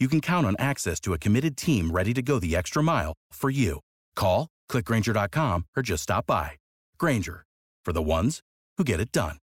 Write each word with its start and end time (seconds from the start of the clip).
you 0.00 0.08
can 0.08 0.20
count 0.22 0.46
on 0.46 0.56
access 0.58 0.98
to 1.00 1.12
a 1.12 1.18
committed 1.18 1.56
team 1.56 1.90
ready 1.90 2.14
to 2.14 2.22
go 2.22 2.38
the 2.38 2.56
extra 2.56 2.82
mile 2.82 3.12
for 3.32 3.50
you. 3.50 3.80
Call, 4.16 4.48
clickgranger.com, 4.70 5.66
or 5.76 5.82
just 5.82 6.04
stop 6.04 6.26
by. 6.26 6.52
Grainger, 6.98 7.44
for 7.84 7.92
the 7.92 8.02
ones 8.02 8.40
who 8.78 8.84
get 8.84 9.00
it 9.00 9.12
done. 9.12 9.36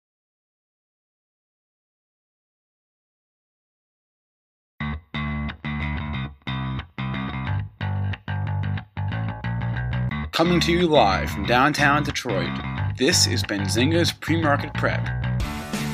Coming 10.32 10.60
to 10.60 10.72
you 10.72 10.86
live 10.86 11.30
from 11.30 11.46
downtown 11.46 12.04
Detroit, 12.04 12.56
this 12.96 13.26
is 13.26 13.42
Benzinga's 13.42 14.12
Pre-Market 14.12 14.72
Prep. 14.74 15.00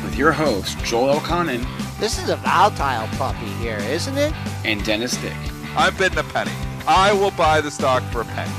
With 0.04 0.16
your 0.16 0.32
host, 0.32 0.78
Joel 0.84 1.14
Elconin 1.18 1.64
This 1.98 2.22
is 2.22 2.28
a 2.28 2.36
volatile 2.36 3.08
puppy 3.16 3.46
here, 3.62 3.78
isn't 3.78 4.16
it? 4.16 4.32
and 4.64 4.84
Dennis 4.84 5.16
Dick. 5.16 5.34
I'm 5.76 5.96
bidding 5.96 6.18
a 6.18 6.22
penny. 6.22 6.52
I 6.86 7.12
will 7.12 7.30
buy 7.32 7.60
the 7.60 7.70
stock 7.70 8.02
for 8.12 8.20
a 8.20 8.24
penny. 8.24 8.52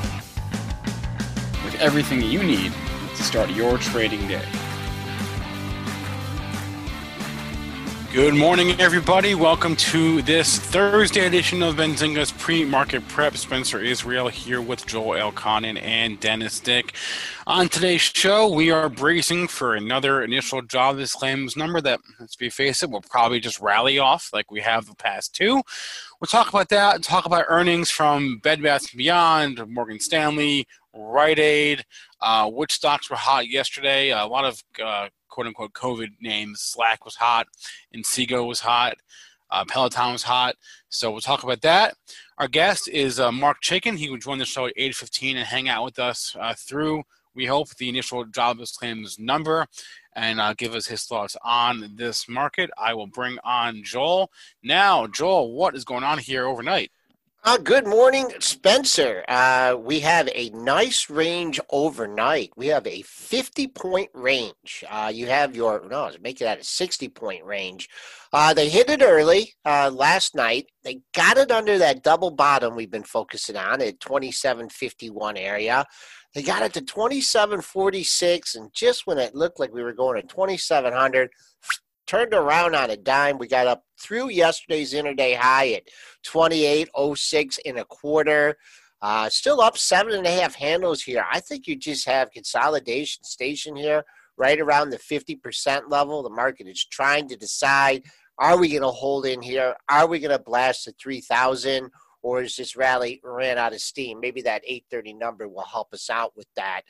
With 1.63 1.75
everything 1.79 2.21
you 2.21 2.43
need 2.43 2.73
to 3.15 3.23
start 3.23 3.49
your 3.51 3.77
trading 3.77 4.27
day. 4.27 4.43
Good 8.15 8.33
morning, 8.33 8.79
everybody. 8.79 9.35
Welcome 9.35 9.75
to 9.75 10.21
this 10.21 10.57
Thursday 10.57 11.27
edition 11.27 11.61
of 11.61 11.75
Benzinga's 11.75 12.31
pre-market 12.31 13.05
prep. 13.09 13.35
Spencer 13.35 13.81
Israel 13.81 14.29
here 14.29 14.61
with 14.61 14.85
Joel 14.85 15.19
Elconin 15.19 15.77
and 15.81 16.17
Dennis 16.17 16.61
Dick. 16.61 16.95
On 17.45 17.67
today's 17.67 17.99
show, 17.99 18.49
we 18.49 18.71
are 18.71 18.87
bracing 18.87 19.49
for 19.49 19.75
another 19.75 20.23
initial 20.23 20.61
jobless 20.61 21.13
claims 21.13 21.57
number 21.57 21.81
that, 21.81 21.99
let's 22.17 22.37
be 22.37 22.49
face 22.49 22.83
it, 22.83 22.89
will 22.89 23.01
probably 23.01 23.41
just 23.41 23.59
rally 23.59 23.99
off 23.99 24.29
like 24.31 24.49
we 24.49 24.61
have 24.61 24.85
the 24.85 24.95
past 24.95 25.35
two. 25.35 25.55
We'll 26.21 26.27
talk 26.29 26.47
about 26.47 26.69
that 26.69 26.95
and 26.95 27.03
talk 27.03 27.25
about 27.25 27.43
earnings 27.49 27.89
from 27.89 28.37
Bed 28.37 28.63
Bath 28.63 28.95
& 28.95 28.95
Beyond, 28.95 29.61
Morgan 29.67 29.99
Stanley, 29.99 30.65
Rite 30.95 31.39
Aid, 31.39 31.85
uh, 32.21 32.49
which 32.49 32.73
stocks 32.73 33.09
were 33.09 33.15
hot 33.15 33.47
yesterday. 33.49 34.09
A 34.11 34.25
lot 34.25 34.45
of 34.45 34.63
uh, 34.83 35.09
quote 35.29 35.47
unquote 35.47 35.73
COVID 35.73 36.09
names. 36.21 36.61
Slack 36.61 37.05
was 37.05 37.15
hot, 37.15 37.47
Inseego 37.95 38.47
was 38.47 38.61
hot, 38.61 38.95
uh, 39.51 39.65
Peloton 39.65 40.13
was 40.13 40.23
hot. 40.23 40.55
So 40.89 41.11
we'll 41.11 41.21
talk 41.21 41.43
about 41.43 41.61
that. 41.61 41.95
Our 42.37 42.47
guest 42.47 42.87
is 42.87 43.19
uh, 43.19 43.31
Mark 43.31 43.57
Chaikin. 43.61 43.97
He 43.97 44.09
will 44.09 44.17
join 44.17 44.37
the 44.37 44.45
show 44.45 44.65
at 44.65 44.75
8:15 44.77 45.35
and 45.35 45.45
hang 45.45 45.69
out 45.69 45.85
with 45.85 45.99
us 45.99 46.35
uh, 46.39 46.53
through, 46.57 47.03
we 47.33 47.45
hope, 47.45 47.69
the 47.75 47.89
initial 47.89 48.23
jobless 48.25 48.75
claims 48.75 49.19
number 49.19 49.67
and 50.15 50.39
uh, 50.39 50.53
give 50.53 50.73
us 50.73 50.87
his 50.87 51.03
thoughts 51.03 51.35
on 51.43 51.91
this 51.95 52.29
market. 52.29 52.69
I 52.77 52.93
will 52.93 53.07
bring 53.07 53.37
on 53.43 53.83
Joel. 53.83 54.31
Now, 54.63 55.07
Joel, 55.07 55.53
what 55.53 55.75
is 55.75 55.83
going 55.83 56.03
on 56.03 56.17
here 56.17 56.47
overnight? 56.47 56.91
Uh, 57.47 57.59
good 57.59 57.85
morning, 57.85 58.27
Spencer. 58.39 59.23
Uh, 59.27 59.75
we 59.79 59.99
have 59.99 60.27
a 60.33 60.49
nice 60.49 61.11
range 61.11 61.59
overnight. 61.69 62.49
We 62.57 62.65
have 62.67 62.87
a 62.87 63.03
50 63.03 63.67
point 63.67 64.09
range. 64.15 64.83
Uh, 64.89 65.11
you 65.13 65.27
have 65.27 65.55
your, 65.55 65.87
no, 65.87 66.09
make 66.21 66.41
it 66.41 66.45
at 66.45 66.61
a 66.61 66.63
60 66.63 67.07
point 67.09 67.45
range. 67.45 67.87
Uh, 68.33 68.55
they 68.55 68.67
hit 68.67 68.89
it 68.89 69.03
early 69.03 69.53
uh, 69.63 69.91
last 69.93 70.33
night. 70.33 70.65
They 70.83 71.01
got 71.13 71.37
it 71.37 71.51
under 71.51 71.77
that 71.77 72.01
double 72.01 72.31
bottom 72.31 72.75
we've 72.75 72.89
been 72.89 73.03
focusing 73.03 73.57
on 73.57 73.79
at 73.79 73.99
2751 73.99 75.37
area. 75.37 75.85
They 76.33 76.41
got 76.41 76.63
it 76.63 76.73
to 76.73 76.81
2746, 76.81 78.55
and 78.55 78.73
just 78.73 79.05
when 79.05 79.19
it 79.19 79.35
looked 79.35 79.59
like 79.59 79.71
we 79.71 79.83
were 79.83 79.93
going 79.93 80.19
to 80.19 80.27
2700, 80.27 81.29
turned 82.07 82.33
around 82.33 82.75
on 82.75 82.89
a 82.89 82.97
dime. 82.97 83.37
We 83.37 83.47
got 83.47 83.67
up 83.67 83.83
through 83.99 84.29
yesterday's 84.29 84.93
interday 84.93 85.33
high 85.33 85.73
at 85.73 85.83
28.06 86.25 87.59
and 87.65 87.79
a 87.79 87.85
quarter. 87.85 88.57
Uh, 89.01 89.29
still 89.29 89.61
up 89.61 89.77
seven 89.77 90.13
and 90.13 90.25
a 90.25 90.31
half 90.31 90.55
handles 90.55 91.01
here. 91.01 91.25
I 91.31 91.39
think 91.39 91.67
you 91.67 91.75
just 91.75 92.05
have 92.07 92.31
consolidation 92.31 93.23
station 93.23 93.75
here 93.75 94.03
right 94.37 94.59
around 94.59 94.89
the 94.89 94.97
50% 94.97 95.89
level. 95.89 96.23
The 96.23 96.29
market 96.29 96.67
is 96.67 96.85
trying 96.85 97.27
to 97.29 97.35
decide 97.35 98.03
are 98.37 98.57
we 98.57 98.69
going 98.69 98.81
to 98.81 98.89
hold 98.89 99.25
in 99.25 99.41
here? 99.41 99.75
Are 99.89 100.07
we 100.07 100.19
going 100.19 100.37
to 100.37 100.43
blast 100.43 100.83
to 100.85 100.93
3,000? 101.01 101.89
Or 102.21 102.41
is 102.41 102.55
this 102.55 102.75
rally 102.75 103.21
ran 103.23 103.57
out 103.57 103.73
of 103.73 103.79
steam? 103.79 104.19
Maybe 104.19 104.41
that 104.41 104.63
830 104.65 105.13
number 105.13 105.47
will 105.47 105.63
help 105.63 105.93
us 105.93 106.09
out 106.09 106.35
with 106.35 106.47
that. 106.55 106.81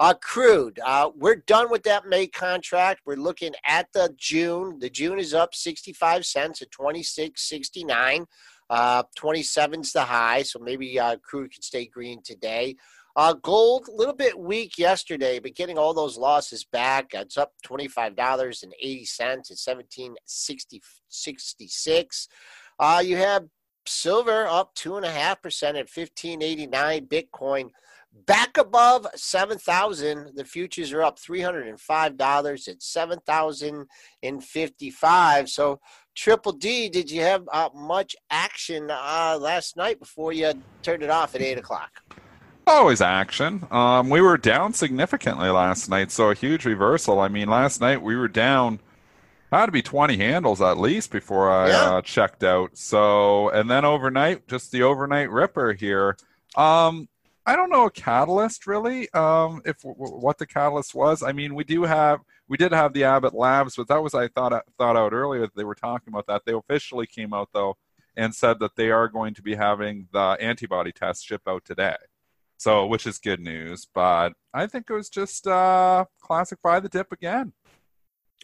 Uh, 0.00 0.14
crude, 0.14 0.80
uh, 0.82 1.10
we're 1.14 1.44
done 1.46 1.70
with 1.70 1.82
that 1.82 2.06
May 2.06 2.26
contract. 2.26 3.02
We're 3.04 3.16
looking 3.16 3.52
at 3.66 3.92
the 3.92 4.14
June. 4.16 4.78
The 4.78 4.88
June 4.88 5.18
is 5.18 5.34
up 5.34 5.54
65 5.54 6.24
cents 6.24 6.62
at 6.62 6.70
26.69. 6.70 8.24
Uh, 8.70 9.02
27's 9.18 9.92
the 9.92 10.04
high, 10.04 10.42
so 10.42 10.58
maybe 10.58 10.98
uh, 10.98 11.16
crude 11.16 11.52
can 11.52 11.60
stay 11.60 11.84
green 11.84 12.22
today. 12.22 12.76
Uh, 13.14 13.34
gold, 13.34 13.88
a 13.88 13.92
little 13.92 14.14
bit 14.14 14.38
weak 14.38 14.78
yesterday, 14.78 15.38
but 15.38 15.54
getting 15.54 15.76
all 15.76 15.92
those 15.92 16.16
losses 16.16 16.64
back. 16.64 17.10
It's 17.12 17.36
up 17.36 17.52
$25.80 17.66 18.16
at 18.16 19.44
17.66. 19.44 22.28
Uh, 22.78 23.02
you 23.04 23.18
have 23.18 23.44
silver 23.84 24.46
up 24.46 24.74
2.5% 24.76 25.78
at 25.78 25.90
15.89. 25.90 27.06
Bitcoin 27.06 27.68
back 28.26 28.56
above 28.58 29.06
7,000. 29.14 30.32
The 30.34 30.44
futures 30.44 30.92
are 30.92 31.02
up 31.02 31.18
$305 31.18 32.68
at 32.68 32.82
7,055. 32.82 35.48
So, 35.48 35.80
Triple 36.14 36.52
D, 36.52 36.88
did 36.88 37.10
you 37.10 37.22
have 37.22 37.44
uh, 37.52 37.68
much 37.74 38.16
action 38.30 38.90
uh, 38.90 39.38
last 39.40 39.76
night 39.76 39.98
before 40.00 40.32
you 40.32 40.52
turned 40.82 41.02
it 41.02 41.10
off 41.10 41.34
at 41.34 41.42
8 41.42 41.58
o'clock? 41.58 41.90
Always 42.66 43.00
action. 43.00 43.66
Um, 43.70 44.10
we 44.10 44.20
were 44.20 44.36
down 44.36 44.74
significantly 44.74 45.48
last 45.48 45.88
night, 45.88 46.10
so 46.10 46.30
a 46.30 46.34
huge 46.34 46.64
reversal. 46.66 47.20
I 47.20 47.28
mean, 47.28 47.48
last 47.48 47.80
night 47.80 48.02
we 48.02 48.16
were 48.16 48.28
down. 48.28 48.80
Had 49.50 49.66
to 49.66 49.72
be 49.72 49.82
20 49.82 50.16
handles 50.16 50.60
at 50.60 50.78
least 50.78 51.10
before 51.10 51.50
I 51.50 51.68
Yeah. 51.68 51.90
uh, 51.96 52.02
checked 52.02 52.44
out. 52.44 52.76
So, 52.76 53.48
and 53.48 53.68
then 53.68 53.84
overnight, 53.84 54.46
just 54.46 54.70
the 54.70 54.82
overnight 54.84 55.28
ripper 55.30 55.72
here. 55.72 56.16
Um, 56.56 57.08
I 57.46 57.56
don't 57.56 57.70
know 57.70 57.86
a 57.86 57.90
catalyst 57.90 58.66
really. 58.66 59.10
Um, 59.12 59.62
if 59.64 59.80
w- 59.80 59.96
what 59.96 60.38
the 60.38 60.46
catalyst 60.46 60.94
was. 60.94 61.22
I 61.22 61.32
mean, 61.32 61.54
we 61.54 61.64
do 61.64 61.82
have 61.84 62.20
we 62.48 62.56
did 62.56 62.72
have 62.72 62.92
the 62.92 63.04
Abbott 63.04 63.34
Labs, 63.34 63.76
but 63.76 63.88
that 63.88 64.02
was 64.02 64.14
I 64.14 64.28
thought 64.28 64.64
thought 64.78 64.96
out 64.96 65.12
earlier. 65.12 65.42
that 65.42 65.56
They 65.56 65.64
were 65.64 65.74
talking 65.74 66.12
about 66.12 66.26
that. 66.26 66.42
They 66.44 66.52
officially 66.52 67.06
came 67.06 67.32
out 67.32 67.48
though 67.52 67.76
and 68.16 68.34
said 68.34 68.58
that 68.60 68.76
they 68.76 68.90
are 68.90 69.08
going 69.08 69.34
to 69.34 69.42
be 69.42 69.54
having 69.54 70.08
the 70.12 70.36
antibody 70.40 70.92
test 70.92 71.24
ship 71.24 71.42
out 71.46 71.64
today. 71.64 71.96
So, 72.58 72.84
which 72.86 73.06
is 73.06 73.18
good 73.18 73.40
news. 73.40 73.86
But 73.94 74.34
I 74.52 74.66
think 74.66 74.90
it 74.90 74.92
was 74.92 75.08
just 75.08 75.46
uh, 75.46 76.04
classic 76.20 76.58
buy 76.62 76.80
the 76.80 76.90
dip 76.90 77.10
again. 77.10 77.54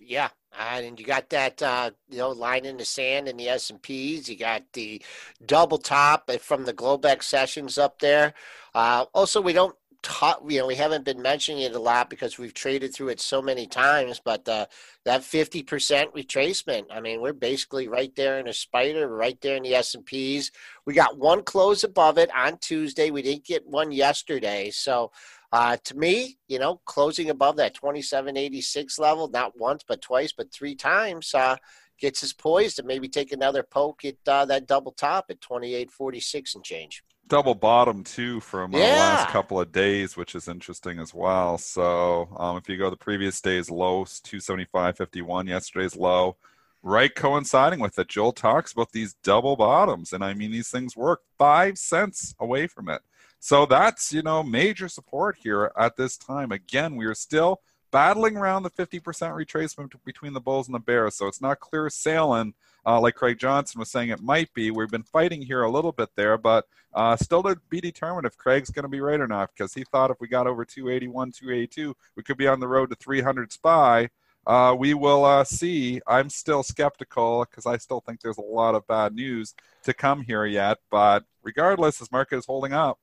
Yeah, 0.00 0.28
and 0.58 1.00
you 1.00 1.06
got 1.06 1.30
that 1.30 1.62
uh, 1.62 1.90
you 2.10 2.18
know 2.18 2.30
line 2.30 2.64
in 2.66 2.76
the 2.76 2.84
sand 2.84 3.28
in 3.28 3.36
the 3.36 3.48
S 3.48 3.70
and 3.70 3.80
P's. 3.80 4.28
You 4.28 4.36
got 4.36 4.62
the 4.72 5.02
double 5.44 5.78
top 5.78 6.30
from 6.40 6.64
the 6.64 6.74
Globex 6.74 7.24
sessions 7.24 7.78
up 7.78 7.98
there. 7.98 8.34
Uh, 8.74 9.06
also, 9.14 9.40
we 9.40 9.54
don't 9.54 9.74
talk. 10.02 10.42
You 10.46 10.60
know, 10.60 10.66
we 10.66 10.74
haven't 10.74 11.06
been 11.06 11.22
mentioning 11.22 11.62
it 11.62 11.74
a 11.74 11.78
lot 11.78 12.10
because 12.10 12.38
we've 12.38 12.52
traded 12.52 12.94
through 12.94 13.08
it 13.08 13.20
so 13.20 13.40
many 13.40 13.66
times. 13.66 14.20
But 14.22 14.46
uh, 14.48 14.66
that 15.06 15.24
fifty 15.24 15.62
percent 15.62 16.14
retracement. 16.14 16.84
I 16.90 17.00
mean, 17.00 17.22
we're 17.22 17.32
basically 17.32 17.88
right 17.88 18.14
there 18.16 18.38
in 18.38 18.48
a 18.48 18.52
spider, 18.52 19.08
right 19.08 19.40
there 19.40 19.56
in 19.56 19.62
the 19.62 19.74
S 19.74 19.94
and 19.94 20.04
P's. 20.04 20.52
We 20.84 20.92
got 20.92 21.18
one 21.18 21.42
close 21.42 21.84
above 21.84 22.18
it 22.18 22.30
on 22.36 22.58
Tuesday. 22.58 23.10
We 23.10 23.22
didn't 23.22 23.44
get 23.44 23.66
one 23.66 23.92
yesterday, 23.92 24.70
so 24.70 25.10
uh, 25.52 25.76
to 25.84 25.96
me, 25.96 26.38
you 26.48 26.58
know, 26.58 26.80
closing 26.84 27.30
above 27.30 27.56
that 27.56 27.74
2786 27.74 28.98
level, 28.98 29.28
not 29.28 29.58
once, 29.58 29.84
but 29.86 30.02
twice, 30.02 30.32
but 30.32 30.52
three 30.52 30.74
times, 30.74 31.34
uh, 31.34 31.56
gets 31.98 32.22
us 32.22 32.32
poised 32.32 32.76
to 32.76 32.82
maybe 32.82 33.08
take 33.08 33.32
another 33.32 33.62
poke 33.62 34.04
at 34.04 34.16
uh, 34.26 34.44
that 34.44 34.66
double 34.66 34.92
top 34.92 35.26
at 35.30 35.40
2846 35.40 36.54
and 36.54 36.64
change. 36.64 37.02
Double 37.28 37.54
bottom 37.54 38.04
too 38.04 38.38
from 38.40 38.74
uh, 38.74 38.78
yeah. 38.78 38.84
the 38.84 38.98
last 38.98 39.28
couple 39.30 39.60
of 39.60 39.72
days, 39.72 40.16
which 40.16 40.34
is 40.34 40.46
interesting 40.46 40.98
as 40.98 41.12
well. 41.12 41.58
So 41.58 42.28
um, 42.36 42.56
if 42.56 42.68
you 42.68 42.76
go 42.76 42.88
the 42.88 42.96
previous 42.96 43.40
day's 43.40 43.70
low, 43.70 44.04
275.51, 44.04 45.48
yesterday's 45.48 45.96
low, 45.96 46.36
right 46.82 47.12
coinciding 47.12 47.80
with 47.80 47.98
it. 47.98 48.08
Joel 48.08 48.32
talks 48.32 48.72
about 48.72 48.92
these 48.92 49.14
double 49.24 49.56
bottoms, 49.56 50.12
and 50.12 50.22
I 50.22 50.34
mean 50.34 50.52
these 50.52 50.70
things 50.70 50.96
work 50.96 51.22
five 51.36 51.78
cents 51.78 52.34
away 52.38 52.68
from 52.68 52.88
it. 52.88 53.02
So 53.40 53.66
that's, 53.66 54.12
you 54.12 54.22
know, 54.22 54.42
major 54.42 54.88
support 54.88 55.36
here 55.42 55.72
at 55.78 55.96
this 55.96 56.16
time. 56.16 56.52
Again, 56.52 56.96
we 56.96 57.06
are 57.06 57.14
still 57.14 57.60
battling 57.92 58.36
around 58.36 58.62
the 58.62 58.70
50% 58.70 59.00
retracement 59.00 59.92
between 60.04 60.32
the 60.32 60.40
Bulls 60.40 60.68
and 60.68 60.74
the 60.74 60.80
Bears. 60.80 61.16
So 61.16 61.26
it's 61.26 61.40
not 61.40 61.60
clear 61.60 61.88
sailing 61.88 62.54
uh, 62.86 63.00
like 63.00 63.14
Craig 63.14 63.38
Johnson 63.38 63.78
was 63.78 63.90
saying 63.90 64.10
it 64.10 64.22
might 64.22 64.52
be. 64.54 64.70
We've 64.70 64.90
been 64.90 65.02
fighting 65.02 65.42
here 65.42 65.62
a 65.62 65.70
little 65.70 65.92
bit 65.92 66.10
there, 66.14 66.38
but 66.38 66.66
uh, 66.94 67.16
still 67.16 67.42
to 67.42 67.56
be 67.68 67.80
determined 67.80 68.26
if 68.26 68.36
Craig's 68.36 68.70
going 68.70 68.84
to 68.84 68.88
be 68.88 69.00
right 69.00 69.20
or 69.20 69.26
not 69.26 69.50
because 69.54 69.74
he 69.74 69.84
thought 69.84 70.10
if 70.10 70.20
we 70.20 70.28
got 70.28 70.46
over 70.46 70.64
281, 70.64 71.32
282, 71.32 71.96
we 72.16 72.22
could 72.22 72.36
be 72.36 72.46
on 72.46 72.60
the 72.60 72.68
road 72.68 72.90
to 72.90 72.96
300 72.96 73.52
SPY. 73.52 74.08
Uh, 74.46 74.76
we 74.78 74.94
will 74.94 75.24
uh, 75.24 75.42
see. 75.42 76.00
I'm 76.06 76.30
still 76.30 76.62
skeptical 76.62 77.44
because 77.50 77.66
I 77.66 77.78
still 77.78 78.00
think 78.00 78.20
there's 78.20 78.38
a 78.38 78.42
lot 78.42 78.76
of 78.76 78.86
bad 78.86 79.12
news 79.12 79.54
to 79.82 79.92
come 79.92 80.22
here 80.22 80.46
yet. 80.46 80.78
But 80.88 81.24
regardless, 81.42 81.98
this 81.98 82.12
market 82.12 82.36
is 82.36 82.46
holding 82.46 82.72
up. 82.72 83.00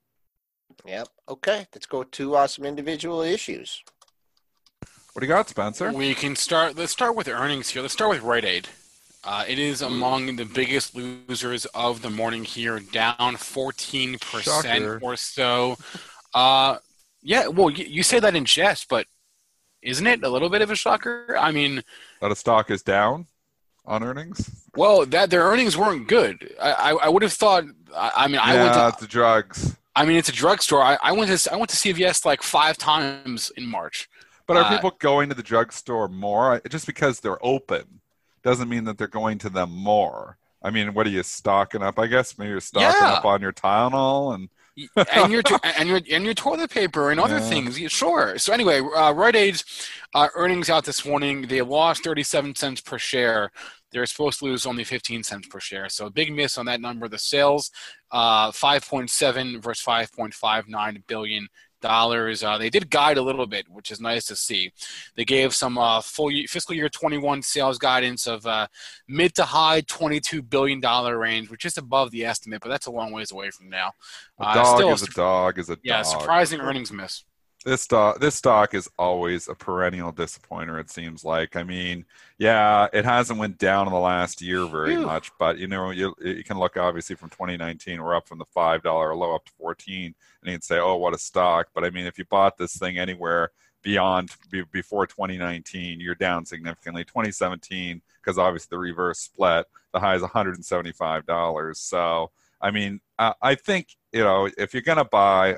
Yep. 0.85 1.07
Okay. 1.29 1.67
Let's 1.73 1.85
go 1.85 2.03
to 2.03 2.35
uh, 2.35 2.47
some 2.47 2.65
individual 2.65 3.21
issues. 3.21 3.83
What 5.13 5.19
do 5.19 5.27
you 5.27 5.33
got, 5.33 5.47
Spencer? 5.47 5.91
We 5.91 6.15
can 6.15 6.35
start. 6.35 6.75
Let's 6.75 6.91
start 6.91 7.15
with 7.15 7.27
earnings 7.27 7.69
here. 7.69 7.81
Let's 7.81 7.93
start 7.93 8.09
with 8.09 8.23
Rite 8.23 8.45
Aid. 8.45 8.67
Uh, 9.23 9.45
it 9.47 9.57
is 9.57 9.81
among 9.81 10.35
the 10.35 10.43
biggest 10.43 10.95
losers 10.95 11.65
of 11.67 12.01
the 12.01 12.09
morning 12.09 12.43
here, 12.43 12.79
down 12.79 13.15
14% 13.15 14.19
Shocker. 14.41 14.99
or 15.01 15.15
so. 15.15 15.77
Uh, 16.33 16.77
yeah, 17.21 17.47
well, 17.47 17.69
you, 17.69 17.85
you, 17.85 18.03
say 18.03 18.19
that 18.19 18.35
in 18.35 18.43
jest, 18.43 18.89
but 18.89 19.07
isn't 19.81 20.05
it 20.05 20.23
a 20.23 20.29
little 20.29 20.49
bit 20.49 20.61
of 20.61 20.71
a 20.71 20.75
shocker? 20.75 21.37
I 21.39 21.51
mean, 21.51 21.83
that 22.19 22.31
a 22.31 22.35
stock 22.35 22.69
is 22.69 22.81
down 22.81 23.27
on 23.85 24.03
earnings. 24.03 24.67
Well, 24.75 25.05
that 25.05 25.29
their 25.29 25.43
earnings 25.43 25.77
weren't 25.77 26.09
good. 26.09 26.53
I, 26.61 26.71
I, 26.71 26.91
I 27.05 27.09
would 27.09 27.21
have 27.21 27.33
thought. 27.33 27.63
I, 27.95 28.11
I 28.15 28.27
mean, 28.27 28.41
I 28.41 28.55
yeah, 28.55 28.85
went 28.85 28.97
to 28.97 29.05
the 29.05 29.09
drugs. 29.09 29.77
I 29.95 30.05
mean, 30.05 30.17
it's 30.17 30.29
a 30.29 30.33
drugstore. 30.33 30.81
I, 30.81 30.97
I 31.01 31.11
went 31.11 31.37
to 31.37 31.53
I 31.53 31.55
went 31.55 31.69
to 31.69 31.75
CVS 31.75 32.25
like 32.25 32.41
five 32.41 32.77
times 32.77 33.51
in 33.57 33.67
March. 33.67 34.09
But 34.45 34.57
are 34.57 34.63
uh, 34.63 34.69
people 34.69 34.91
going 34.99 35.29
to 35.29 35.35
the 35.35 35.43
drugstore 35.43 36.07
more? 36.07 36.61
Just 36.67 36.85
because 36.85 37.19
they're 37.19 37.43
open 37.45 38.01
doesn't 38.43 38.69
mean 38.69 38.83
that 38.85 38.97
they're 38.97 39.07
going 39.07 39.37
to 39.39 39.49
them 39.49 39.71
more. 39.71 40.37
I 40.61 40.69
mean, 40.69 40.93
what 40.93 41.05
are 41.05 41.11
you 41.11 41.23
stocking 41.23 41.83
up? 41.83 41.99
I 41.99 42.07
guess 42.07 42.37
maybe 42.37 42.49
you're 42.49 42.61
stocking 42.61 43.01
yeah. 43.01 43.13
up 43.13 43.25
on 43.25 43.41
your 43.41 43.53
Tylenol 43.53 44.35
and 44.35 44.49
and 45.11 45.31
your 45.31 45.43
and 45.77 45.89
your 45.89 46.01
and 46.09 46.23
your 46.25 46.33
toilet 46.33 46.71
paper 46.71 47.11
and 47.11 47.19
other 47.19 47.37
yeah. 47.37 47.49
things. 47.49 47.91
Sure. 47.91 48.37
So 48.37 48.53
anyway, 48.53 48.79
uh, 48.79 49.11
Rite 49.13 49.35
Aid's 49.35 49.89
uh, 50.13 50.29
earnings 50.35 50.69
out 50.69 50.85
this 50.85 51.05
morning. 51.05 51.47
They 51.47 51.61
lost 51.61 52.03
37 52.03 52.55
cents 52.55 52.81
per 52.81 52.97
share. 52.97 53.51
They're 53.93 54.05
supposed 54.05 54.39
to 54.39 54.45
lose 54.45 54.65
only 54.65 54.83
15 54.83 55.23
cents 55.23 55.47
per 55.47 55.59
share. 55.59 55.87
So 55.89 56.07
a 56.07 56.09
big 56.09 56.33
miss 56.33 56.57
on 56.57 56.65
that 56.65 56.81
number. 56.81 57.07
The 57.07 57.17
sales, 57.17 57.71
uh, 58.11 58.51
5.7 58.51 59.61
versus 59.61 59.85
5.59 59.85 61.03
billion 61.07 61.47
dollars. 61.83 62.43
Uh, 62.43 62.57
they 62.57 62.71
did 62.71 62.89
guide 62.89 63.17
a 63.17 63.21
little 63.21 63.45
bit, 63.45 63.69
which 63.69 63.91
is 63.91 64.01
nice 64.01 64.25
to 64.25 64.35
see. 64.35 64.71
They 65.15 65.25
gave 65.25 65.53
some 65.53 65.77
uh, 65.77 66.01
full 66.01 66.31
year, 66.31 66.47
fiscal 66.47 66.73
year 66.73 66.89
21 66.89 67.43
sales 67.43 67.77
guidance 67.77 68.25
of 68.25 68.47
uh, 68.47 68.67
mid 69.07 69.35
to 69.35 69.43
high 69.43 69.81
22 69.81 70.41
billion 70.41 70.79
dollar 70.79 71.19
range, 71.19 71.51
which 71.51 71.65
is 71.65 71.77
above 71.77 72.09
the 72.09 72.25
estimate, 72.25 72.61
but 72.61 72.69
that's 72.69 72.87
a 72.87 72.91
long 72.91 73.11
ways 73.11 73.31
away 73.31 73.51
from 73.51 73.69
now. 73.69 73.91
A 74.39 74.45
uh, 74.45 74.53
dog 74.55 74.77
still, 74.77 74.93
is 74.93 75.03
a 75.03 75.11
dog 75.11 75.59
is 75.59 75.69
a 75.69 75.77
yeah, 75.83 76.01
dog. 76.01 76.05
surprising 76.05 76.59
earnings 76.59 76.91
miss. 76.91 77.23
This 77.63 77.81
stock, 77.81 78.19
this 78.19 78.35
stock 78.35 78.73
is 78.73 78.89
always 78.99 79.47
a 79.47 79.55
perennial 79.55 80.11
disappointer. 80.11 80.79
It 80.79 80.89
seems 80.89 81.23
like. 81.23 81.55
I 81.55 81.63
mean, 81.63 82.05
yeah, 82.37 82.87
it 82.91 83.05
hasn't 83.05 83.39
went 83.39 83.57
down 83.57 83.87
in 83.87 83.93
the 83.93 83.99
last 83.99 84.41
year 84.41 84.65
very 84.65 84.97
much, 84.97 85.31
but 85.39 85.57
you 85.57 85.67
know, 85.67 85.91
you, 85.91 86.13
you 86.19 86.43
can 86.43 86.59
look 86.59 86.75
obviously 86.75 87.15
from 87.15 87.29
2019, 87.29 88.01
we're 88.03 88.15
up 88.15 88.27
from 88.27 88.39
the 88.39 88.45
five 88.53 88.83
dollar 88.83 89.15
low 89.15 89.33
up 89.33 89.45
to 89.45 89.51
14, 89.57 90.05
and 90.05 90.13
you 90.43 90.51
can 90.51 90.61
say, 90.61 90.77
oh, 90.79 90.97
what 90.97 91.13
a 91.13 91.17
stock. 91.17 91.67
But 91.73 91.85
I 91.85 91.89
mean, 91.89 92.05
if 92.05 92.17
you 92.17 92.25
bought 92.25 92.57
this 92.57 92.75
thing 92.77 92.97
anywhere 92.97 93.51
beyond 93.81 94.31
before 94.71 95.07
2019, 95.07 96.01
you're 96.01 96.15
down 96.15 96.45
significantly. 96.45 97.05
2017, 97.05 98.01
because 98.21 98.37
obviously 98.37 98.69
the 98.71 98.79
reverse 98.79 99.19
split, 99.19 99.67
the 99.93 99.99
high 99.99 100.15
is 100.15 100.21
175 100.21 101.25
dollars. 101.25 101.79
So 101.79 102.31
I 102.59 102.71
mean, 102.71 102.99
I 103.19 103.55
think 103.55 103.87
you 104.11 104.23
know 104.23 104.49
if 104.57 104.73
you're 104.73 104.81
gonna 104.81 105.05
buy 105.05 105.57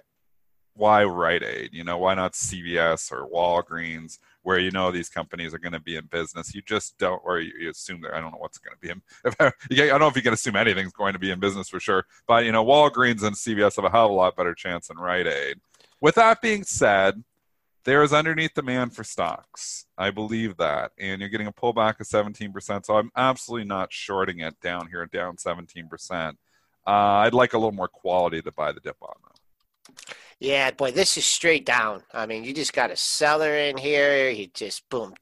why 0.76 1.04
Rite 1.04 1.44
Aid? 1.44 1.70
You 1.74 1.84
know, 1.84 1.98
why 1.98 2.14
not 2.14 2.34
CVS 2.34 3.12
or 3.12 3.28
Walgreens, 3.28 4.20
where 4.44 4.60
you 4.60 4.72
know 4.72 4.92
these 4.92 5.10
companies 5.10 5.54
are 5.54 5.60
going 5.60 5.74
to 5.74 5.80
be 5.80 5.96
in 5.96 6.06
business? 6.06 6.54
You 6.54 6.62
just 6.62 6.98
don't, 6.98 7.22
or 7.24 7.40
you, 7.40 7.54
you 7.60 7.70
assume 7.70 8.02
that 8.02 8.14
I 8.14 8.20
don't 8.20 8.32
know 8.32 8.38
what's 8.38 8.58
going 8.58 8.76
to 8.76 8.80
be 8.80 8.90
in. 8.90 9.02
If, 9.26 9.36
I 9.40 9.52
don't 9.88 10.00
know 10.00 10.08
if 10.08 10.16
you 10.16 10.22
can 10.22 10.34
assume 10.34 10.56
anything's 10.56 10.94
going 10.94 11.14
to 11.14 11.20
be 11.20 11.32
in 11.32 11.40
business 11.40 11.70
for 11.70 11.80
sure, 11.80 12.06
but 12.28 12.46
you 12.46 12.52
know, 12.52 12.66
Walgreens 12.66 13.24
and 13.24 13.36
CVS 13.36 13.78
have 13.78 13.86
a 13.86 13.90
hell 13.90 14.06
of 14.06 14.12
a 14.12 14.14
lot 14.14 14.36
better 14.36 14.54
chance 14.54 14.88
than 14.88 14.98
Rite 14.98 15.28
Aid. 15.28 15.60
With 16.02 16.16
that 16.16 16.42
being 16.42 16.64
said, 16.64 17.24
there 17.86 18.04
is 18.04 18.14
underneath 18.14 18.54
demand 18.54 18.96
for 18.96 19.04
stocks. 19.04 19.86
I 19.98 20.10
believe 20.12 20.58
that, 20.58 20.92
and 21.00 21.22
you're 21.22 21.30
getting 21.30 21.48
a 21.48 21.54
pullback 21.54 22.00
of 22.00 22.08
17%. 22.08 22.86
So 22.86 22.98
I'm 22.98 23.12
absolutely 23.16 23.68
not 23.68 23.94
shorting 23.94 24.40
it 24.40 24.60
down 24.60 24.88
here, 24.88 25.06
down 25.06 25.38
17%. 25.38 26.36
Uh, 26.88 26.90
I'd 26.90 27.34
like 27.34 27.54
a 27.54 27.58
little 27.58 27.72
more 27.72 27.88
quality 27.88 28.42
to 28.42 28.52
buy 28.52 28.72
the 28.72 28.80
dip 28.80 28.98
on 29.02 29.16
though. 29.24 30.06
Yeah, 30.42 30.72
boy, 30.72 30.92
this 30.92 31.16
is 31.16 31.26
straight 31.26 31.66
down. 31.66 32.04
I 32.14 32.26
mean, 32.26 32.44
you 32.44 32.54
just 32.54 32.74
got 32.74 32.92
a 32.92 32.98
seller 32.98 33.56
in 33.56 33.78
here. 33.78 34.30
You 34.30 34.48
just 34.48 34.88
boom. 34.90 35.14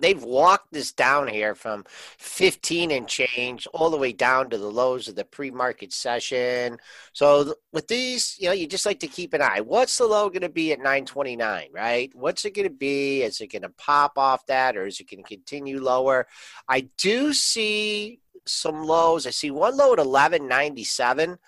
They've 0.00 0.22
walked 0.22 0.72
this 0.72 0.92
down 0.92 1.28
here 1.28 1.54
from 1.54 1.84
15 2.18 2.90
and 2.90 3.06
change 3.06 3.68
all 3.72 3.90
the 3.90 3.96
way 3.96 4.12
down 4.12 4.50
to 4.50 4.58
the 4.58 4.66
lows 4.70 5.06
of 5.06 5.14
the 5.14 5.24
pre-market 5.24 5.92
session. 5.92 6.78
So 7.12 7.54
with 7.72 7.86
these, 7.86 8.36
you 8.40 8.48
know, 8.48 8.54
you 8.54 8.66
just 8.66 8.86
like 8.86 8.98
to 9.00 9.06
keep 9.06 9.34
an 9.34 9.42
eye. 9.42 9.60
What's 9.60 9.98
the 9.98 10.06
low 10.06 10.28
going 10.30 10.42
to 10.42 10.48
be 10.48 10.72
at 10.72 10.78
929, 10.78 11.68
right? 11.72 12.10
What's 12.14 12.44
it 12.44 12.54
going 12.54 12.68
to 12.68 12.74
be? 12.74 13.22
Is 13.22 13.40
it 13.40 13.52
going 13.52 13.62
to 13.62 13.68
pop 13.68 14.18
off 14.18 14.44
that 14.46 14.76
or 14.76 14.86
is 14.86 14.98
it 14.98 15.08
going 15.08 15.22
to 15.22 15.28
continue 15.28 15.80
lower? 15.80 16.26
I 16.68 16.88
do 16.98 17.32
see 17.32 18.18
some 18.46 18.82
lows. 18.82 19.28
I 19.28 19.30
see 19.30 19.52
one 19.52 19.76
low 19.76 19.92
at 19.92 19.98
1197. 19.98 21.38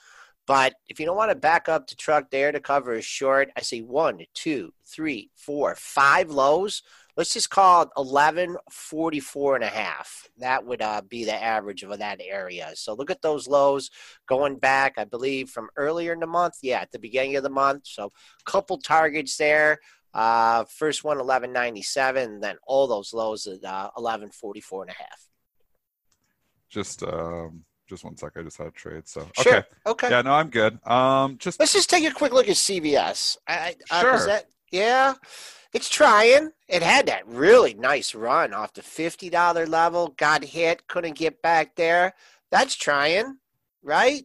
But 0.48 0.76
if 0.88 0.98
you 0.98 1.04
don't 1.04 1.16
want 1.16 1.30
to 1.30 1.36
back 1.36 1.68
up 1.68 1.86
the 1.86 1.94
truck 1.94 2.30
there 2.30 2.50
to 2.50 2.58
cover 2.58 2.94
a 2.94 3.02
short, 3.02 3.50
I 3.54 3.60
say 3.60 3.80
one, 3.80 4.20
two, 4.32 4.72
three, 4.86 5.30
four, 5.36 5.74
five 5.76 6.30
lows. 6.30 6.82
Let's 7.18 7.34
just 7.34 7.50
call 7.50 7.82
it 7.82 7.90
11, 7.98 8.56
44 8.72 9.56
and 9.56 9.64
a 9.64 9.68
half. 9.68 10.26
That 10.38 10.64
would 10.64 10.80
uh, 10.80 11.02
be 11.06 11.26
the 11.26 11.34
average 11.34 11.82
of 11.82 11.98
that 11.98 12.22
area. 12.24 12.70
So 12.76 12.94
look 12.94 13.10
at 13.10 13.20
those 13.20 13.46
lows 13.46 13.90
going 14.26 14.56
back, 14.56 14.94
I 14.96 15.04
believe, 15.04 15.50
from 15.50 15.68
earlier 15.76 16.14
in 16.14 16.20
the 16.20 16.26
month. 16.26 16.54
Yeah, 16.62 16.80
at 16.80 16.92
the 16.92 16.98
beginning 16.98 17.36
of 17.36 17.42
the 17.42 17.50
month. 17.50 17.82
So 17.86 18.10
couple 18.46 18.78
targets 18.78 19.36
there. 19.36 19.78
Uh, 20.14 20.64
first 20.64 21.04
one, 21.04 21.18
1197, 21.18 22.40
then 22.40 22.56
all 22.66 22.86
those 22.86 23.12
lows 23.12 23.46
at 23.46 23.62
uh, 23.62 23.90
1144 23.96 24.84
and 24.84 24.90
a 24.92 24.94
half. 24.94 25.28
Just 26.70 27.02
um, 27.02 27.64
just 27.88 28.04
one 28.04 28.16
sec. 28.16 28.32
I 28.36 28.42
just 28.42 28.58
had 28.58 28.66
a 28.66 28.70
trade. 28.70 29.08
So 29.08 29.28
sure. 29.40 29.56
okay, 29.56 29.66
okay. 29.86 30.10
Yeah, 30.10 30.22
no, 30.22 30.32
I'm 30.32 30.50
good. 30.50 30.78
Um, 30.86 31.38
just 31.38 31.58
let's 31.58 31.72
just 31.72 31.90
take 31.90 32.04
a 32.04 32.12
quick 32.12 32.32
look 32.32 32.48
at 32.48 32.56
CVS. 32.56 33.38
I, 33.46 33.74
uh, 33.90 34.00
sure. 34.00 34.26
That, 34.26 34.46
yeah, 34.70 35.14
it's 35.72 35.88
trying. 35.88 36.50
It 36.68 36.82
had 36.82 37.06
that 37.06 37.26
really 37.26 37.74
nice 37.74 38.14
run 38.14 38.52
off 38.52 38.74
the 38.74 38.82
fifty 38.82 39.30
dollar 39.30 39.66
level. 39.66 40.14
Got 40.16 40.44
hit, 40.44 40.86
couldn't 40.86 41.16
get 41.16 41.42
back 41.42 41.76
there. 41.76 42.14
That's 42.50 42.74
trying, 42.76 43.38
right? 43.82 44.24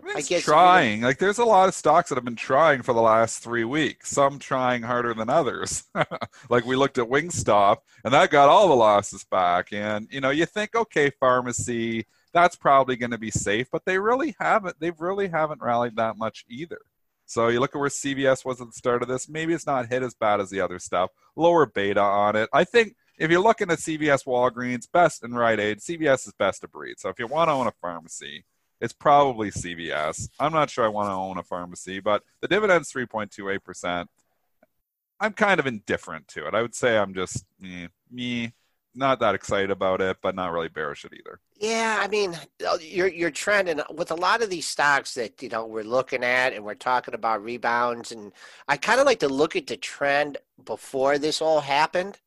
I 0.00 0.06
mean, 0.06 0.16
I 0.16 0.18
it's 0.18 0.28
guess 0.28 0.42
trying. 0.42 1.02
Like, 1.02 1.18
there's 1.18 1.38
a 1.38 1.44
lot 1.44 1.68
of 1.68 1.74
stocks 1.74 2.08
that 2.08 2.16
have 2.16 2.24
been 2.24 2.34
trying 2.34 2.82
for 2.82 2.92
the 2.92 3.00
last 3.00 3.38
three 3.38 3.64
weeks. 3.64 4.10
Some 4.10 4.38
trying 4.38 4.82
harder 4.82 5.14
than 5.14 5.30
others. 5.30 5.84
like 6.48 6.64
we 6.64 6.76
looked 6.76 6.98
at 6.98 7.08
Wingstop, 7.08 7.78
and 8.04 8.12
that 8.12 8.30
got 8.30 8.48
all 8.48 8.68
the 8.68 8.74
losses 8.74 9.24
back. 9.24 9.72
And 9.72 10.08
you 10.10 10.20
know, 10.20 10.30
you 10.30 10.46
think, 10.46 10.74
okay, 10.74 11.10
pharmacy, 11.20 12.06
that's 12.32 12.56
probably 12.56 12.96
going 12.96 13.10
to 13.10 13.18
be 13.18 13.30
safe, 13.30 13.68
but 13.70 13.84
they 13.84 13.98
really 13.98 14.34
haven't. 14.40 14.80
They 14.80 14.90
really 14.90 15.28
haven't 15.28 15.62
rallied 15.62 15.96
that 15.96 16.16
much 16.16 16.44
either. 16.48 16.80
So 17.26 17.48
you 17.48 17.60
look 17.60 17.74
at 17.74 17.78
where 17.78 17.88
CVS 17.88 18.44
was 18.44 18.60
at 18.60 18.66
the 18.66 18.72
start 18.72 19.02
of 19.02 19.08
this. 19.08 19.28
Maybe 19.28 19.54
it's 19.54 19.66
not 19.66 19.88
hit 19.88 20.02
as 20.02 20.14
bad 20.14 20.40
as 20.40 20.50
the 20.50 20.60
other 20.60 20.78
stuff. 20.78 21.10
Lower 21.36 21.66
beta 21.66 22.00
on 22.00 22.36
it. 22.36 22.48
I 22.52 22.64
think 22.64 22.94
if 23.18 23.30
you're 23.30 23.40
looking 23.40 23.70
at 23.70 23.78
CVS, 23.78 24.26
Walgreens, 24.26 24.90
best 24.90 25.22
and 25.22 25.36
Rite 25.36 25.60
Aid, 25.60 25.78
CVS 25.78 26.26
is 26.26 26.34
best 26.38 26.64
of 26.64 26.72
breed. 26.72 26.98
So 26.98 27.08
if 27.08 27.18
you 27.18 27.26
want 27.26 27.48
to 27.48 27.52
own 27.52 27.66
a 27.66 27.72
pharmacy, 27.80 28.44
it's 28.80 28.92
probably 28.92 29.50
CVS. 29.50 30.28
I'm 30.40 30.52
not 30.52 30.68
sure 30.68 30.84
I 30.84 30.88
want 30.88 31.08
to 31.08 31.12
own 31.12 31.38
a 31.38 31.42
pharmacy, 31.42 32.00
but 32.00 32.22
the 32.40 32.48
dividend's 32.48 32.92
3.28%. 32.92 34.06
I'm 35.20 35.32
kind 35.34 35.60
of 35.60 35.68
indifferent 35.68 36.26
to 36.28 36.48
it. 36.48 36.54
I 36.54 36.62
would 36.62 36.74
say 36.74 36.98
I'm 36.98 37.14
just 37.14 37.44
eh, 37.62 37.66
me, 37.66 37.88
me, 38.10 38.52
not 38.94 39.20
that 39.20 39.34
excited 39.34 39.70
about 39.70 40.00
it, 40.00 40.18
but 40.22 40.34
not 40.34 40.52
really 40.52 40.68
bearish 40.68 41.04
it 41.04 41.12
either. 41.14 41.40
Yeah, 41.58 41.98
I 42.00 42.08
mean, 42.08 42.38
uh, 42.66 42.78
you're 42.80 43.08
you're 43.08 43.30
trending 43.30 43.80
with 43.94 44.10
a 44.10 44.16
lot 44.16 44.42
of 44.42 44.50
these 44.50 44.66
stocks 44.66 45.14
that 45.14 45.42
you 45.42 45.48
know 45.48 45.66
we're 45.66 45.84
looking 45.84 46.24
at, 46.24 46.52
and 46.52 46.64
we're 46.64 46.74
talking 46.74 47.14
about 47.14 47.42
rebounds. 47.42 48.12
And 48.12 48.32
I 48.68 48.76
kind 48.76 49.00
of 49.00 49.06
like 49.06 49.20
to 49.20 49.28
look 49.28 49.56
at 49.56 49.66
the 49.66 49.76
trend 49.76 50.38
before 50.64 51.18
this 51.18 51.40
all 51.40 51.60
happened, 51.60 52.20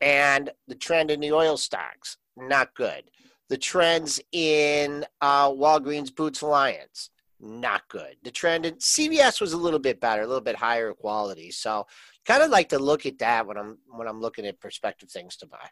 and 0.00 0.50
the 0.68 0.74
trend 0.74 1.10
in 1.10 1.20
the 1.20 1.32
oil 1.32 1.56
stocks 1.56 2.16
not 2.36 2.74
good. 2.74 3.04
The 3.48 3.58
trends 3.58 4.20
in 4.32 5.04
uh, 5.20 5.50
Walgreens 5.50 6.14
Boots 6.14 6.42
Alliance 6.42 7.10
not 7.40 7.82
good. 7.88 8.16
The 8.22 8.30
trend 8.30 8.66
in 8.66 8.74
CVS 8.76 9.40
was 9.40 9.52
a 9.52 9.58
little 9.58 9.78
bit 9.78 10.00
better, 10.00 10.22
a 10.22 10.26
little 10.26 10.40
bit 10.40 10.56
higher 10.56 10.92
quality. 10.92 11.50
So, 11.50 11.86
kind 12.26 12.42
of 12.42 12.50
like 12.50 12.70
to 12.70 12.78
look 12.78 13.06
at 13.06 13.18
that 13.18 13.46
when 13.46 13.56
I'm 13.56 13.78
when 13.88 14.08
I'm 14.08 14.20
looking 14.20 14.46
at 14.46 14.60
prospective 14.60 15.10
things 15.10 15.36
to 15.36 15.46
buy 15.46 15.68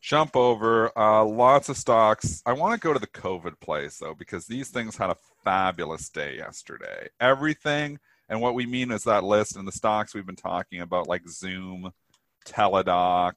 jump 0.00 0.36
over 0.36 0.96
uh, 0.96 1.24
lots 1.24 1.68
of 1.68 1.76
stocks. 1.76 2.42
I 2.46 2.52
want 2.52 2.74
to 2.74 2.80
go 2.80 2.92
to 2.92 2.98
the 2.98 3.06
COVID 3.06 3.60
place 3.60 3.98
though, 3.98 4.14
because 4.14 4.46
these 4.46 4.68
things 4.68 4.96
had 4.96 5.10
a 5.10 5.16
fabulous 5.44 6.08
day 6.08 6.36
yesterday. 6.36 7.08
Everything, 7.20 7.98
and 8.28 8.40
what 8.40 8.54
we 8.54 8.66
mean 8.66 8.90
is 8.90 9.04
that 9.04 9.24
list 9.24 9.56
and 9.56 9.66
the 9.66 9.72
stocks 9.72 10.14
we've 10.14 10.26
been 10.26 10.36
talking 10.36 10.80
about, 10.80 11.08
like 11.08 11.28
Zoom, 11.28 11.90
Teladoc, 12.46 13.34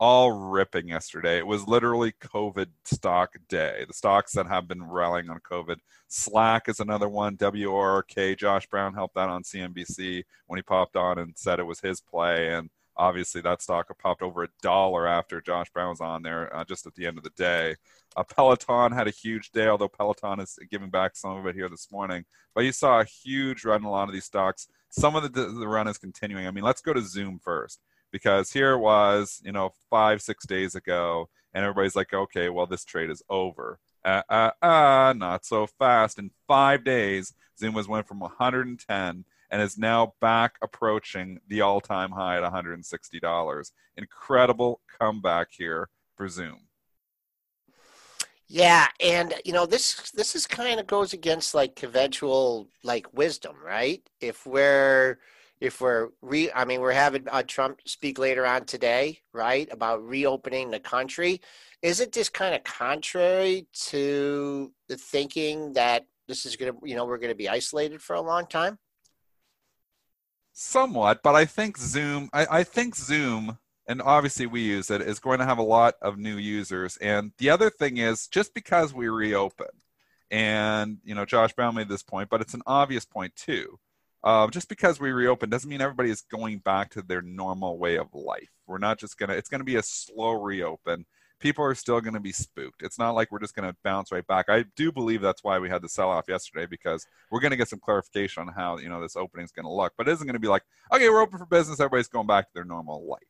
all 0.00 0.32
ripping 0.32 0.88
yesterday. 0.88 1.38
It 1.38 1.46
was 1.46 1.66
literally 1.66 2.12
COVID 2.20 2.66
stock 2.84 3.34
day. 3.48 3.84
The 3.86 3.94
stocks 3.94 4.32
that 4.32 4.46
have 4.46 4.68
been 4.68 4.82
rallying 4.82 5.30
on 5.30 5.40
COVID. 5.40 5.76
Slack 6.08 6.68
is 6.68 6.80
another 6.80 7.08
one. 7.08 7.36
WRK, 7.36 8.38
Josh 8.38 8.66
Brown 8.66 8.94
helped 8.94 9.14
that 9.14 9.28
on 9.28 9.42
CNBC 9.42 10.24
when 10.46 10.58
he 10.58 10.62
popped 10.62 10.96
on 10.96 11.18
and 11.18 11.32
said 11.36 11.58
it 11.58 11.64
was 11.64 11.80
his 11.80 12.00
play. 12.00 12.52
And 12.52 12.70
Obviously, 12.96 13.40
that 13.40 13.60
stock 13.60 13.90
popped 13.98 14.22
over 14.22 14.44
a 14.44 14.48
dollar 14.62 15.06
after 15.06 15.40
Josh 15.40 15.68
Brown 15.70 15.90
was 15.90 16.00
on 16.00 16.22
there 16.22 16.54
uh, 16.54 16.64
just 16.64 16.86
at 16.86 16.94
the 16.94 17.06
end 17.06 17.18
of 17.18 17.24
the 17.24 17.30
day. 17.30 17.74
Uh, 18.16 18.22
Peloton 18.22 18.92
had 18.92 19.08
a 19.08 19.10
huge 19.10 19.50
day, 19.50 19.66
although 19.66 19.88
Peloton 19.88 20.38
is 20.38 20.56
giving 20.70 20.90
back 20.90 21.16
some 21.16 21.36
of 21.36 21.46
it 21.46 21.56
here 21.56 21.68
this 21.68 21.90
morning. 21.90 22.24
But 22.54 22.64
you 22.64 22.70
saw 22.70 23.00
a 23.00 23.04
huge 23.04 23.64
run 23.64 23.80
in 23.80 23.84
a 23.84 23.90
lot 23.90 24.08
of 24.08 24.14
these 24.14 24.26
stocks. 24.26 24.68
Some 24.90 25.16
of 25.16 25.24
the, 25.24 25.46
the 25.46 25.66
run 25.66 25.88
is 25.88 25.98
continuing. 25.98 26.46
I 26.46 26.52
mean, 26.52 26.62
let's 26.62 26.80
go 26.80 26.92
to 26.92 27.02
Zoom 27.02 27.40
first 27.40 27.80
because 28.14 28.52
here 28.52 28.74
it 28.74 28.78
was, 28.78 29.42
you 29.44 29.50
know, 29.50 29.72
five, 29.90 30.22
six 30.22 30.46
days 30.46 30.76
ago, 30.76 31.28
and 31.52 31.64
everybody's 31.64 31.96
like, 31.96 32.14
okay, 32.14 32.48
well, 32.48 32.64
this 32.64 32.84
trade 32.84 33.10
is 33.10 33.24
over. 33.28 33.80
Uh, 34.04 34.22
uh, 34.28 34.50
uh, 34.62 35.12
not 35.16 35.44
so 35.44 35.66
fast. 35.66 36.20
In 36.20 36.30
five 36.46 36.84
days, 36.84 37.34
Zoom 37.58 37.74
was 37.74 37.88
went 37.88 38.06
from 38.06 38.20
110 38.20 39.24
and 39.50 39.62
is 39.62 39.76
now 39.76 40.14
back 40.20 40.54
approaching 40.62 41.40
the 41.48 41.62
all-time 41.62 42.12
high 42.12 42.36
at 42.36 42.44
$160. 42.44 43.70
Incredible 43.96 44.80
comeback 45.00 45.48
here 45.50 45.88
for 46.16 46.28
Zoom. 46.28 46.68
Yeah, 48.46 48.86
and 49.00 49.34
you 49.44 49.52
know 49.52 49.66
this 49.66 50.12
this 50.12 50.36
is 50.36 50.46
kind 50.46 50.78
of 50.78 50.86
goes 50.86 51.14
against 51.14 51.54
like 51.54 51.74
conventional 51.74 52.68
like 52.84 53.12
wisdom, 53.12 53.56
right? 53.64 54.08
If 54.20 54.46
we're 54.46 55.18
if 55.60 55.80
we're 55.80 56.08
re 56.20 56.50
I 56.54 56.64
mean 56.64 56.80
we're 56.80 56.92
having 56.92 57.26
uh, 57.28 57.42
Trump 57.46 57.80
speak 57.86 58.18
later 58.18 58.46
on 58.46 58.64
today, 58.64 59.20
right, 59.32 59.68
about 59.70 60.06
reopening 60.06 60.70
the 60.70 60.80
country. 60.80 61.40
Isn't 61.82 62.12
this 62.12 62.28
kind 62.28 62.54
of 62.54 62.64
contrary 62.64 63.66
to 63.88 64.72
the 64.88 64.96
thinking 64.96 65.74
that 65.74 66.06
this 66.28 66.46
is 66.46 66.56
going 66.56 66.72
to, 66.72 66.78
you 66.84 66.96
know, 66.96 67.04
we're 67.04 67.18
going 67.18 67.30
to 67.30 67.34
be 67.34 67.48
isolated 67.48 68.00
for 68.00 68.14
a 68.14 68.20
long 68.20 68.46
time? 68.46 68.78
Somewhat, 70.52 71.22
but 71.22 71.34
I 71.34 71.44
think 71.44 71.76
Zoom. 71.76 72.30
I, 72.32 72.46
I 72.50 72.62
think 72.62 72.94
Zoom, 72.94 73.58
and 73.88 74.00
obviously 74.00 74.46
we 74.46 74.60
use 74.60 74.90
it, 74.90 75.02
is 75.02 75.18
going 75.18 75.40
to 75.40 75.44
have 75.44 75.58
a 75.58 75.62
lot 75.62 75.94
of 76.00 76.16
new 76.16 76.36
users. 76.36 76.96
And 76.98 77.32
the 77.38 77.50
other 77.50 77.70
thing 77.70 77.98
is, 77.98 78.28
just 78.28 78.54
because 78.54 78.94
we 78.94 79.08
reopen, 79.08 79.66
and 80.30 80.98
you 81.04 81.14
know, 81.14 81.24
Josh 81.24 81.52
Brown 81.52 81.74
made 81.74 81.88
this 81.88 82.02
point, 82.02 82.30
but 82.30 82.40
it's 82.40 82.54
an 82.54 82.62
obvious 82.66 83.04
point 83.04 83.34
too. 83.36 83.78
Uh, 84.24 84.48
just 84.48 84.68
because 84.68 84.98
we 84.98 85.12
reopen 85.12 85.50
doesn't 85.50 85.70
mean 85.70 85.82
everybody 85.82 86.10
is 86.10 86.22
going 86.22 86.58
back 86.58 86.90
to 86.90 87.02
their 87.02 87.22
normal 87.22 87.78
way 87.78 87.96
of 87.96 88.08
life. 88.12 88.50
We're 88.66 88.78
not 88.78 88.98
just 88.98 89.18
gonna. 89.18 89.34
It's 89.34 89.50
gonna 89.50 89.64
be 89.64 89.76
a 89.76 89.82
slow 89.82 90.32
reopen 90.32 91.04
people 91.44 91.62
are 91.62 91.74
still 91.74 92.00
to 92.14 92.20
be 92.20 92.32
spooked. 92.32 92.82
It's 92.82 92.98
not 92.98 93.10
like 93.10 93.30
we're 93.30 93.38
just 93.38 93.54
to 93.68 93.76
bounce 93.84 94.10
right 94.10 94.26
back. 94.26 94.46
I 94.48 94.64
do 94.76 94.90
believe 94.90 95.20
that's 95.20 95.44
why 95.44 95.58
we 95.58 95.68
had 95.68 95.82
the 95.82 95.90
sell 95.90 96.08
off 96.08 96.24
yesterday 96.26 96.64
because 96.64 97.06
we're 97.30 97.40
to 97.50 97.56
get 97.56 97.68
some 97.68 97.80
clarification 97.80 98.48
on 98.48 98.54
how 98.54 98.78
you 98.78 98.88
know 98.88 99.00
this 99.00 99.14
opening 99.14 99.44
is 99.44 99.52
to 99.66 99.72
look. 99.72 99.92
But 99.98 100.08
it 100.08 100.12
isn't 100.12 100.26
to 100.34 100.40
be 100.40 100.48
like, 100.48 100.62
okay, 100.90 101.10
we're 101.10 101.20
open 101.20 101.38
for 101.38 101.44
business. 101.44 101.80
Everybody's 101.80 102.08
going 102.08 102.26
back 102.26 102.46
to 102.46 102.54
their 102.54 102.64
normal 102.64 103.06
life. 103.06 103.20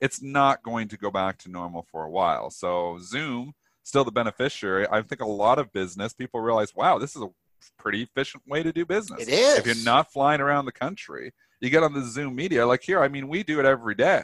It's 0.00 0.22
not 0.22 0.62
going 0.62 0.88
to 0.88 0.96
go 0.96 1.10
back 1.10 1.38
to 1.40 1.50
normal 1.50 1.86
for 1.92 2.04
a 2.04 2.10
while. 2.10 2.50
So 2.50 2.98
Zoom 3.02 3.52
still 3.82 4.04
the 4.04 4.12
beneficiary. 4.12 4.86
I 4.90 5.02
think 5.02 5.20
a 5.20 5.26
lot 5.26 5.58
of 5.58 5.72
business 5.72 6.14
people 6.14 6.40
realize, 6.40 6.74
wow, 6.74 6.98
this 6.98 7.14
is 7.14 7.22
a 7.22 7.28
pretty 7.78 8.02
efficient 8.02 8.42
way 8.46 8.62
to 8.62 8.72
do 8.72 8.84
business. 8.84 9.22
It 9.22 9.28
is. 9.28 9.58
If 9.58 9.66
you're 9.66 9.84
not 9.84 10.12
flying 10.12 10.40
around 10.40 10.64
the 10.64 10.72
country, 10.72 11.32
you 11.60 11.70
get 11.70 11.82
on 11.82 11.92
the 11.92 12.04
Zoom 12.04 12.34
media. 12.34 12.66
Like 12.66 12.82
here, 12.82 13.02
I 13.02 13.08
mean, 13.08 13.28
we 13.28 13.42
do 13.42 13.60
it 13.60 13.66
every 13.66 13.94
day 13.94 14.22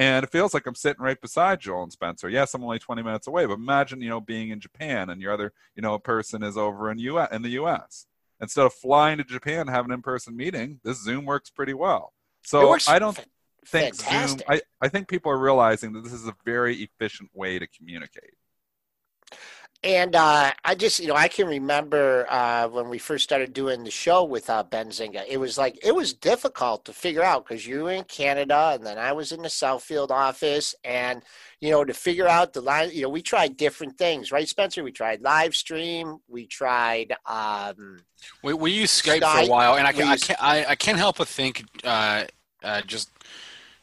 and 0.00 0.24
it 0.24 0.30
feels 0.30 0.54
like 0.54 0.66
I'm 0.66 0.74
sitting 0.74 1.02
right 1.02 1.20
beside 1.20 1.60
Joel 1.60 1.82
and 1.82 1.92
Spencer. 1.92 2.30
Yes, 2.30 2.54
I'm 2.54 2.64
only 2.64 2.78
20 2.78 3.02
minutes 3.02 3.26
away, 3.26 3.44
but 3.44 3.54
imagine, 3.54 4.00
you 4.00 4.08
know, 4.08 4.20
being 4.20 4.48
in 4.48 4.58
Japan 4.58 5.10
and 5.10 5.20
your 5.20 5.30
other, 5.30 5.52
you 5.74 5.82
know, 5.82 5.98
person 5.98 6.42
is 6.42 6.56
over 6.56 6.90
in 6.90 6.98
US 6.98 7.28
in 7.32 7.42
the 7.42 7.50
US. 7.50 8.06
Instead 8.40 8.64
of 8.64 8.72
flying 8.72 9.18
to 9.18 9.24
Japan 9.24 9.60
and 9.60 9.70
have 9.70 9.84
an 9.84 9.92
in-person 9.92 10.34
meeting, 10.34 10.80
this 10.82 11.02
Zoom 11.02 11.26
works 11.26 11.50
pretty 11.50 11.74
well. 11.74 12.14
So 12.42 12.78
I 12.88 12.98
don't 12.98 13.18
f- 13.18 13.26
think. 13.66 13.94
Zoom 13.94 14.40
I, 14.48 14.62
I 14.80 14.88
think 14.88 15.08
people 15.08 15.30
are 15.30 15.38
realizing 15.38 15.92
that 15.92 16.04
this 16.04 16.14
is 16.14 16.26
a 16.26 16.34
very 16.46 16.76
efficient 16.76 17.28
way 17.34 17.58
to 17.58 17.66
communicate. 17.66 18.32
And 19.82 20.14
uh, 20.14 20.52
I 20.62 20.74
just, 20.74 21.00
you 21.00 21.06
know, 21.06 21.14
I 21.14 21.28
can 21.28 21.46
remember 21.46 22.26
uh, 22.28 22.68
when 22.68 22.90
we 22.90 22.98
first 22.98 23.24
started 23.24 23.54
doing 23.54 23.82
the 23.82 23.90
show 23.90 24.24
with 24.24 24.50
uh, 24.50 24.62
Benzinga. 24.62 25.24
It 25.26 25.38
was 25.38 25.56
like 25.56 25.78
it 25.82 25.94
was 25.94 26.12
difficult 26.12 26.84
to 26.84 26.92
figure 26.92 27.22
out 27.22 27.46
because 27.46 27.66
you 27.66 27.84
were 27.84 27.92
in 27.92 28.04
Canada, 28.04 28.72
and 28.74 28.84
then 28.84 28.98
I 28.98 29.12
was 29.12 29.32
in 29.32 29.40
the 29.40 29.48
Southfield 29.48 30.10
office, 30.10 30.74
and 30.84 31.22
you 31.60 31.70
know, 31.70 31.82
to 31.82 31.94
figure 31.94 32.28
out 32.28 32.52
the 32.52 32.60
line. 32.60 32.90
You 32.92 33.02
know, 33.02 33.08
we 33.08 33.22
tried 33.22 33.56
different 33.56 33.96
things, 33.96 34.30
right, 34.30 34.46
Spencer? 34.46 34.84
We 34.84 34.92
tried 34.92 35.22
live 35.22 35.56
stream. 35.56 36.18
We 36.28 36.46
tried. 36.46 37.14
Um, 37.24 38.00
we 38.42 38.52
we 38.52 38.72
used 38.72 39.02
Skype, 39.02 39.20
Skype, 39.20 39.32
for 39.32 39.46
a 39.46 39.50
while, 39.50 39.76
and 39.76 39.86
I, 39.86 39.92
can, 39.92 40.08
I 40.08 40.16
can't 40.18 40.42
I, 40.42 40.64
I 40.66 40.74
can't 40.74 40.98
help 40.98 41.16
but 41.16 41.28
think 41.28 41.64
uh, 41.84 42.24
uh, 42.62 42.82
just 42.82 43.10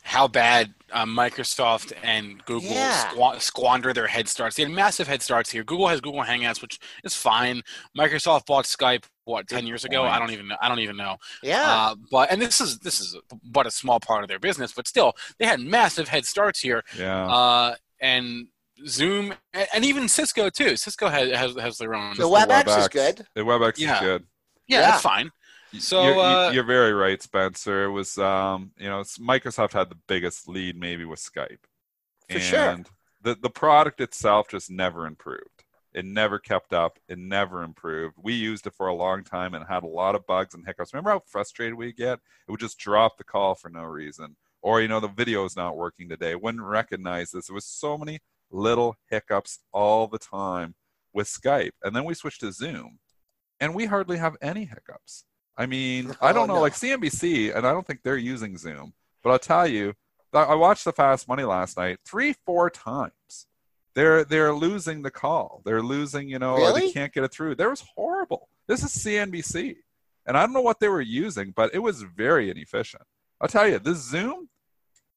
how 0.07 0.25
bad 0.25 0.73
uh, 0.93 1.03
Microsoft 1.03 1.91
and 2.01 2.43
Google 2.45 2.71
yeah. 2.71 3.09
squ- 3.09 3.41
squander 3.41 3.91
their 3.91 4.07
head 4.07 4.29
starts. 4.29 4.55
They 4.55 4.63
had 4.63 4.71
massive 4.71 5.05
head 5.05 5.21
starts 5.21 5.51
here. 5.51 5.65
Google 5.65 5.89
has 5.89 5.99
Google 5.99 6.23
Hangouts, 6.23 6.61
which 6.61 6.79
is 7.03 7.13
fine. 7.13 7.61
Microsoft 7.97 8.45
bought 8.45 8.63
Skype 8.63 9.03
what 9.25 9.49
ten 9.49 9.67
years 9.67 9.83
ago. 9.83 10.03
I 10.03 10.17
don't 10.17 10.31
even 10.31 10.47
know. 10.47 10.55
I 10.61 10.69
don't 10.69 10.79
even 10.79 10.95
know. 10.95 11.17
Yeah. 11.43 11.69
Uh, 11.69 11.95
but 12.09 12.31
and 12.31 12.41
this 12.41 12.61
is 12.61 12.79
this 12.79 13.01
is 13.01 13.17
but 13.43 13.67
a 13.67 13.71
small 13.71 13.99
part 13.99 14.23
of 14.23 14.29
their 14.29 14.39
business, 14.39 14.71
but 14.71 14.87
still 14.87 15.11
they 15.39 15.45
had 15.45 15.59
massive 15.59 16.07
head 16.07 16.25
starts 16.25 16.61
here. 16.61 16.83
Yeah. 16.97 17.27
Uh, 17.27 17.75
and 17.99 18.47
Zoom 18.87 19.33
and 19.53 19.83
even 19.83 20.07
Cisco 20.07 20.49
too. 20.49 20.77
Cisco 20.77 21.09
has 21.09 21.31
has, 21.33 21.55
has 21.57 21.77
their 21.77 21.93
own. 21.93 22.15
The 22.15 22.23
WebEx, 22.23 22.47
the 22.47 22.71
WebEx 22.71 22.79
is 22.79 22.87
good. 22.87 23.27
The 23.35 23.41
WebEx 23.41 23.73
yeah. 23.77 23.95
is 23.95 23.99
good. 23.99 24.23
Yeah, 24.69 24.79
yeah, 24.79 24.91
that's 24.91 25.01
fine. 25.01 25.31
So 25.79 26.03
you're, 26.03 26.19
uh, 26.19 26.51
you're, 26.51 26.63
very 26.63 26.93
right, 26.93 27.21
Spencer. 27.21 27.85
It 27.85 27.91
was 27.91 28.17
um, 28.17 28.71
you 28.77 28.87
know 28.87 29.01
Microsoft 29.19 29.73
had 29.73 29.89
the 29.89 29.97
biggest 30.07 30.47
lead 30.47 30.77
maybe 30.77 31.05
with 31.05 31.19
Skype, 31.19 31.63
for 32.29 32.37
and 32.37 32.43
sure. 32.43 32.83
The 33.21 33.35
the 33.41 33.49
product 33.49 33.99
itself 33.99 34.47
just 34.49 34.69
never 34.69 35.05
improved. 35.05 35.63
It 35.93 36.05
never 36.05 36.39
kept 36.39 36.73
up. 36.73 36.99
It 37.09 37.17
never 37.17 37.63
improved. 37.63 38.15
We 38.21 38.33
used 38.33 38.67
it 38.67 38.75
for 38.75 38.87
a 38.87 38.93
long 38.93 39.23
time 39.23 39.53
and 39.53 39.65
had 39.67 39.83
a 39.83 39.87
lot 39.87 40.15
of 40.15 40.27
bugs 40.27 40.53
and 40.53 40.65
hiccups. 40.65 40.93
Remember 40.93 41.09
how 41.09 41.23
frustrated 41.25 41.75
we 41.75 41.91
get? 41.91 42.19
It 42.47 42.51
would 42.51 42.59
just 42.59 42.77
drop 42.77 43.17
the 43.17 43.23
call 43.23 43.55
for 43.55 43.69
no 43.69 43.83
reason, 43.83 44.35
or 44.61 44.81
you 44.81 44.87
know 44.87 44.99
the 44.99 45.07
video 45.07 45.43
is 45.45 45.55
not 45.57 45.75
working 45.75 46.07
today. 46.07 46.35
Wouldn't 46.35 46.63
recognize 46.63 47.31
this. 47.31 47.49
It 47.49 47.53
was 47.53 47.65
so 47.65 47.97
many 47.97 48.19
little 48.49 48.95
hiccups 49.09 49.59
all 49.73 50.07
the 50.07 50.19
time 50.19 50.75
with 51.13 51.27
Skype, 51.27 51.71
and 51.83 51.95
then 51.95 52.05
we 52.05 52.13
switched 52.13 52.41
to 52.41 52.51
Zoom 52.53 52.99
and 53.59 53.73
we 53.73 53.85
hardly 53.85 54.17
have 54.17 54.37
any 54.41 54.65
hiccups. 54.65 55.25
I 55.57 55.65
mean, 55.65 56.15
I 56.21 56.31
don't 56.33 56.43
Oh, 56.49 56.53
know, 56.53 56.55
no. 56.55 56.61
like 56.61 56.73
CNBC, 56.73 57.55
and 57.55 57.65
I 57.65 57.71
don't 57.73 57.85
think 57.85 58.01
they're 58.03 58.17
using 58.17 58.57
Zoom, 58.57 58.93
but 59.23 59.31
I'll 59.31 59.39
tell 59.39 59.67
you, 59.67 59.93
I 60.33 60.43
I 60.43 60.55
watched 60.55 60.85
the 60.85 60.93
Fast 60.93 61.27
Money 61.27 61.43
last 61.43 61.77
night 61.77 61.99
three, 62.05 62.35
four 62.45 62.69
times. 62.69 63.47
They're 63.95 64.23
they're 64.23 64.53
losing 64.53 65.01
the 65.01 65.09
call. 65.11 65.61
They're 65.65 65.81
losing, 65.81 66.29
you 66.29 66.37
know, 66.39 66.55
or 66.57 66.71
they 66.73 66.91
can't 66.91 67.11
get 67.13 67.23
it 67.23 67.31
through. 67.31 67.55
That 67.55 67.69
was 67.69 67.83
horrible. 67.95 68.49
This 68.67 68.83
is 68.83 68.91
CNBC, 69.03 69.75
and 70.27 70.37
I 70.37 70.41
don't 70.41 70.53
know 70.53 70.61
what 70.61 70.79
they 70.79 70.89
were 70.89 71.01
using, 71.01 71.51
but 71.55 71.73
it 71.73 71.79
was 71.79 72.03
very 72.03 72.49
inefficient. 72.51 73.03
I'll 73.41 73.47
tell 73.47 73.67
you, 73.67 73.79
this 73.79 73.97
Zoom, 73.97 74.49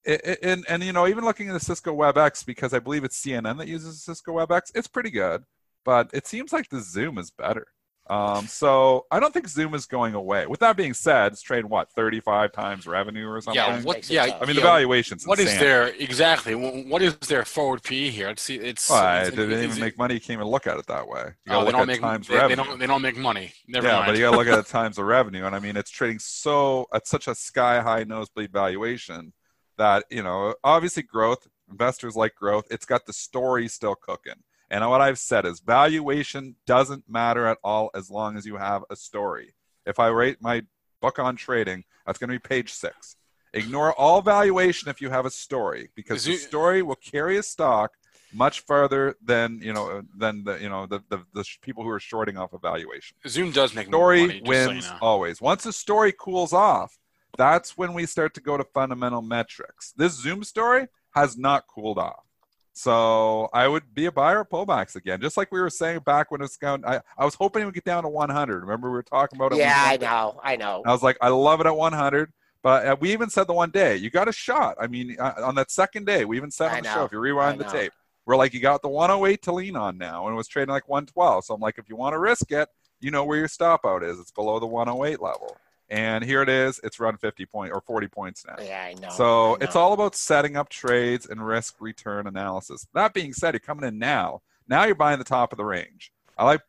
it, 0.05 0.21
it- 0.25 0.39
and 0.43 0.65
and 0.69 0.83
you 0.83 0.93
know, 0.95 1.07
even 1.07 1.25
looking 1.25 1.49
at 1.49 1.53
the 1.55 1.61
Cisco 1.61 1.95
WebEx 1.95 2.47
because 2.47 2.73
I 2.73 2.79
believe 2.79 3.05
it's 3.05 3.21
CNN 3.23 3.59
that 3.59 3.69
uses 3.69 4.03
Cisco 4.03 4.33
WebEx, 4.33 4.71
it's 4.75 4.89
pretty 4.89 5.11
good, 5.11 5.45
but 5.85 6.09
it 6.15 6.27
seems 6.27 6.51
like 6.53 6.71
the 6.71 6.81
Zoom 6.81 7.19
is 7.19 7.31
better. 7.31 7.67
Um, 8.11 8.49
so 8.49 9.07
I 9.13 9.21
don't 9.21 9.33
think 9.33 9.47
Zoom 9.47 9.73
is 9.73 9.87
going 9.87 10.15
away. 10.15 10.45
With 10.47 10.59
that 10.61 10.77
being 10.77 10.95
said, 10.95 11.31
it's 11.31 11.43
trading 11.43 11.71
what 11.71 11.93
35 11.93 12.51
times 12.51 12.85
revenue 12.87 13.29
or 13.29 13.41
something. 13.41 13.55
Yeah, 13.63 13.81
what? 13.83 14.11
Yeah, 14.11 14.27
tough. 14.27 14.43
I 14.43 14.47
mean, 14.47 14.57
the 14.57 14.63
valuation's 14.63 15.25
What 15.25 15.39
is 15.39 15.45
insane. 15.47 15.61
their 15.61 15.87
exactly? 15.89 16.55
What 16.57 17.03
is 17.03 17.15
their 17.19 17.45
forward 17.45 17.85
PE 17.85 18.09
here? 18.11 18.29
It's 18.31 18.51
it's. 18.51 18.91
Well, 18.91 18.99
it's- 19.23 19.29
it 19.29 19.37
didn't 19.37 19.53
is 19.53 19.65
even 19.77 19.81
make 19.81 19.97
money. 19.97 20.15
You 20.15 20.21
can't 20.21 20.39
even 20.41 20.49
look 20.49 20.67
at 20.67 20.77
it 20.77 20.87
that 20.89 21.07
way. 21.07 21.23
You 21.47 21.53
Oh, 21.53 21.65
gotta 21.65 21.67
they 21.67 21.71
don't 21.73 21.81
at 21.83 21.87
make 21.87 22.01
times 22.01 22.27
they, 22.27 22.49
they 22.49 22.55
don't 22.57 22.79
they 22.81 22.87
don't 22.89 23.03
make 23.03 23.17
money. 23.17 23.53
Never 23.69 23.87
yeah, 23.87 23.95
mind. 23.95 24.07
but 24.07 24.17
you 24.17 24.23
got 24.23 24.33
to 24.33 24.37
look 24.39 24.49
at 24.49 24.57
the 24.67 24.71
times 24.71 24.99
of 24.99 25.05
revenue, 25.07 25.45
and 25.47 25.55
I 25.55 25.61
mean, 25.61 25.77
it's 25.77 25.91
trading 25.91 26.19
so 26.19 26.87
at 26.93 27.07
such 27.07 27.29
a 27.29 27.35
sky 27.37 27.81
high 27.81 28.03
nosebleed 28.03 28.51
valuation 28.53 29.33
that 29.79 30.05
you 30.11 30.25
know, 30.25 30.55
obviously, 30.65 31.05
growth 31.05 31.47
investors 31.71 32.17
like 32.17 32.35
growth. 32.35 32.65
It's 32.73 32.87
got 32.87 33.07
the 33.07 33.13
story 33.13 33.69
still 33.69 33.95
cooking, 33.95 34.43
and 34.71 34.89
what 34.89 35.01
I've 35.01 35.19
said 35.19 35.47
is 35.47 35.61
valuation 35.61 36.55
doesn't 36.67 37.05
matter 37.09 37.47
at 37.47 37.59
all 37.65 37.91
as 37.95 38.11
long 38.11 38.37
as 38.37 38.47
you 38.47 38.57
have 38.57 38.85
a 38.91 38.97
story. 38.97 39.55
If 39.85 39.99
I 39.99 40.09
rate 40.09 40.39
my 40.41 40.63
book 41.01 41.19
on 41.19 41.37
trading, 41.37 41.85
that's 42.07 42.19
going 42.19 42.29
to 42.29 42.35
be 42.35 42.39
page 42.39 42.73
six. 42.73 43.17
Ignore 43.53 43.93
all 43.95 44.23
valuation 44.23 44.89
if 44.89 45.01
you 45.01 45.11
have 45.11 45.27
a 45.27 45.31
story, 45.31 45.91
because 45.97 46.19
Is 46.19 46.43
the 46.43 46.49
story 46.49 46.83
will 46.83 46.97
carry 46.97 47.37
a 47.37 47.43
stock 47.43 47.93
much 48.33 48.61
further 48.61 49.17
than 49.25 49.59
you 49.61 49.73
know 49.73 50.03
than 50.17 50.45
the 50.45 50.57
you 50.59 50.69
know 50.69 50.87
the 50.87 51.01
the, 51.09 51.19
the 51.35 51.43
sh- 51.43 51.59
people 51.61 51.83
who 51.83 51.91
are 51.91 51.99
shorting 51.99 52.39
off 52.39 52.55
evaluation. 52.55 53.17
Zoom 53.27 53.51
does 53.51 53.75
make 53.75 53.89
story 53.89 54.21
money. 54.21 54.41
just 54.41 54.47
so 54.47 54.53
you 54.63 54.69
wins 54.69 54.89
know. 54.89 54.99
always. 55.03 55.41
Once 55.41 55.65
the 55.65 55.73
story 55.73 56.13
cools 56.17 56.53
off, 56.53 56.97
that's 57.37 57.77
when 57.77 57.93
we 57.93 58.07
start 58.07 58.35
to 58.35 58.41
go 58.41 58.57
to 58.57 58.63
fundamental 58.63 59.23
metrics. 59.23 59.93
This 59.97 60.13
Zoom 60.13 60.45
story 60.45 60.87
has 61.13 61.37
not 61.37 61.67
cooled 61.67 61.99
off. 61.99 62.25
So 62.73 63.49
I 63.53 63.67
would 63.69 63.95
be 63.95 64.07
a 64.07 64.13
buyer 64.13 64.41
of 64.41 64.49
pullbacks 64.49 64.97
again, 64.97 65.21
just 65.21 65.37
like 65.37 65.51
we 65.53 65.61
were 65.61 65.71
saying 65.71 66.01
back 66.01 66.31
when 66.31 66.41
it's 66.41 66.57
going. 66.57 66.85
I, 66.85 67.01
I 67.19 67.25
was 67.25 67.35
hoping 67.35 67.63
it 67.63 67.65
would 67.65 67.75
get 67.75 67.85
down 67.85 68.05
to 68.05 68.09
100. 68.09 68.61
Remember 68.61 68.89
we 68.89 68.95
were 68.95 69.03
talking 69.03 69.39
about 69.39 69.53
it. 69.53 69.59
Yeah, 69.59 69.75
I 69.77 69.97
know. 69.97 70.41
I 70.43 70.57
know. 70.57 70.83
I 70.87 70.93
was 70.93 71.03
like, 71.03 71.19
I 71.21 71.29
love 71.29 71.61
it 71.61 71.67
at 71.67 71.77
100. 71.77 72.33
But 72.63 72.87
uh, 72.87 72.97
we 73.01 73.13
even 73.13 73.31
said 73.31 73.47
the 73.47 73.55
one 73.55 73.71
day, 73.71 73.97
you 73.97 74.11
got 74.11 74.29
a 74.29 74.33
shot. 74.33 74.77
I 74.79 74.87
mean, 74.87 75.17
uh, 75.19 75.33
on 75.43 75.55
that 75.55 75.71
second 75.71 76.05
day, 76.05 76.25
we 76.25 76.37
even 76.37 76.51
said 76.51 76.69
I 76.69 76.77
on 76.77 76.83
the 76.83 76.89
know. 76.89 76.95
show, 76.95 77.05
if 77.05 77.13
you 77.13 77.19
rewind 77.19 77.59
the 77.59 77.65
tape, 77.65 77.93
we're 78.27 78.37
like, 78.37 78.53
you 78.53 78.61
got 78.61 78.83
the 78.83 78.89
108 78.89 79.43
to 79.43 79.53
lean 79.53 79.77
on 79.77 79.97
now, 79.97 80.27
and 80.27 80.35
it 80.35 80.37
was 80.37 80.47
trading 80.47 80.73
like 80.73 80.89
112. 80.89 81.47
So 81.47 81.55
I'm 81.55 81.61
like, 81.61 81.79
if 81.79 81.89
you 81.89 81.97
want 81.97 82.13
to 82.13 82.19
risk 82.19 82.53
it, 82.53 82.69
you 83.01 83.11
know 83.11 83.25
where 83.25 83.39
your 83.39 83.49
stop 83.49 83.87
out 83.87 84.03
is. 84.03 84.21
It's 84.21 84.31
below 84.31 84.59
the 84.59 84.67
108 84.67 85.23
level. 85.23 85.57
And 85.91 86.25
here 86.25 86.41
it 86.41 86.49
is. 86.49 86.81
It's 86.85 87.01
run 87.01 87.17
50 87.17 87.47
point 87.47 87.73
or 87.73 87.81
40 87.81 88.07
points 88.09 88.45
now. 88.47 88.57
Yeah, 88.65 88.85
I 88.85 88.95
know. 88.95 89.09
So 89.11 89.55
I 89.55 89.65
it's 89.65 89.75
all 89.75 89.93
about 89.93 90.15
setting 90.15 90.57
up 90.57 90.69
trades 90.69 91.27
and 91.27 91.45
risk 91.45 91.77
return 91.81 92.27
analysis. 92.27 92.87
That 92.95 93.13
being 93.13 93.33
said, 93.33 93.55
you're 93.55 93.61
coming 93.61 93.87
in 93.87 93.99
now. 93.99 94.43
Now 94.69 94.85
you're 94.85 94.95
buying 94.95 95.19
the 95.19 95.25
top 95.25 95.53
of 95.53 95.57
the 95.57 95.65
range. 95.65 96.13
I 96.39 96.45
like. 96.45 96.61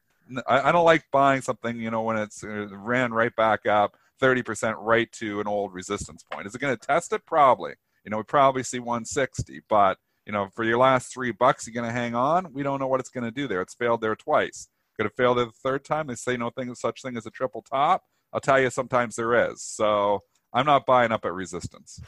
I 0.47 0.69
I 0.69 0.71
don't 0.71 0.85
like 0.85 1.03
buying 1.11 1.41
something 1.41 1.77
you 1.77 1.91
know 1.91 2.01
when 2.01 2.17
it's 2.17 2.43
uh, 2.43 2.67
ran 2.71 3.13
right 3.13 3.35
back 3.35 3.65
up 3.65 3.95
30% 4.21 4.75
right 4.77 5.11
to 5.13 5.41
an 5.41 5.47
old 5.47 5.73
resistance 5.73 6.23
point. 6.31 6.47
Is 6.47 6.55
it 6.55 6.61
going 6.61 6.75
to 6.75 6.87
test 6.87 7.11
it? 7.11 7.25
Probably. 7.25 7.73
You 8.05 8.11
know, 8.11 8.17
we 8.17 8.23
probably 8.23 8.63
see 8.63 8.79
160, 8.79 9.61
but 9.67 9.97
you 10.25 10.31
know, 10.31 10.49
for 10.55 10.63
your 10.63 10.77
last 10.77 11.13
three 11.13 11.31
bucks, 11.31 11.67
you're 11.67 11.73
going 11.73 11.87
to 11.87 11.99
hang 11.99 12.15
on. 12.15 12.53
We 12.53 12.63
don't 12.63 12.79
know 12.79 12.87
what 12.87 12.99
it's 12.99 13.09
going 13.09 13.23
to 13.23 13.31
do 13.31 13.47
there. 13.47 13.61
It's 13.61 13.73
failed 13.73 14.01
there 14.01 14.15
twice. 14.15 14.69
Could 14.95 15.05
have 15.05 15.15
failed 15.15 15.37
there 15.37 15.45
the 15.45 15.51
third 15.51 15.83
time. 15.83 16.07
They 16.07 16.15
say 16.15 16.37
no 16.37 16.49
thing 16.51 16.73
such 16.75 17.01
thing 17.01 17.17
as 17.17 17.25
a 17.25 17.31
triple 17.31 17.63
top. 17.63 18.03
I'll 18.33 18.41
tell 18.41 18.59
you, 18.59 18.69
sometimes 18.69 19.15
there 19.15 19.51
is. 19.51 19.61
So 19.61 20.23
I'm 20.53 20.65
not 20.65 20.85
buying 20.85 21.11
up 21.11 21.25
at 21.25 21.33
resistance. 21.33 21.99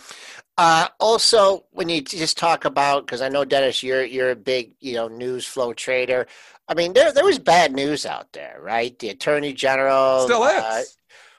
Uh, 0.58 0.88
also, 1.00 1.65
when 1.72 1.90
you 1.90 2.01
just 2.01 2.38
talk 2.38 2.66
about, 2.66 3.05
because 3.05 3.22
I 3.22 3.29
know 3.29 3.46
Dennis, 3.46 3.83
you're 3.83 4.03
you're 4.03 4.31
a 4.31 4.36
big 4.36 4.74
you 4.79 4.94
know 4.94 5.07
news 5.07 5.46
flow 5.46 5.74
trader. 5.74 6.27
I 6.68 6.74
mean, 6.74 6.94
there 6.94 7.12
there 7.12 7.25
was 7.25 7.40
bad 7.40 7.74
news 7.74 8.05
out 8.05 8.31
there, 8.33 8.59
right? 8.62 8.98
The 9.00 9.09
attorney 9.09 9.53
general 9.53 10.25
Still 10.25 10.44
is. 10.44 10.51
uh, 10.62 10.83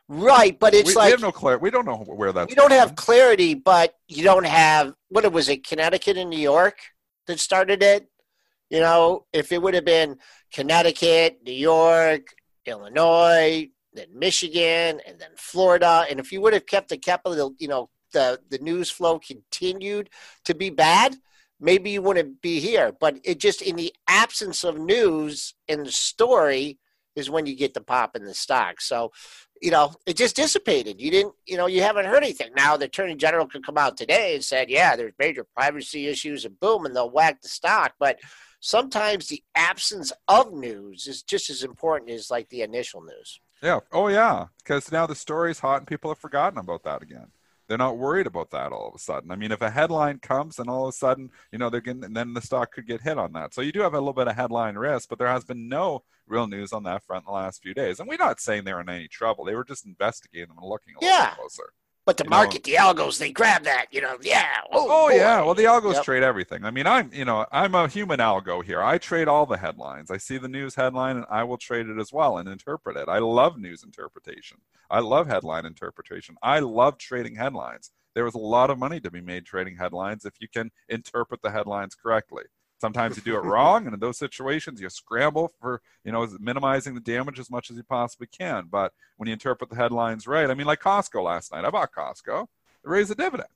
right? 0.09 0.59
But 0.59 0.75
it's 0.75 0.89
we, 0.89 0.95
like 0.95 1.07
we 1.07 1.13
have 1.13 1.21
no 1.21 1.33
clarity. 1.33 1.63
We 1.63 1.71
don't 1.71 1.87
know 1.87 1.97
where 1.97 2.33
that's. 2.33 2.49
We 2.49 2.55
don't 2.55 2.71
going. 2.71 2.81
have 2.81 2.97
clarity, 2.97 3.55
but 3.55 3.95
you 4.09 4.25
don't 4.25 4.47
have 4.47 4.95
what 5.09 5.25
it 5.25 5.33
was 5.33 5.49
it? 5.49 5.67
Connecticut 5.67 6.17
and 6.17 6.31
New 6.31 6.39
York 6.39 6.79
that 7.27 7.39
started 7.39 7.83
it. 7.83 8.09
You 8.71 8.81
know, 8.81 9.27
if 9.33 9.53
it 9.53 9.61
would 9.61 9.75
have 9.75 9.85
been 9.85 10.17
Connecticut, 10.53 11.41
New 11.45 11.53
York, 11.53 12.35
Illinois, 12.67 13.69
then 13.95 14.09
Michigan, 14.13 15.01
and 15.07 15.19
then 15.19 15.31
Florida, 15.37 16.05
and 16.11 16.21
if 16.21 16.33
you 16.33 16.41
would 16.41 16.53
have 16.53 16.67
kept 16.67 16.89
the 16.89 16.99
capital, 16.99 17.55
you 17.59 17.69
know, 17.69 17.91
the 18.13 18.41
the 18.51 18.59
news 18.59 18.91
flow 18.91 19.19
continued 19.19 20.11
to 20.45 20.55
be 20.55 20.71
bad, 20.71 21.17
maybe 21.61 21.91
you 21.91 22.03
wouldn't 22.03 22.41
be 22.41 22.61
here. 22.61 22.93
But 22.99 23.19
it 23.25 23.39
just 23.39 23.63
in 23.63 23.77
the 23.77 23.95
absence 24.09 24.65
of 24.65 24.79
news 24.79 25.55
and 25.69 25.87
the 25.87 25.93
story 25.93 26.79
is 27.17 27.31
when 27.31 27.47
you 27.47 27.55
get 27.57 27.75
the 27.75 27.81
pop 27.81 28.17
in 28.17 28.25
the 28.25 28.35
stock. 28.35 28.81
So 28.81 29.13
you 29.65 29.71
know, 29.71 29.95
it 30.05 30.17
just 30.17 30.37
dissipated. 30.37 31.01
You 31.01 31.11
didn't, 31.11 31.35
you 31.47 31.57
know, 31.57 31.67
you 31.67 31.81
haven't 31.81 32.05
heard 32.05 32.23
anything. 32.23 32.51
Now 32.55 32.77
the 32.77 32.85
attorney 32.85 33.15
general 33.15 33.47
could 33.47 33.65
come 33.65 33.79
out 33.79 33.97
today 33.97 34.35
and 34.35 34.45
said, 34.45 34.69
yeah, 34.69 34.95
there's 34.95 35.15
major 35.19 35.43
privacy 35.43 36.07
issues 36.07 36.45
and 36.45 36.61
boom, 36.61 36.85
and 36.85 36.95
they'll 36.95 37.09
whack 37.11 37.41
the 37.41 37.49
stock. 37.49 37.95
But 37.99 38.19
sometimes 38.61 39.29
the 39.29 39.43
absence 39.55 40.13
of 40.29 40.53
news 40.53 41.07
is 41.07 41.23
just 41.23 41.49
as 41.49 41.63
important 41.63 42.11
as 42.11 42.31
like 42.31 42.49
the 42.51 42.61
initial 42.61 43.03
news. 43.03 43.41
Yeah. 43.63 43.81
Oh, 43.93 44.09
yeah. 44.09 44.47
Because 44.59 44.93
now 44.93 45.07
the 45.07 45.15
story's 45.15 45.61
hot 45.61 45.79
and 45.79 45.87
people 45.87 46.11
have 46.11 46.19
forgotten 46.19 46.59
about 46.59 46.83
that 46.85 47.03
again. 47.03 47.29
They're 47.67 47.79
not 47.79 47.97
worried 47.97 48.27
about 48.27 48.51
that 48.51 48.73
all 48.73 48.89
of 48.89 48.95
a 48.95 48.99
sudden. 48.99 49.31
I 49.31 49.37
mean, 49.37 49.51
if 49.51 49.63
a 49.63 49.71
headline 49.71 50.19
comes 50.19 50.59
and 50.59 50.69
all 50.69 50.85
of 50.87 50.91
a 50.91 50.97
sudden, 50.97 51.31
you 51.51 51.59
know, 51.59 51.71
they're 51.71 51.81
getting, 51.81 52.05
and 52.05 52.15
then 52.15 52.35
the 52.35 52.43
stock 52.43 52.73
could 52.73 52.87
get 52.87 53.01
hit 53.01 53.17
on 53.17 53.33
that. 53.33 53.55
So 53.55 53.63
you 53.63 53.73
do 53.73 53.81
have 53.81 53.95
a 53.95 53.99
little 53.99 54.13
bit 54.13 54.29
of 54.29 54.37
headline 54.37 54.77
risk, 54.77 55.09
but 55.09 55.19
there 55.19 55.29
has 55.29 55.45
been 55.45 55.67
no 55.67 56.03
real 56.27 56.47
news 56.47 56.75
on 56.75 56.83
that 56.83 57.05
front 57.05 57.23
in 57.23 57.33
the 57.33 57.39
last 57.39 57.63
few 57.63 57.73
days. 57.73 58.01
And 58.01 58.09
we're 58.09 58.19
not 58.19 58.39
saying 58.39 58.65
they're 58.65 58.81
in 58.83 58.91
any 58.91 59.09
trouble. 59.09 59.45
They 59.47 59.55
were 59.55 59.65
just 59.65 59.87
investigating 59.87 60.49
them 60.49 60.59
and 60.59 60.69
looking 60.69 60.95
a 60.95 61.01
little 61.03 61.17
Yeah. 61.17 61.35
closer. 61.35 61.73
But 62.07 62.19
the 62.19 62.25
You 62.25 62.31
know- 62.31 62.37
market, 62.37 62.65
the 62.65 62.75
algos, 62.75 63.19
they 63.19 63.33
grab 63.33 63.65
that, 63.65 63.87
you 63.91 64.01
know, 64.03 64.19
yeah. 64.21 64.61
Oh, 64.71 65.07
Oh 65.07 65.09
yeah, 65.09 65.41
well 65.43 65.55
the 65.55 65.65
algos 65.65 65.95
Yep. 65.95 66.05
trade 66.05 66.23
everything. 66.23 66.65
I 66.65 66.71
mean, 66.71 66.87
I'm 66.87 67.11
you 67.15 67.25
know 67.25 67.47
I'm 67.51 67.75
a 67.75 67.89
human 67.89 68.21
algo 68.21 68.63
here. 68.63 68.83
I 68.83 68.99
trade 68.99 69.27
all 69.27 69.47
the 69.47 69.57
headlines. 69.57 70.11
I 70.11 70.19
see 70.19 70.37
the 70.37 70.49
news 70.49 70.75
headline 70.75 71.17
and 71.17 71.27
I 71.31 71.45
will 71.45 71.57
trade 71.57 71.89
it 71.89 71.99
as 71.99 72.13
well 72.13 72.37
and 72.39 72.49
interpret 72.49 72.97
it. 72.97 73.09
I 73.09 73.19
love 73.19 73.59
news 73.59 73.83
interpretation. 73.83 74.59
I 74.91 75.01
love 75.01 75.29
headline 75.29 75.65
interpretation. 75.65 76.37
I 76.43 76.59
love 76.61 76.99
trading 76.99 77.37
headlines. 77.37 77.91
There 78.15 78.27
is 78.27 78.35
a 78.35 78.39
lot 78.39 78.71
of 78.71 78.79
money 78.79 79.01
to 79.01 79.11
be 79.11 79.21
made 79.23 79.45
trading 79.47 79.77
headlines 79.77 80.25
if 80.27 80.35
you 80.41 80.47
can 80.49 80.71
interpret 80.89 81.41
the 81.43 81.51
headlines 81.51 81.95
correctly. 81.95 82.45
Sometimes 82.85 83.17
you 83.17 83.23
do 83.23 83.35
it 83.35 83.45
wrong, 83.45 83.87
and 83.87 83.95
in 83.95 84.01
those 84.01 84.19
situations, 84.19 84.79
you 84.79 84.91
scramble 84.91 85.51
for 85.59 85.81
you 86.05 86.13
know 86.13 86.29
minimizing 86.39 86.93
the 86.93 87.01
damage 87.01 87.39
as 87.39 87.51
much 87.51 87.71
as 87.71 87.79
you 87.79 87.83
possibly 87.83 88.27
can. 88.27 88.67
But 88.71 88.93
when 89.17 89.27
you 89.27 89.33
interpret 89.33 89.71
the 89.71 89.77
headlines 89.77 90.27
right, 90.27 90.51
I 90.51 90.53
mean, 90.53 90.67
like 90.67 90.83
Costco 90.83 91.25
last 91.25 91.51
night, 91.51 91.65
I 91.65 91.71
bought 91.71 91.95
Costco, 91.95 92.43
it 92.43 92.49
raised 92.83 93.11
a 93.11 93.15
dividend. 93.15 93.49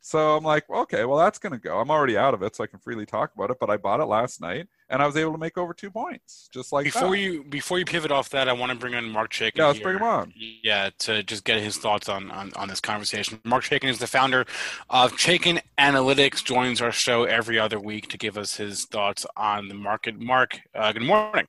So 0.00 0.36
I'm 0.36 0.44
like, 0.44 0.70
okay, 0.70 1.04
well 1.04 1.18
that's 1.18 1.40
going 1.40 1.54
to 1.54 1.58
go. 1.58 1.80
I'm 1.80 1.90
already 1.90 2.16
out 2.16 2.34
of 2.34 2.42
it, 2.44 2.54
so 2.54 2.62
I 2.62 2.68
can 2.68 2.78
freely 2.78 3.04
talk 3.04 3.34
about 3.34 3.50
it. 3.50 3.56
But 3.58 3.68
I 3.68 3.78
bought 3.78 3.98
it 3.98 4.04
last 4.04 4.40
night, 4.40 4.68
and 4.90 5.02
I 5.02 5.06
was 5.06 5.16
able 5.16 5.32
to 5.32 5.38
make 5.38 5.58
over 5.58 5.74
two 5.74 5.90
points, 5.90 6.48
just 6.52 6.72
like 6.72 6.84
before 6.84 7.10
that. 7.10 7.18
you 7.18 7.44
before 7.44 7.78
you 7.78 7.84
pivot 7.84 8.10
off 8.10 8.30
that, 8.30 8.48
I 8.48 8.52
want 8.52 8.72
to 8.72 8.78
bring 8.78 8.94
in 8.94 9.08
Mark 9.10 9.32
Chaikin. 9.32 9.56
Yeah, 9.56 9.66
let's 9.66 9.78
here. 9.78 9.84
bring 9.84 9.96
him 9.96 10.02
on. 10.02 10.32
Yeah, 10.62 10.90
to 11.00 11.22
just 11.22 11.44
get 11.44 11.60
his 11.60 11.76
thoughts 11.76 12.08
on, 12.08 12.30
on, 12.30 12.52
on 12.56 12.68
this 12.68 12.80
conversation. 12.80 13.40
Mark 13.44 13.64
Chaikin 13.64 13.88
is 13.88 13.98
the 13.98 14.06
founder 14.06 14.46
of 14.90 15.12
Chaikin 15.12 15.60
Analytics, 15.78 16.44
joins 16.44 16.80
our 16.80 16.92
show 16.92 17.24
every 17.24 17.58
other 17.58 17.78
week 17.78 18.08
to 18.08 18.18
give 18.18 18.38
us 18.38 18.56
his 18.56 18.84
thoughts 18.86 19.26
on 19.36 19.68
the 19.68 19.74
market. 19.74 20.18
Mark, 20.18 20.60
uh, 20.74 20.92
good 20.92 21.02
morning. 21.02 21.46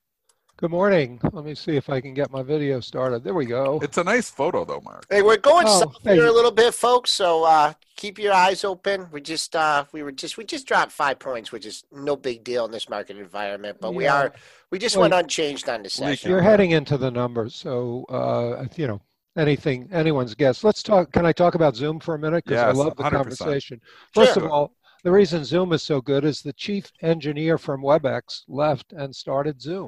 Good 0.60 0.72
morning. 0.72 1.22
Let 1.32 1.46
me 1.46 1.56
see 1.56 1.78
if 1.78 1.90
I 1.90 2.02
can 2.02 2.14
get 2.14 2.32
my 2.32 2.44
video 2.44 2.82
started. 2.82 3.24
There 3.24 3.34
we 3.34 3.46
go. 3.46 3.80
It's 3.82 3.98
a 3.98 4.04
nice 4.04 4.30
photo, 4.30 4.66
though, 4.66 4.82
Mark. 4.84 5.06
Hey, 5.10 5.22
we're 5.22 5.38
going 5.38 5.66
Oh, 5.70 5.80
south 5.80 5.96
hey. 6.04 6.16
here 6.16 6.26
a 6.26 6.32
little 6.34 6.52
bit, 6.52 6.74
folks. 6.74 7.12
So 7.12 7.46
uh, 7.46 7.72
keep 7.96 8.20
your 8.20 8.34
eyes 8.34 8.66
open. 8.66 9.08
We 9.14 9.22
just 9.22 9.56
uh, 9.56 9.86
we 9.94 10.04
were 10.04 10.12
just 10.12 10.36
we 10.36 10.44
just 10.44 10.68
dropped 10.68 10.92
five 10.92 11.18
points, 11.18 11.54
which 11.54 11.66
is 11.66 11.86
no 11.94 12.18
big 12.18 12.44
deal 12.44 12.66
in 12.66 12.72
this 12.72 12.90
market 12.90 13.16
environment. 13.18 13.78
But 13.80 13.94
we 13.96 14.06
are 14.08 14.34
we 14.70 14.80
just 14.80 14.98
Well, 14.98 15.04
went 15.04 15.14
unchanged 15.14 15.70
on 15.70 15.82
the 15.82 15.90
session. 15.90 16.30
You're 16.30 16.42
heading 16.42 16.72
into 16.72 16.98
the 16.98 17.10
numbers, 17.10 17.56
so 17.56 18.04
uh, 18.10 18.66
you 18.76 18.88
know 18.88 19.00
anything, 19.38 19.88
anyone's 19.94 20.36
guess. 20.36 20.66
Let's 20.66 20.84
talk. 20.84 21.14
Can 21.14 21.26
I 21.26 21.32
talk 21.32 21.56
about 21.56 21.78
Zoom 21.78 22.02
for 22.02 22.16
a 22.16 22.20
minute? 22.20 22.44
Because 22.44 22.60
I 22.64 22.72
love 22.72 22.98
the 22.98 23.04
100%. 23.04 23.12
conversation. 23.12 23.80
First 24.14 24.34
Sure. 24.34 24.44
of 24.46 24.52
all, 24.52 24.74
the 25.06 25.12
reason 25.12 25.46
Zoom 25.46 25.72
is 25.72 25.84
so 25.84 26.02
good 26.02 26.26
is 26.26 26.42
the 26.42 26.52
chief 26.52 26.92
engineer 27.02 27.58
from 27.58 27.82
WebEx 27.82 28.42
left 28.50 28.92
and 28.92 29.16
started 29.16 29.62
Zoom. 29.62 29.88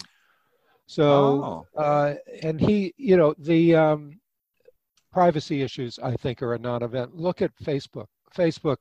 So, 0.92 1.68
Oh. 1.78 1.82
uh, 1.82 2.16
and 2.44 2.60
he, 2.60 2.94
you 2.98 3.16
know, 3.16 3.34
the 3.38 3.76
um, 3.76 4.20
privacy 5.14 5.62
issues 5.62 5.98
I 6.00 6.18
think 6.18 6.42
are 6.42 6.54
a 6.54 6.60
non-event. 6.60 7.16
Look 7.16 7.42
at 7.42 7.56
Facebook. 7.64 8.08
Facebook 8.36 8.76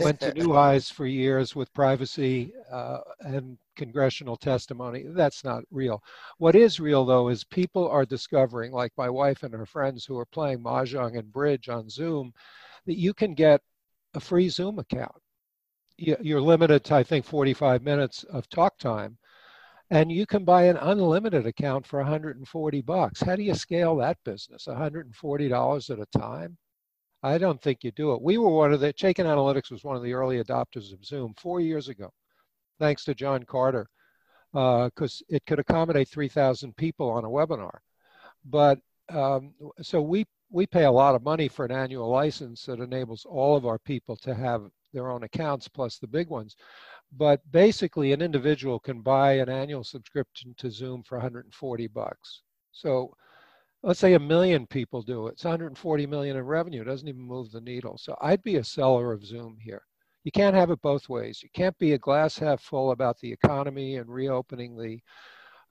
went 0.00 0.18
to 0.20 0.34
new 0.34 0.52
highs 0.52 0.90
for 0.90 1.06
years 1.06 1.54
with 1.54 1.72
privacy 1.72 2.52
uh, 2.72 2.98
and 3.20 3.58
congressional 3.76 4.36
testimony. 4.36 5.04
That's 5.06 5.44
not 5.44 5.62
real. 5.70 6.02
What 6.38 6.56
is 6.56 6.80
real, 6.80 7.04
though, 7.04 7.28
is 7.28 7.44
people 7.44 7.88
are 7.88 8.04
discovering, 8.04 8.72
like 8.72 8.92
my 8.96 9.08
wife 9.08 9.44
and 9.44 9.54
her 9.54 9.66
friends 9.66 10.04
who 10.04 10.18
are 10.18 10.26
playing 10.26 10.64
Mahjong 10.64 11.16
and 11.16 11.32
Bridge 11.32 11.68
on 11.68 11.88
Zoom, 11.88 12.32
that 12.86 12.98
you 12.98 13.14
can 13.14 13.34
get 13.34 13.60
a 14.14 14.20
free 14.20 14.48
Zoom 14.48 14.80
account. 14.80 15.14
You- 15.96 16.16
You're 16.20 16.40
limited 16.40 16.82
to, 16.86 16.96
I 16.96 17.04
think, 17.04 17.24
45 17.24 17.84
minutes 17.84 18.24
of 18.24 18.48
talk 18.48 18.78
time. 18.78 19.16
And 19.92 20.10
you 20.10 20.24
can 20.24 20.42
buy 20.42 20.64
an 20.64 20.78
unlimited 20.78 21.46
account 21.46 21.86
for 21.86 21.98
140 21.98 22.80
bucks. 22.80 23.20
How 23.20 23.36
do 23.36 23.42
you 23.42 23.54
scale 23.54 23.94
that 23.96 24.16
business? 24.24 24.64
$140 24.66 25.90
at 25.90 25.98
a 25.98 26.18
time? 26.18 26.56
I 27.22 27.36
don't 27.36 27.60
think 27.60 27.84
you 27.84 27.90
do 27.90 28.14
it. 28.14 28.22
We 28.22 28.38
were 28.38 28.48
one 28.48 28.72
of 28.72 28.80
the, 28.80 28.94
Chaikin 28.94 29.26
Analytics 29.26 29.70
was 29.70 29.84
one 29.84 29.94
of 29.94 30.02
the 30.02 30.14
early 30.14 30.42
adopters 30.42 30.94
of 30.94 31.04
Zoom 31.04 31.34
four 31.36 31.60
years 31.60 31.90
ago, 31.90 32.10
thanks 32.80 33.04
to 33.04 33.14
John 33.14 33.42
Carter, 33.42 33.86
because 34.54 35.22
it 35.28 35.44
could 35.46 35.58
accommodate 35.58 36.08
3,000 36.08 36.74
people 36.78 37.10
on 37.10 37.26
a 37.26 37.28
webinar. 37.28 37.76
But 38.46 38.78
um, 39.10 39.52
so 39.82 40.00
we, 40.00 40.24
we 40.50 40.66
pay 40.66 40.84
a 40.84 40.90
lot 40.90 41.14
of 41.14 41.22
money 41.22 41.48
for 41.48 41.66
an 41.66 41.70
annual 41.70 42.08
license 42.08 42.64
that 42.64 42.80
enables 42.80 43.26
all 43.26 43.56
of 43.56 43.66
our 43.66 43.78
people 43.78 44.16
to 44.22 44.34
have 44.34 44.62
their 44.94 45.10
own 45.10 45.22
accounts 45.22 45.68
plus 45.68 45.98
the 45.98 46.06
big 46.06 46.28
ones. 46.28 46.56
But 47.14 47.40
basically, 47.50 48.12
an 48.12 48.22
individual 48.22 48.78
can 48.78 49.02
buy 49.02 49.34
an 49.34 49.48
annual 49.48 49.84
subscription 49.84 50.54
to 50.58 50.70
Zoom 50.70 51.02
for 51.02 51.18
140 51.18 51.86
bucks. 51.88 52.42
So 52.72 53.14
let's 53.82 54.00
say 54.00 54.14
a 54.14 54.18
million 54.18 54.66
people 54.66 55.02
do 55.02 55.26
it. 55.26 55.32
It's 55.32 55.44
140 55.44 56.06
million 56.06 56.36
in 56.36 56.44
revenue. 56.44 56.82
It 56.82 56.86
doesn't 56.86 57.08
even 57.08 57.20
move 57.20 57.50
the 57.50 57.60
needle. 57.60 57.98
So 57.98 58.16
I'd 58.20 58.42
be 58.42 58.56
a 58.56 58.64
seller 58.64 59.12
of 59.12 59.24
Zoom 59.24 59.58
here. 59.60 59.82
You 60.24 60.32
can't 60.32 60.54
have 60.54 60.70
it 60.70 60.80
both 60.80 61.08
ways. 61.08 61.42
You 61.42 61.48
can't 61.52 61.76
be 61.78 61.92
a 61.92 61.98
glass 61.98 62.38
half 62.38 62.62
full 62.62 62.92
about 62.92 63.18
the 63.18 63.32
economy 63.32 63.96
and 63.96 64.08
reopening 64.08 64.76
the, 64.76 65.00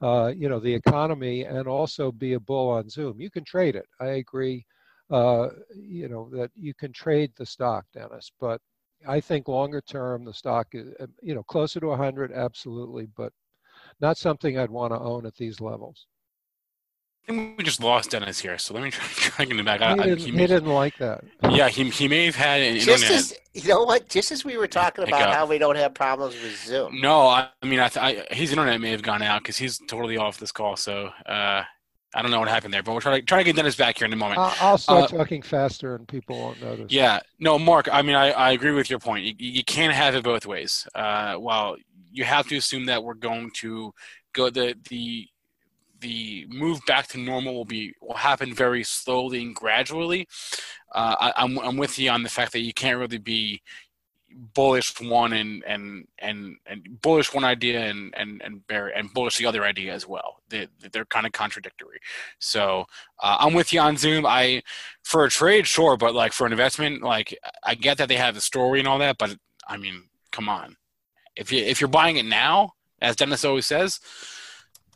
uh, 0.06 0.34
you 0.36 0.49
know, 0.49 0.60
the 0.60 0.73
economy, 0.73 1.45
and 1.45 1.67
also 1.67 2.12
be 2.12 2.34
a 2.34 2.39
bull 2.39 2.69
on 2.69 2.89
Zoom. 2.89 3.21
You 3.21 3.32
can 3.32 3.45
trade 3.45 3.75
it. 3.75 3.86
I 3.99 4.08
agree. 4.08 4.65
Uh, 5.10 5.49
you 5.75 6.08
know 6.08 6.30
that 6.32 6.51
you 6.56 6.73
can 6.73 6.93
trade 6.93 7.32
the 7.36 7.45
stock, 7.45 7.86
Dennis, 7.93 8.32
but 8.39 8.62
I 9.07 9.19
think 9.19 9.47
longer 9.47 9.81
term 9.81 10.25
the 10.25 10.33
stock 10.33 10.67
is, 10.73 10.93
uh, 10.99 11.07
you 11.21 11.33
know, 11.35 11.43
closer 11.43 11.79
to 11.79 11.87
100, 11.87 12.31
absolutely, 12.31 13.07
but 13.17 13.31
not 13.99 14.17
something 14.17 14.57
I'd 14.57 14.69
want 14.69 14.93
to 14.93 14.99
own 14.99 15.25
at 15.25 15.35
these 15.35 15.59
levels. 15.61 16.07
I 17.29 17.33
think 17.33 17.57
we 17.57 17.63
just 17.63 17.81
lost 17.83 18.11
Dennis 18.11 18.39
here, 18.39 18.57
so 18.57 18.73
let 18.73 18.83
me 18.83 18.89
try, 18.91 19.05
try 19.05 19.45
getting 19.45 19.59
him 19.59 19.65
back. 19.65 19.79
He 19.79 19.85
I, 19.85 19.91
I, 19.93 19.95
didn't, 19.97 20.19
he 20.19 20.25
he 20.25 20.31
may, 20.31 20.47
didn't 20.47 20.69
like 20.69 20.97
that. 20.97 21.23
yeah, 21.49 21.69
he, 21.69 21.89
he 21.89 22.07
may 22.07 22.25
have 22.25 22.35
had 22.35 22.61
an 22.61 22.75
Just 22.79 23.03
internet. 23.03 23.11
as 23.11 23.33
you 23.53 23.67
know 23.69 23.83
what, 23.83 24.09
just 24.09 24.31
as 24.31 24.43
we 24.43 24.57
were 24.57 24.67
talking 24.67 25.05
Hiccup. 25.05 25.19
about 25.19 25.35
how 25.35 25.45
we 25.45 25.57
don't 25.57 25.75
have 25.75 25.93
problems 25.93 26.33
with 26.41 26.57
Zoom. 26.65 26.99
No, 26.99 27.27
I, 27.27 27.49
I 27.61 27.65
mean, 27.65 27.79
I, 27.79 27.89
th- 27.89 28.27
I, 28.29 28.33
his 28.33 28.51
internet 28.51 28.81
may 28.81 28.91
have 28.91 29.03
gone 29.03 29.21
out 29.21 29.43
because 29.43 29.57
he's 29.57 29.77
totally 29.87 30.17
off 30.17 30.39
this 30.39 30.51
call. 30.51 30.75
So 30.77 31.09
uh, 31.25 31.63
I 32.13 32.21
don't 32.21 32.32
know 32.32 32.39
what 32.39 32.50
happened 32.50 32.74
there, 32.74 32.84
but 32.84 32.91
we'll 32.91 33.02
try 33.02 33.19
to 33.19 33.26
try 33.26 33.38
to 33.39 33.43
get 33.43 33.56
Dennis 33.56 33.76
back 33.76 33.97
here 33.97 34.06
in 34.06 34.13
a 34.13 34.17
moment. 34.17 34.39
I'll, 34.39 34.56
I'll 34.60 34.78
start 34.78 35.13
Uh, 35.13 35.17
talking 35.17 35.41
faster 35.41 35.95
and 35.95 36.08
people 36.08 36.38
won't 36.38 36.62
notice. 36.62 36.91
Yeah, 36.91 37.21
no, 37.39 37.58
Mark. 37.58 37.88
I 37.91 38.02
mean, 38.02 38.15
I, 38.15 38.32
I 38.32 38.52
agree 38.52 38.71
with 38.71 38.89
your 38.89 39.00
point. 39.00 39.24
You, 39.26 39.34
you 39.38 39.63
can't 39.63 39.93
have 39.93 40.15
it 40.15 40.24
both 40.24 40.45
ways. 40.45 40.88
Uh, 40.93 41.36
while 41.36 41.78
you 42.12 42.24
have 42.26 42.47
to 42.50 42.58
assume 42.58 42.86
that 42.88 43.04
we're 43.04 43.13
going 43.13 43.52
to 43.56 43.93
go 44.34 44.50
the 44.50 44.76
the 44.89 45.28
the 46.02 46.47
move 46.50 46.80
back 46.88 47.08
to 47.08 47.19
normal 47.19 47.54
will 47.54 47.65
be 47.65 47.93
will 48.02 48.15
happen 48.15 48.54
very 48.54 48.84
slowly 48.84 49.41
and 49.41 49.56
gradually. 49.56 50.28
Uh, 50.91 51.15
I, 51.19 51.34
I'm 51.38 51.58
I'm 51.60 51.78
with 51.78 51.97
you 51.97 52.10
on 52.10 52.24
the 52.24 52.30
fact 52.30 52.52
that 52.54 52.60
you 52.62 52.74
can't 52.74 52.97
really 52.97 53.19
be 53.19 53.62
bullish 54.36 55.00
one 55.00 55.34
and 55.34 55.63
and 55.65 56.08
and 56.20 56.58
and 56.65 57.02
bullish 57.02 57.34
one 57.34 57.44
idea 57.44 57.82
and 57.82 58.13
and 58.15 58.41
and 58.41 58.65
bear 58.67 58.88
and 58.88 59.13
bullish 59.13 59.38
the 59.38 59.46
other 59.46 59.63
idea 59.63 59.94
as 59.94 60.08
well. 60.08 60.41
They 60.50 60.67
they're 60.91 61.06
kind 61.06 61.26
of 61.26 61.32
contradictory. 61.32 62.00
So 62.39 62.86
uh, 63.20 63.38
I'm 63.39 63.54
with 63.54 63.74
you 63.74 63.80
on 63.80 63.98
Zoom. 63.98 64.26
I 64.26 64.63
for 65.04 65.26
a 65.26 65.30
trade, 65.30 65.67
sure, 65.67 65.98
but 65.98 66.13
like 66.15 66.34
for 66.34 66.46
an 66.46 66.52
investment, 66.52 67.02
like 67.02 67.38
I 67.63 67.76
get 67.76 67.98
that 67.98 68.10
they 68.10 68.17
have 68.17 68.38
a 68.38 68.41
story 68.41 68.80
and 68.80 68.88
all 68.88 69.00
that, 69.00 69.17
but 69.17 69.36
I 69.67 69.78
mean, 69.78 70.04
come 70.32 70.50
on. 70.50 70.78
If 71.36 71.52
you 71.52 71.63
if 71.63 71.80
you're 71.82 71.88
buying 71.88 72.17
it 72.17 72.26
now, 72.26 72.74
as 73.02 73.15
Dennis 73.15 73.46
always 73.46 73.65
says, 73.65 74.00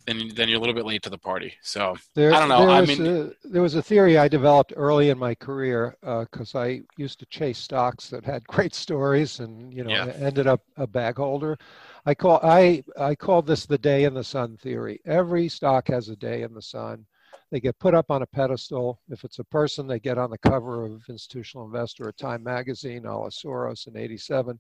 then 0.06 0.32
then 0.36 0.48
you're 0.50 0.58
a 0.58 0.60
little 0.60 0.76
bit 0.76 0.86
late 0.86 1.02
to 1.04 1.10
the 1.10 1.18
party. 1.18 1.54
So 1.62 1.96
There, 2.14 2.34
I 2.34 2.40
don't 2.40 2.50
know. 2.50 2.66
There 2.66 2.70
I 2.70 2.86
mean- 2.86 3.06
a, 3.44 3.48
there 3.48 3.62
was 3.62 3.76
a 3.76 3.82
theory 3.82 4.18
I 4.18 4.28
developed 4.28 4.74
early 4.76 5.10
in 5.10 5.18
my 5.18 5.36
career 5.36 5.96
uh, 6.04 6.22
because 6.26 6.56
I 6.56 6.82
used 6.98 7.20
to 7.20 7.26
chase 7.28 7.58
stocks 7.58 8.10
that 8.10 8.24
had 8.26 8.46
great 8.48 8.74
stories 8.74 9.40
and 9.40 9.74
you 9.74 9.84
know 9.84 9.92
Yeah. 9.92 10.14
Ended 10.18 10.48
up 10.48 10.62
a 10.78 10.88
bag 10.88 11.18
holder. 11.18 11.58
I 12.06 12.14
call 12.16 12.40
I 12.44 12.84
I 13.00 13.16
called 13.16 13.48
this 13.48 13.66
the 13.66 13.78
day 13.78 14.04
in 14.04 14.14
the 14.14 14.24
sun 14.24 14.58
theory. 14.58 15.02
Every 15.06 15.48
stock 15.50 15.88
has 15.88 16.10
a 16.10 16.16
day 16.16 16.44
in 16.44 16.54
the 16.54 16.62
sun. 16.62 17.06
They 17.52 17.60
get 17.60 17.78
put 17.80 17.94
up 17.94 18.10
on 18.12 18.22
a 18.22 18.28
pedestal. 18.28 19.00
If 19.10 19.24
it's 19.24 19.40
a 19.40 19.44
person, 19.44 19.86
they 19.88 20.00
get 20.00 20.18
on 20.18 20.30
the 20.32 20.38
cover 20.38 20.84
of 20.86 21.04
Institutional 21.10 21.66
Investor 21.66 22.08
or 22.08 22.12
Time 22.12 22.44
Magazine, 22.44 23.06
a 23.06 23.10
Soros 23.10 23.88
in 23.88 23.96
'87, 23.96 24.60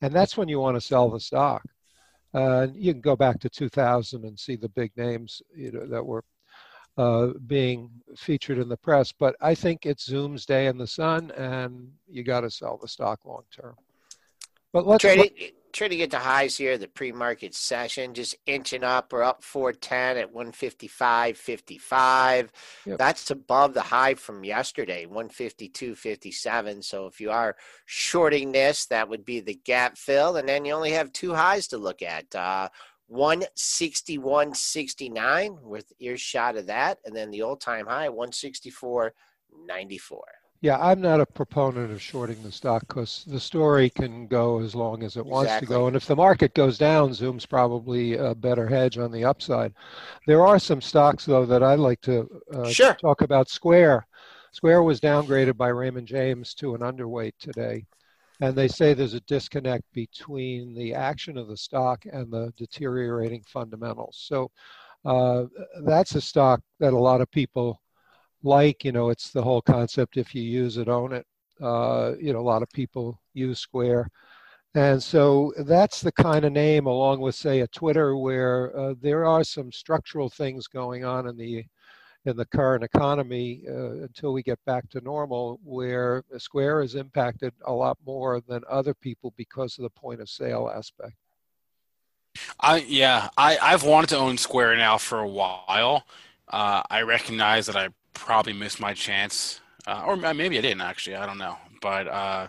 and 0.00 0.12
that's 0.14 0.36
when 0.36 0.48
you 0.48 0.60
want 0.60 0.76
to 0.76 0.80
sell 0.80 1.10
the 1.10 1.18
stock. 1.20 1.62
Uh, 2.34 2.66
you 2.74 2.92
can 2.92 3.00
go 3.00 3.14
back 3.14 3.38
to 3.40 3.48
2000 3.48 4.24
and 4.24 4.38
see 4.38 4.56
the 4.56 4.68
big 4.68 4.90
names 4.96 5.40
you 5.54 5.70
know, 5.70 5.86
that 5.86 6.04
were 6.04 6.24
uh, 6.96 7.28
being 7.46 7.90
featured 8.16 8.58
in 8.58 8.68
the 8.68 8.76
press. 8.76 9.12
But 9.12 9.36
I 9.40 9.54
think 9.54 9.86
it's 9.86 10.04
Zoom's 10.04 10.44
day 10.44 10.66
in 10.66 10.76
the 10.76 10.86
sun, 10.86 11.30
and 11.32 11.90
you 12.08 12.24
got 12.24 12.40
to 12.40 12.50
sell 12.50 12.78
the 12.80 12.88
stock 12.88 13.24
long 13.24 13.44
term. 13.54 13.76
But 14.72 14.86
let's 14.86 15.02
Trading, 15.02 15.30
trading 15.74 16.00
at 16.02 16.10
the 16.10 16.18
highs 16.18 16.56
here, 16.56 16.78
the 16.78 16.86
pre-market 16.86 17.52
session, 17.54 18.14
just 18.14 18.36
inching 18.46 18.84
up. 18.84 19.12
We're 19.12 19.24
up 19.24 19.42
410 19.42 20.16
at 20.16 20.32
155.55. 20.32 22.48
Yep. 22.86 22.96
That's 22.96 23.30
above 23.30 23.74
the 23.74 23.82
high 23.82 24.14
from 24.14 24.44
yesterday, 24.44 25.04
152.57. 25.04 26.84
So 26.84 27.06
if 27.06 27.20
you 27.20 27.32
are 27.32 27.56
shorting 27.86 28.52
this, 28.52 28.86
that 28.86 29.08
would 29.08 29.24
be 29.24 29.40
the 29.40 29.58
gap 29.64 29.98
fill. 29.98 30.36
And 30.36 30.48
then 30.48 30.64
you 30.64 30.72
only 30.72 30.92
have 30.92 31.12
two 31.12 31.34
highs 31.34 31.66
to 31.68 31.76
look 31.76 32.02
at. 32.02 32.32
Uh, 32.34 32.70
161.69 33.12 35.60
with 35.60 35.92
earshot 36.00 36.56
of 36.56 36.68
that. 36.68 37.00
And 37.04 37.14
then 37.14 37.30
the 37.30 37.42
all-time 37.42 37.86
high, 37.86 38.08
164.94. 38.08 39.10
Yeah, 40.64 40.78
I'm 40.80 41.02
not 41.02 41.20
a 41.20 41.26
proponent 41.26 41.92
of 41.92 42.00
shorting 42.00 42.42
the 42.42 42.50
stock 42.50 42.88
because 42.88 43.26
the 43.26 43.38
story 43.38 43.90
can 43.90 44.26
go 44.26 44.60
as 44.60 44.74
long 44.74 45.02
as 45.02 45.18
it 45.18 45.26
wants 45.26 45.54
to 45.58 45.66
go. 45.66 45.88
And 45.88 45.94
if 45.94 46.06
the 46.06 46.16
market 46.16 46.54
goes 46.54 46.78
down, 46.78 47.12
Zoom's 47.12 47.44
probably 47.44 48.14
a 48.14 48.34
better 48.34 48.66
hedge 48.66 48.96
on 48.96 49.12
the 49.12 49.26
upside. 49.26 49.74
There 50.26 50.40
are 50.40 50.58
some 50.58 50.80
stocks, 50.80 51.26
though, 51.26 51.44
that 51.44 51.62
I'd 51.62 51.80
like 51.80 52.00
to 52.00 52.26
uh, 52.50 52.70
Sure. 52.70 52.94
talk 52.94 53.20
about. 53.20 53.50
Square. 53.50 54.06
Square 54.52 54.84
was 54.84 55.02
downgraded 55.02 55.58
by 55.58 55.68
Raymond 55.68 56.08
James 56.08 56.54
to 56.54 56.74
an 56.74 56.80
underweight 56.80 57.34
today. 57.38 57.84
And 58.40 58.56
they 58.56 58.68
say 58.68 58.94
there's 58.94 59.12
a 59.12 59.20
disconnect 59.20 59.84
between 59.92 60.74
the 60.74 60.94
action 60.94 61.36
of 61.36 61.46
the 61.46 61.58
stock 61.58 62.06
and 62.10 62.32
the 62.32 62.54
deteriorating 62.56 63.42
fundamentals. 63.46 64.16
So 64.18 64.50
uh, 65.04 65.44
that's 65.84 66.14
a 66.14 66.22
stock 66.22 66.62
that 66.80 66.94
a 66.94 66.98
lot 66.98 67.20
of 67.20 67.30
people 67.30 67.82
like 68.44 68.84
you 68.84 68.92
know 68.92 69.10
it's 69.10 69.30
the 69.30 69.42
whole 69.42 69.62
concept 69.62 70.16
if 70.16 70.34
you 70.34 70.42
use 70.42 70.76
it 70.76 70.88
own 70.88 71.12
it. 71.12 71.26
Uh, 71.60 72.12
you 72.20 72.32
know 72.32 72.40
a 72.40 72.50
lot 72.52 72.62
of 72.62 72.70
people 72.70 73.20
use 73.32 73.58
square. 73.58 74.08
And 74.76 75.00
so 75.00 75.52
that's 75.58 76.00
the 76.00 76.10
kind 76.10 76.44
of 76.44 76.52
name 76.52 76.86
along 76.86 77.20
with 77.20 77.36
say 77.36 77.60
a 77.60 77.66
twitter 77.68 78.16
where 78.16 78.76
uh, 78.76 78.94
there 79.00 79.24
are 79.24 79.44
some 79.44 79.70
structural 79.70 80.28
things 80.28 80.66
going 80.66 81.04
on 81.04 81.28
in 81.28 81.36
the 81.36 81.64
in 82.26 82.36
the 82.36 82.46
current 82.46 82.82
economy 82.82 83.62
uh, 83.68 84.02
until 84.02 84.32
we 84.32 84.42
get 84.42 84.58
back 84.64 84.88
to 84.90 85.00
normal 85.02 85.60
where 85.62 86.24
square 86.38 86.82
is 86.82 86.94
impacted 86.94 87.52
a 87.66 87.72
lot 87.72 87.98
more 88.06 88.40
than 88.48 88.62
other 88.68 88.94
people 88.94 89.32
because 89.36 89.78
of 89.78 89.82
the 89.82 89.90
point 89.90 90.20
of 90.20 90.28
sale 90.28 90.72
aspect. 90.74 91.14
I 92.60 92.78
yeah, 92.88 93.28
I 93.36 93.58
I've 93.58 93.84
wanted 93.84 94.08
to 94.10 94.18
own 94.18 94.38
Square 94.38 94.76
now 94.76 94.98
for 94.98 95.20
a 95.20 95.28
while. 95.28 96.04
Uh, 96.48 96.82
I 96.90 97.02
recognize 97.02 97.66
that 97.66 97.76
I 97.76 97.88
probably 98.14 98.52
missed 98.52 98.80
my 98.80 98.94
chance, 98.94 99.60
uh, 99.86 100.02
or 100.06 100.16
maybe 100.16 100.58
I 100.58 100.60
didn't 100.60 100.80
actually. 100.80 101.16
I 101.16 101.26
don't 101.26 101.38
know, 101.38 101.56
but 101.82 102.08
uh, 102.08 102.48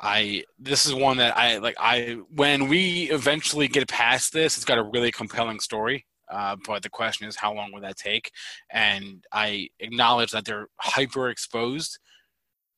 I 0.00 0.44
this 0.58 0.86
is 0.86 0.94
one 0.94 1.18
that 1.18 1.36
I 1.36 1.58
like. 1.58 1.76
I 1.78 2.18
when 2.30 2.68
we 2.68 3.10
eventually 3.10 3.68
get 3.68 3.88
past 3.88 4.32
this, 4.32 4.56
it's 4.56 4.64
got 4.64 4.78
a 4.78 4.82
really 4.82 5.12
compelling 5.12 5.60
story. 5.60 6.06
Uh, 6.30 6.56
but 6.66 6.82
the 6.82 6.90
question 6.90 7.28
is, 7.28 7.36
how 7.36 7.52
long 7.52 7.70
will 7.72 7.82
that 7.82 7.96
take? 7.96 8.30
And 8.70 9.22
I 9.30 9.68
acknowledge 9.78 10.30
that 10.30 10.44
they're 10.44 10.68
hyper 10.80 11.28
exposed 11.28 11.98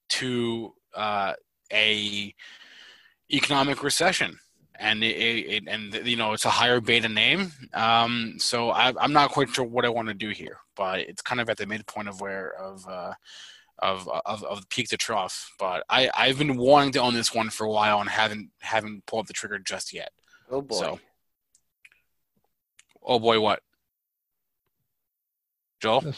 to 0.09 0.75
uh, 0.95 1.35
a 1.73 2.35
economic 3.33 3.83
recession 3.83 4.39
and 4.79 5.03
it, 5.03 5.07
it, 5.07 5.65
and 5.69 5.95
you 6.07 6.17
know 6.17 6.33
it's 6.33 6.45
a 6.45 6.51
higher 6.51 6.81
beta 6.81 7.09
name. 7.09 7.53
Um, 7.75 8.35
so 8.39 8.71
I, 8.71 8.93
am 9.03 9.13
not 9.13 9.31
quite 9.31 9.49
sure 9.51 9.65
what 9.65 9.85
I 9.85 9.89
want 9.89 10.09
to 10.09 10.15
do 10.15 10.31
here, 10.31 10.59
but 10.77 11.01
it's 11.01 11.23
kind 11.23 11.41
of 11.41 11.49
at 11.49 11.57
the 11.57 11.67
midpoint 11.67 12.09
of 12.09 12.21
where 12.21 12.53
of 12.55 12.87
uh, 12.89 13.13
of, 13.79 14.09
of 14.25 14.45
of 14.45 14.69
peak 14.69 14.89
to 14.89 14.97
trough. 14.97 15.53
But 15.59 15.85
I 15.89 16.11
I've 16.15 16.39
been 16.39 16.57
wanting 16.57 16.93
to 16.93 17.01
own 17.01 17.15
this 17.15 17.35
one 17.35 17.51
for 17.51 17.65
a 17.65 17.71
while 17.71 18.01
and 18.01 18.09
haven't 18.09 18.51
haven't 18.61 19.07
pulled 19.07 19.27
the 19.27 19.33
trigger 19.33 19.59
just 19.59 19.93
yet. 19.93 20.11
Oh 20.51 20.63
boy. 20.63 20.77
So, 20.77 21.01
oh 23.03 23.19
boy, 23.19 23.41
what? 23.41 23.61
Joel. 25.81 26.15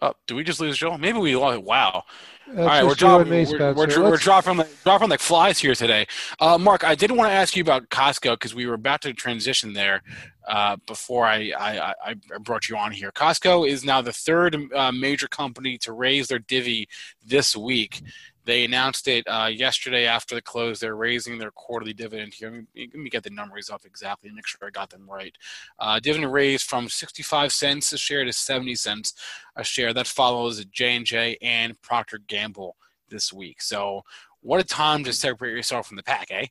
Oh, 0.00 0.14
do 0.26 0.34
we 0.34 0.42
just 0.42 0.60
lose 0.60 0.76
Joel? 0.78 0.98
Maybe 0.98 1.18
we 1.18 1.36
lost. 1.36 1.62
Wow. 1.62 2.04
That's 2.48 2.58
All 2.58 2.66
right, 2.66 2.84
we're 2.84 2.94
dropping. 2.94 3.30
We're, 3.30 3.74
we're, 3.74 4.02
we're, 4.02 4.16
dropping 4.16 4.56
like 4.56 4.82
dropping 4.82 5.10
like 5.10 5.20
flies 5.20 5.58
here 5.58 5.74
today. 5.74 6.06
Uh, 6.40 6.58
Mark, 6.58 6.82
I 6.84 6.94
did 6.96 7.12
want 7.12 7.30
to 7.30 7.32
ask 7.32 7.56
you 7.56 7.62
about 7.62 7.88
Costco 7.88 8.34
because 8.34 8.54
we 8.54 8.66
were 8.66 8.74
about 8.74 9.00
to 9.02 9.12
transition 9.12 9.72
there 9.72 10.02
uh, 10.48 10.76
before 10.86 11.24
I, 11.24 11.52
I, 11.56 11.94
I 12.04 12.14
brought 12.40 12.68
you 12.68 12.76
on 12.76 12.90
here. 12.90 13.12
Costco 13.12 13.68
is 13.68 13.84
now 13.84 14.02
the 14.02 14.12
third 14.12 14.56
uh, 14.74 14.90
major 14.90 15.28
company 15.28 15.78
to 15.78 15.92
raise 15.92 16.28
their 16.28 16.40
divvy 16.40 16.88
this 17.24 17.56
week. 17.56 18.02
They 18.44 18.64
announced 18.64 19.08
it 19.08 19.24
uh, 19.28 19.50
yesterday 19.52 20.06
after 20.06 20.34
the 20.34 20.42
close. 20.42 20.80
They're 20.80 20.96
raising 20.96 21.38
their 21.38 21.50
quarterly 21.50 21.92
dividend 21.92 22.34
here. 22.34 22.66
Let 22.76 22.94
me, 22.94 23.10
get 23.10 23.22
the 23.22 23.30
numbers 23.30 23.70
up 23.70 23.84
exactly, 23.84 24.30
make 24.30 24.46
sure 24.46 24.66
I 24.66 24.70
got 24.70 24.90
them 24.90 25.08
right. 25.08 25.36
Uh, 25.78 26.00
dividend 26.00 26.32
raised 26.32 26.64
from 26.64 26.88
65 26.88 27.52
cents 27.52 27.92
a 27.92 27.98
share 27.98 28.24
to 28.24 28.32
70 28.32 28.74
cents 28.74 29.14
a 29.56 29.62
share. 29.64 29.92
That 29.92 30.06
follows 30.06 30.64
J&J 30.64 31.38
and 31.40 31.80
Procter 31.82 32.18
Gamble 32.26 32.76
this 33.08 33.32
week. 33.32 33.62
So 33.62 34.02
what 34.40 34.60
a 34.60 34.64
time 34.64 35.04
to 35.04 35.12
separate 35.12 35.52
yourself 35.52 35.86
from 35.86 35.96
the 35.96 36.02
pack, 36.02 36.28
eh? 36.30 36.46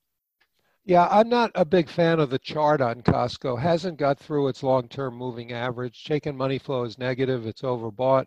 Yeah, 0.83 1.07
I'm 1.11 1.29
not 1.29 1.51
a 1.53 1.63
big 1.63 1.89
fan 1.89 2.19
of 2.19 2.31
the 2.31 2.39
chart 2.39 2.81
on 2.81 3.03
Costco. 3.03 3.59
Hasn't 3.59 3.97
got 3.97 4.17
through 4.17 4.47
its 4.47 4.63
long-term 4.63 5.15
moving 5.15 5.53
average. 5.53 6.03
Chaikin 6.03 6.35
money 6.35 6.57
flow 6.57 6.83
is 6.83 6.97
negative. 6.97 7.45
It's 7.45 7.61
overbought. 7.61 8.25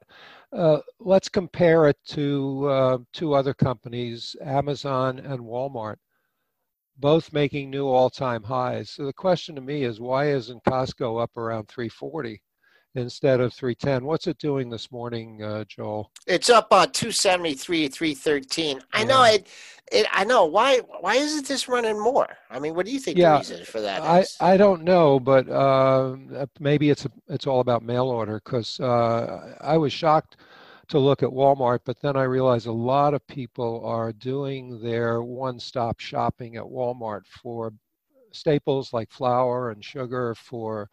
Uh, 0.55 0.79
let's 1.01 1.29
compare 1.29 1.88
it 1.88 1.97
to 2.07 2.69
uh, 2.69 2.99
two 3.12 3.35
other 3.35 3.53
companies, 3.53 4.37
Amazon 4.40 5.19
and 5.19 5.40
Walmart, 5.40 5.97
both 6.97 7.33
making 7.33 7.71
new 7.71 7.88
all-time 7.88 8.45
highs. 8.45 8.90
So 8.90 9.05
the 9.05 9.12
question 9.12 9.57
to 9.57 9.61
me 9.61 9.83
is, 9.83 10.01
why 10.01 10.31
isn't 10.31 10.62
Costco 10.62 11.21
up 11.21 11.37
around 11.37 11.67
340? 11.67 12.40
Instead 12.94 13.40
of 13.40 13.52
310. 13.52 14.04
What's 14.04 14.26
it 14.26 14.38
doing 14.38 14.70
this 14.70 14.90
morning, 14.90 15.42
uh, 15.42 15.64
Joel? 15.64 16.11
It's 16.26 16.50
up 16.50 16.72
on 16.72 16.92
273, 16.92 17.88
313. 17.88 18.80
I 18.92 19.00
yeah. 19.00 19.04
know 19.04 19.22
it, 19.24 19.46
it. 19.92 20.07
I 20.12 20.24
know 20.24 20.44
why. 20.44 20.78
Why 21.00 21.14
isn't 21.16 21.46
this 21.46 21.68
running 21.68 22.00
more? 22.00 22.28
I 22.50 22.59
mean, 22.59 22.74
what 22.74 22.87
do 22.87 22.92
you 22.92 23.00
think 23.00 23.18
yeah, 23.18 23.35
the 23.35 23.38
reason 23.38 23.64
for 23.64 23.80
that 23.80 24.02
I, 24.02 24.20
is? 24.20 24.37
I 24.40 24.57
don't 24.57 24.83
know, 24.83 25.18
but 25.18 25.48
uh, 25.48 26.16
maybe 26.61 26.90
it's 26.90 27.04
a, 27.04 27.11
it's 27.28 27.46
all 27.46 27.61
about 27.61 27.83
mail 27.83 28.07
order 28.07 28.40
because 28.44 28.78
uh, 28.80 29.57
I 29.61 29.76
was 29.76 29.92
shocked 29.92 30.37
to 30.88 30.98
look 30.98 31.22
at 31.22 31.30
Walmart, 31.30 31.80
but 31.85 32.00
then 32.00 32.16
I 32.16 32.24
realized 32.24 32.66
a 32.66 32.72
lot 32.72 33.14
of 33.14 33.26
people 33.26 33.85
are 33.87 34.12
doing 34.12 34.83
their 34.83 35.22
one-stop 35.22 35.98
shopping 35.98 36.57
at 36.57 36.62
Walmart 36.62 37.22
for 37.26 37.72
staples 38.33 38.92
like 38.92 39.11
flour 39.11 39.70
and 39.70 39.83
sugar 39.83 40.35
for 40.35 40.90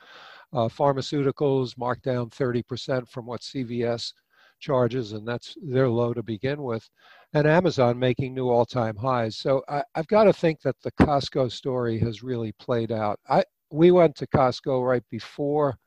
uh, 0.53 0.67
pharmaceuticals 0.67 1.77
marked 1.77 2.03
down 2.03 2.29
30% 2.29 3.07
from 3.09 3.25
what 3.25 3.41
CVS 3.41 4.13
charges, 4.59 5.11
and 5.13 5.27
that's 5.27 5.57
their 5.61 5.89
low 5.89 6.13
to 6.13 6.23
begin 6.23 6.61
with. 6.61 6.87
And 7.33 7.47
Amazon 7.47 7.97
making 7.97 8.33
new 8.33 8.49
all-time 8.49 8.95
highs. 8.95 9.37
So 9.37 9.63
I, 9.67 9.83
have 9.95 10.07
got 10.07 10.25
to 10.25 10.33
think 10.33 10.61
that 10.61 10.75
the 10.83 10.91
Costco 10.93 11.51
story 11.51 11.97
has 11.99 12.23
really 12.23 12.51
played 12.53 12.91
out. 12.91 13.19
I 13.29 13.43
we 13.71 13.91
went 13.91 14.15
to 14.17 14.27
Costco 14.27 14.85
right 14.85 15.03
before 15.09 15.77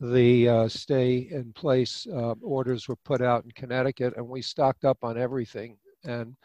the 0.00 0.48
uh, 0.48 0.68
stay 0.68 1.28
in 1.30 1.52
place 1.54 2.06
uh, 2.12 2.34
orders 2.42 2.86
were 2.86 2.96
put 2.96 3.20
out 3.20 3.44
in 3.44 3.50
Connecticut, 3.52 4.14
and 4.16 4.28
we 4.28 4.42
stocked 4.42 4.84
up 4.84 4.98
on 5.02 5.18
everything. 5.18 5.76
And 6.04 6.36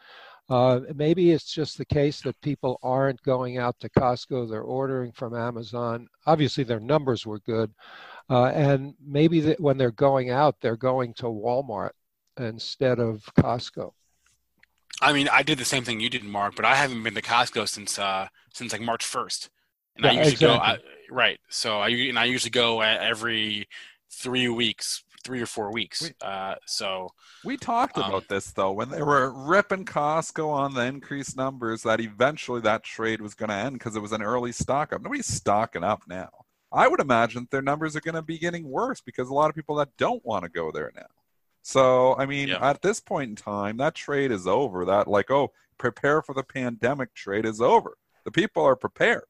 uh, 0.49 0.81
maybe 0.95 1.31
it's 1.31 1.51
just 1.51 1.77
the 1.77 1.85
case 1.85 2.21
that 2.21 2.39
people 2.41 2.79
aren't 2.83 3.21
going 3.23 3.57
out 3.57 3.79
to 3.79 3.89
Costco, 3.89 4.49
they're 4.49 4.61
ordering 4.61 5.11
from 5.11 5.35
Amazon. 5.35 6.07
Obviously, 6.25 6.63
their 6.63 6.79
numbers 6.79 7.25
were 7.25 7.39
good. 7.39 7.71
Uh, 8.29 8.45
and 8.47 8.93
maybe 9.05 9.39
that 9.41 9.59
when 9.59 9.77
they're 9.77 9.91
going 9.91 10.29
out, 10.29 10.55
they're 10.61 10.75
going 10.75 11.13
to 11.13 11.25
Walmart 11.25 11.91
instead 12.37 12.99
of 12.99 13.23
Costco. 13.37 13.91
I 15.01 15.11
mean, 15.13 15.27
I 15.29 15.43
did 15.43 15.57
the 15.57 15.65
same 15.65 15.83
thing 15.83 15.99
you 15.99 16.09
did, 16.09 16.23
Mark, 16.23 16.55
but 16.55 16.65
I 16.65 16.75
haven't 16.75 17.03
been 17.03 17.15
to 17.15 17.21
Costco 17.21 17.67
since 17.67 17.99
uh, 17.99 18.27
since 18.53 18.71
like 18.71 18.81
March 18.81 19.03
first, 19.03 19.49
and 19.95 20.05
yeah, 20.05 20.11
I 20.11 20.13
usually 20.13 20.33
exactly. 20.33 20.57
go. 20.57 20.63
I, 20.63 20.77
right, 21.09 21.39
so 21.49 21.79
I 21.79 21.89
and 21.89 22.17
I 22.17 22.25
usually 22.25 22.51
go 22.51 22.79
every 22.81 23.67
three 24.11 24.47
weeks 24.47 25.03
three 25.23 25.41
or 25.41 25.45
four 25.45 25.71
weeks. 25.71 26.01
We, 26.01 26.09
uh, 26.21 26.55
so 26.65 27.09
we 27.43 27.57
talked 27.57 27.97
um, 27.97 28.05
about 28.05 28.27
this 28.27 28.51
though 28.51 28.71
when 28.71 28.89
they 28.89 29.01
were 29.01 29.31
ripping 29.31 29.85
Costco 29.85 30.47
on 30.47 30.73
the 30.73 30.85
increased 30.85 31.37
numbers 31.37 31.83
that 31.83 31.99
eventually 31.99 32.61
that 32.61 32.83
trade 32.83 33.21
was 33.21 33.33
going 33.33 33.49
to 33.49 33.55
end 33.55 33.73
because 33.73 33.95
it 33.95 34.01
was 34.01 34.11
an 34.11 34.21
early 34.21 34.51
stock 34.51 34.93
up. 34.93 35.01
Nobody's 35.01 35.27
stocking 35.27 35.83
up 35.83 36.03
now. 36.07 36.29
I 36.71 36.87
would 36.87 36.99
imagine 36.99 37.47
their 37.51 37.61
numbers 37.61 37.95
are 37.95 38.01
going 38.01 38.15
to 38.15 38.21
be 38.21 38.39
getting 38.39 38.67
worse 38.67 38.99
because 38.99 39.29
a 39.29 39.33
lot 39.33 39.49
of 39.49 39.55
people 39.55 39.75
that 39.75 39.95
don't 39.97 40.25
want 40.25 40.43
to 40.43 40.49
go 40.49 40.71
there 40.71 40.91
now. 40.95 41.05
So 41.61 42.15
I 42.17 42.25
mean, 42.25 42.49
yeah. 42.49 42.67
at 42.67 42.81
this 42.81 42.99
point 42.99 43.29
in 43.29 43.35
time, 43.35 43.77
that 43.77 43.95
trade 43.95 44.31
is 44.31 44.47
over. 44.47 44.85
That 44.85 45.07
like, 45.07 45.31
oh, 45.31 45.51
prepare 45.77 46.21
for 46.21 46.33
the 46.33 46.43
pandemic 46.43 47.13
trade 47.13 47.45
is 47.45 47.61
over. 47.61 47.97
The 48.25 48.31
people 48.31 48.63
are 48.63 48.75
prepared 48.75 49.23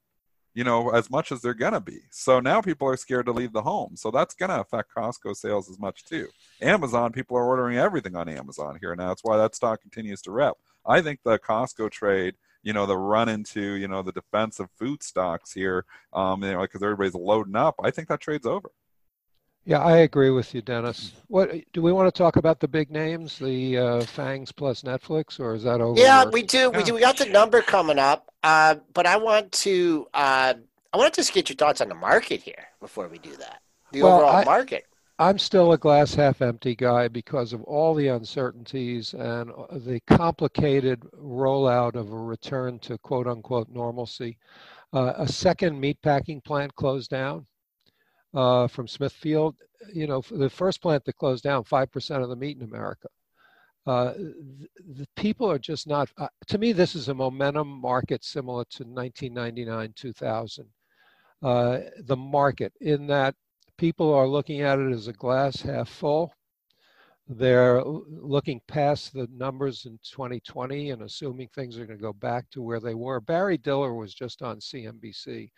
you 0.53 0.63
know, 0.63 0.89
as 0.89 1.09
much 1.09 1.31
as 1.31 1.41
they're 1.41 1.53
going 1.53 1.73
to 1.73 1.79
be. 1.79 1.99
So 2.11 2.39
now 2.39 2.61
people 2.61 2.87
are 2.87 2.97
scared 2.97 3.25
to 3.25 3.31
leave 3.31 3.53
the 3.53 3.61
home. 3.61 3.95
So 3.95 4.11
that's 4.11 4.35
going 4.35 4.49
to 4.49 4.61
affect 4.61 4.93
Costco 4.95 5.35
sales 5.35 5.69
as 5.69 5.79
much 5.79 6.05
too. 6.05 6.27
Amazon, 6.61 7.11
people 7.11 7.37
are 7.37 7.45
ordering 7.45 7.77
everything 7.77 8.15
on 8.15 8.29
Amazon 8.29 8.77
here 8.79 8.95
now. 8.95 9.09
That's 9.09 9.23
why 9.23 9.37
that 9.37 9.55
stock 9.55 9.81
continues 9.81 10.21
to 10.23 10.31
rep. 10.31 10.55
I 10.85 11.01
think 11.01 11.19
the 11.23 11.39
Costco 11.39 11.89
trade, 11.91 12.35
you 12.61 12.73
know, 12.73 12.85
the 12.85 12.97
run 12.97 13.29
into, 13.29 13.73
you 13.73 13.87
know, 13.87 14.01
the 14.01 14.11
defensive 14.11 14.69
food 14.77 15.01
stocks 15.01 15.53
here, 15.53 15.85
um, 16.13 16.43
you 16.43 16.51
know, 16.51 16.61
because 16.61 16.83
everybody's 16.83 17.15
loading 17.15 17.55
up. 17.55 17.75
I 17.83 17.91
think 17.91 18.07
that 18.09 18.21
trade's 18.21 18.45
over. 18.45 18.69
Yeah, 19.65 19.79
I 19.79 19.97
agree 19.99 20.29
with 20.29 20.53
you, 20.53 20.61
Dennis. 20.61 21.13
What 21.27 21.51
do 21.71 21.81
we 21.81 21.93
want 21.93 22.13
to 22.13 22.17
talk 22.17 22.35
about 22.35 22.59
the 22.59 22.67
big 22.67 22.91
names, 22.91 23.39
the 23.39 23.77
uh, 23.77 24.01
Fangs 24.01 24.51
plus 24.51 24.81
Netflix, 24.81 25.39
or 25.39 25.55
is 25.55 25.63
that 25.63 25.79
over? 25.79 25.99
Yeah, 25.99 26.25
we 26.25 26.43
do. 26.43 26.57
Yeah. 26.57 26.77
We 26.77 26.83
do. 26.83 26.93
We 26.93 26.99
got 26.99 27.17
the 27.17 27.27
number 27.27 27.61
coming 27.61 27.97
up, 27.97 28.29
uh, 28.43 28.75
but 28.93 29.05
I 29.05 29.15
want 29.15 29.51
to. 29.53 30.07
Uh, 30.13 30.55
I 30.91 30.97
want 30.97 31.13
to 31.13 31.21
just 31.21 31.33
get 31.33 31.49
your 31.49 31.55
thoughts 31.55 31.79
on 31.79 31.87
the 31.87 31.95
market 31.95 32.41
here 32.41 32.65
before 32.81 33.07
we 33.07 33.19
do 33.19 33.35
that. 33.37 33.61
The 33.93 34.03
well, 34.03 34.17
overall 34.17 34.35
I, 34.35 34.43
market. 34.43 34.85
I'm 35.17 35.39
still 35.39 35.71
a 35.71 35.77
glass 35.77 36.13
half 36.13 36.41
empty 36.41 36.75
guy 36.75 37.07
because 37.07 37.53
of 37.53 37.63
all 37.63 37.95
the 37.95 38.09
uncertainties 38.09 39.13
and 39.13 39.49
uh, 39.51 39.77
the 39.77 40.01
complicated 40.07 41.01
rollout 41.17 41.95
of 41.95 42.11
a 42.11 42.17
return 42.17 42.79
to 42.79 42.97
quote 42.97 43.27
unquote 43.27 43.69
normalcy. 43.69 44.37
Uh, 44.91 45.13
a 45.17 45.27
second 45.27 45.81
meatpacking 45.81 46.43
plant 46.43 46.75
closed 46.75 47.09
down 47.09 47.45
uh, 48.33 48.67
from 48.67 48.87
Smithfield. 48.87 49.55
You 49.93 50.07
know, 50.07 50.21
the 50.31 50.49
first 50.49 50.81
plant 50.81 51.05
that 51.05 51.17
closed 51.17 51.43
down, 51.43 51.63
5% 51.63 52.23
of 52.23 52.29
the 52.29 52.35
meat 52.35 52.57
in 52.57 52.63
America. 52.63 53.07
Uh, 53.85 54.13
the 54.13 55.07
people 55.17 55.49
are 55.51 55.59
just 55.59 55.87
not, 55.87 56.09
uh, 56.17 56.27
to 56.47 56.57
me, 56.57 56.71
this 56.71 56.95
is 56.95 57.09
a 57.09 57.13
momentum 57.13 57.67
market 57.67 58.23
similar 58.23 58.63
to 58.71 58.83
1999, 58.83 59.93
2000. 59.95 60.65
Uh, 61.41 61.79
the 62.05 62.15
market, 62.15 62.71
in 62.79 63.07
that 63.07 63.35
people 63.77 64.13
are 64.13 64.27
looking 64.27 64.61
at 64.61 64.79
it 64.79 64.91
as 64.93 65.07
a 65.07 65.13
glass 65.13 65.61
half 65.61 65.89
full 65.89 66.33
they're 67.27 67.81
looking 67.83 68.59
past 68.67 69.13
the 69.13 69.27
numbers 69.33 69.85
in 69.85 69.97
2020 70.03 70.91
and 70.91 71.03
assuming 71.03 71.47
things 71.47 71.77
are 71.77 71.85
going 71.85 71.97
to 71.97 72.01
go 72.01 72.11
back 72.11 72.49
to 72.49 72.61
where 72.61 72.81
they 72.81 72.95
were. 72.95 73.21
Barry 73.21 73.57
Diller 73.57 73.93
was 73.93 74.13
just 74.13 74.41
on 74.41 74.59
CNBC. 74.59 75.49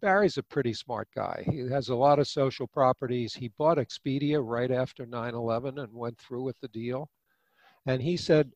Barry's 0.00 0.38
a 0.38 0.44
pretty 0.44 0.72
smart 0.72 1.08
guy. 1.14 1.44
He 1.50 1.68
has 1.70 1.88
a 1.88 1.96
lot 1.96 2.20
of 2.20 2.28
social 2.28 2.68
properties. 2.68 3.34
He 3.34 3.50
bought 3.58 3.78
Expedia 3.78 4.40
right 4.44 4.70
after 4.70 5.06
9 5.06 5.34
11 5.34 5.78
and 5.78 5.92
went 5.92 6.18
through 6.18 6.44
with 6.44 6.58
the 6.60 6.68
deal. 6.68 7.10
And 7.86 8.00
he 8.00 8.16
said, 8.16 8.52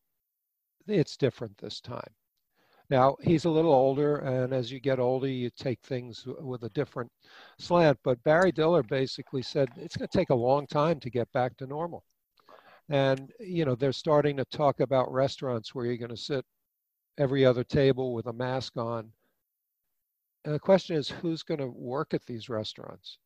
it's 0.87 1.17
different 1.17 1.59
this 1.59 1.81
time. 1.81 2.11
Now, 2.91 3.17
he's 3.23 3.47
a 3.47 3.51
little 3.51 3.73
older, 3.73 4.17
and 4.19 4.53
as 4.53 4.71
you 4.71 4.79
get 4.79 5.01
older, 5.01 5.27
you 5.27 5.51
take 5.51 5.81
things 5.81 6.27
with 6.41 6.65
a 6.65 6.69
different 6.71 7.11
slant. 7.59 7.99
But 8.05 8.23
Barry 8.23 8.53
Diller 8.53 8.83
basically 8.83 9.43
said 9.43 9.69
it's 9.77 9.97
going 9.97 10.09
to 10.09 10.19
take 10.19 10.31
a 10.31 10.35
long 10.35 10.67
time 10.67 11.01
to 11.01 11.11
get 11.11 11.33
back 11.33 11.57
to 11.57 11.67
normal. 11.67 12.05
And, 12.89 13.33
you 13.41 13.65
know, 13.65 13.75
they're 13.75 13.93
starting 13.93 14.37
to 14.37 14.45
talk 14.47 14.81
about 14.81 15.13
restaurants 15.13 15.75
where 15.75 15.87
you're 15.87 15.97
going 15.97 16.11
to 16.11 16.17
sit 16.17 16.45
every 17.19 17.45
other 17.45 17.65
table 17.65 18.15
with 18.15 18.27
a 18.27 18.33
mask 18.33 18.77
on. 18.77 19.13
And 20.45 20.55
the 20.55 20.61
question 20.61 20.97
is, 20.97 21.09
who's 21.09 21.43
going 21.43 21.61
to 21.61 21.69
work 21.69 22.15
at 22.15 22.27
these 22.27 22.49
restaurants? 22.49 23.19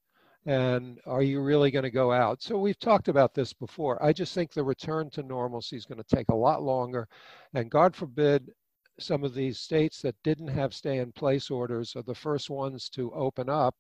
And 0.45 1.01
are 1.07 1.23
you 1.23 1.41
really 1.41 1.71
going 1.71 1.85
to 1.85 1.91
go 1.91 2.13
out? 2.13 2.43
So 2.43 2.59
we've 2.59 2.79
talked 2.79 3.09
about 3.09 3.35
this 3.35 3.53
before. 3.53 4.03
I 4.05 4.13
just 4.13 4.35
think 4.35 4.53
the 4.53 4.63
return 4.63 5.11
to 5.11 5.23
normalcy 5.23 5.77
is 5.77 5.87
going 5.87 6.03
to 6.03 6.17
take 6.17 6.29
a 6.29 6.37
lot 6.37 6.63
longer. 6.63 7.09
And 7.55 7.71
God 7.71 7.97
forbid 7.97 8.51
some 8.99 9.25
of 9.25 9.35
these 9.35 9.59
states 9.59 10.01
that 10.03 10.23
didn't 10.23 10.49
have 10.49 10.73
stay 10.73 10.99
in 10.99 11.13
place 11.13 11.51
orders 11.51 11.97
are 11.97 12.03
the 12.03 12.15
first 12.15 12.49
ones 12.49 12.89
to 12.91 13.13
open 13.13 13.49
up 13.49 13.75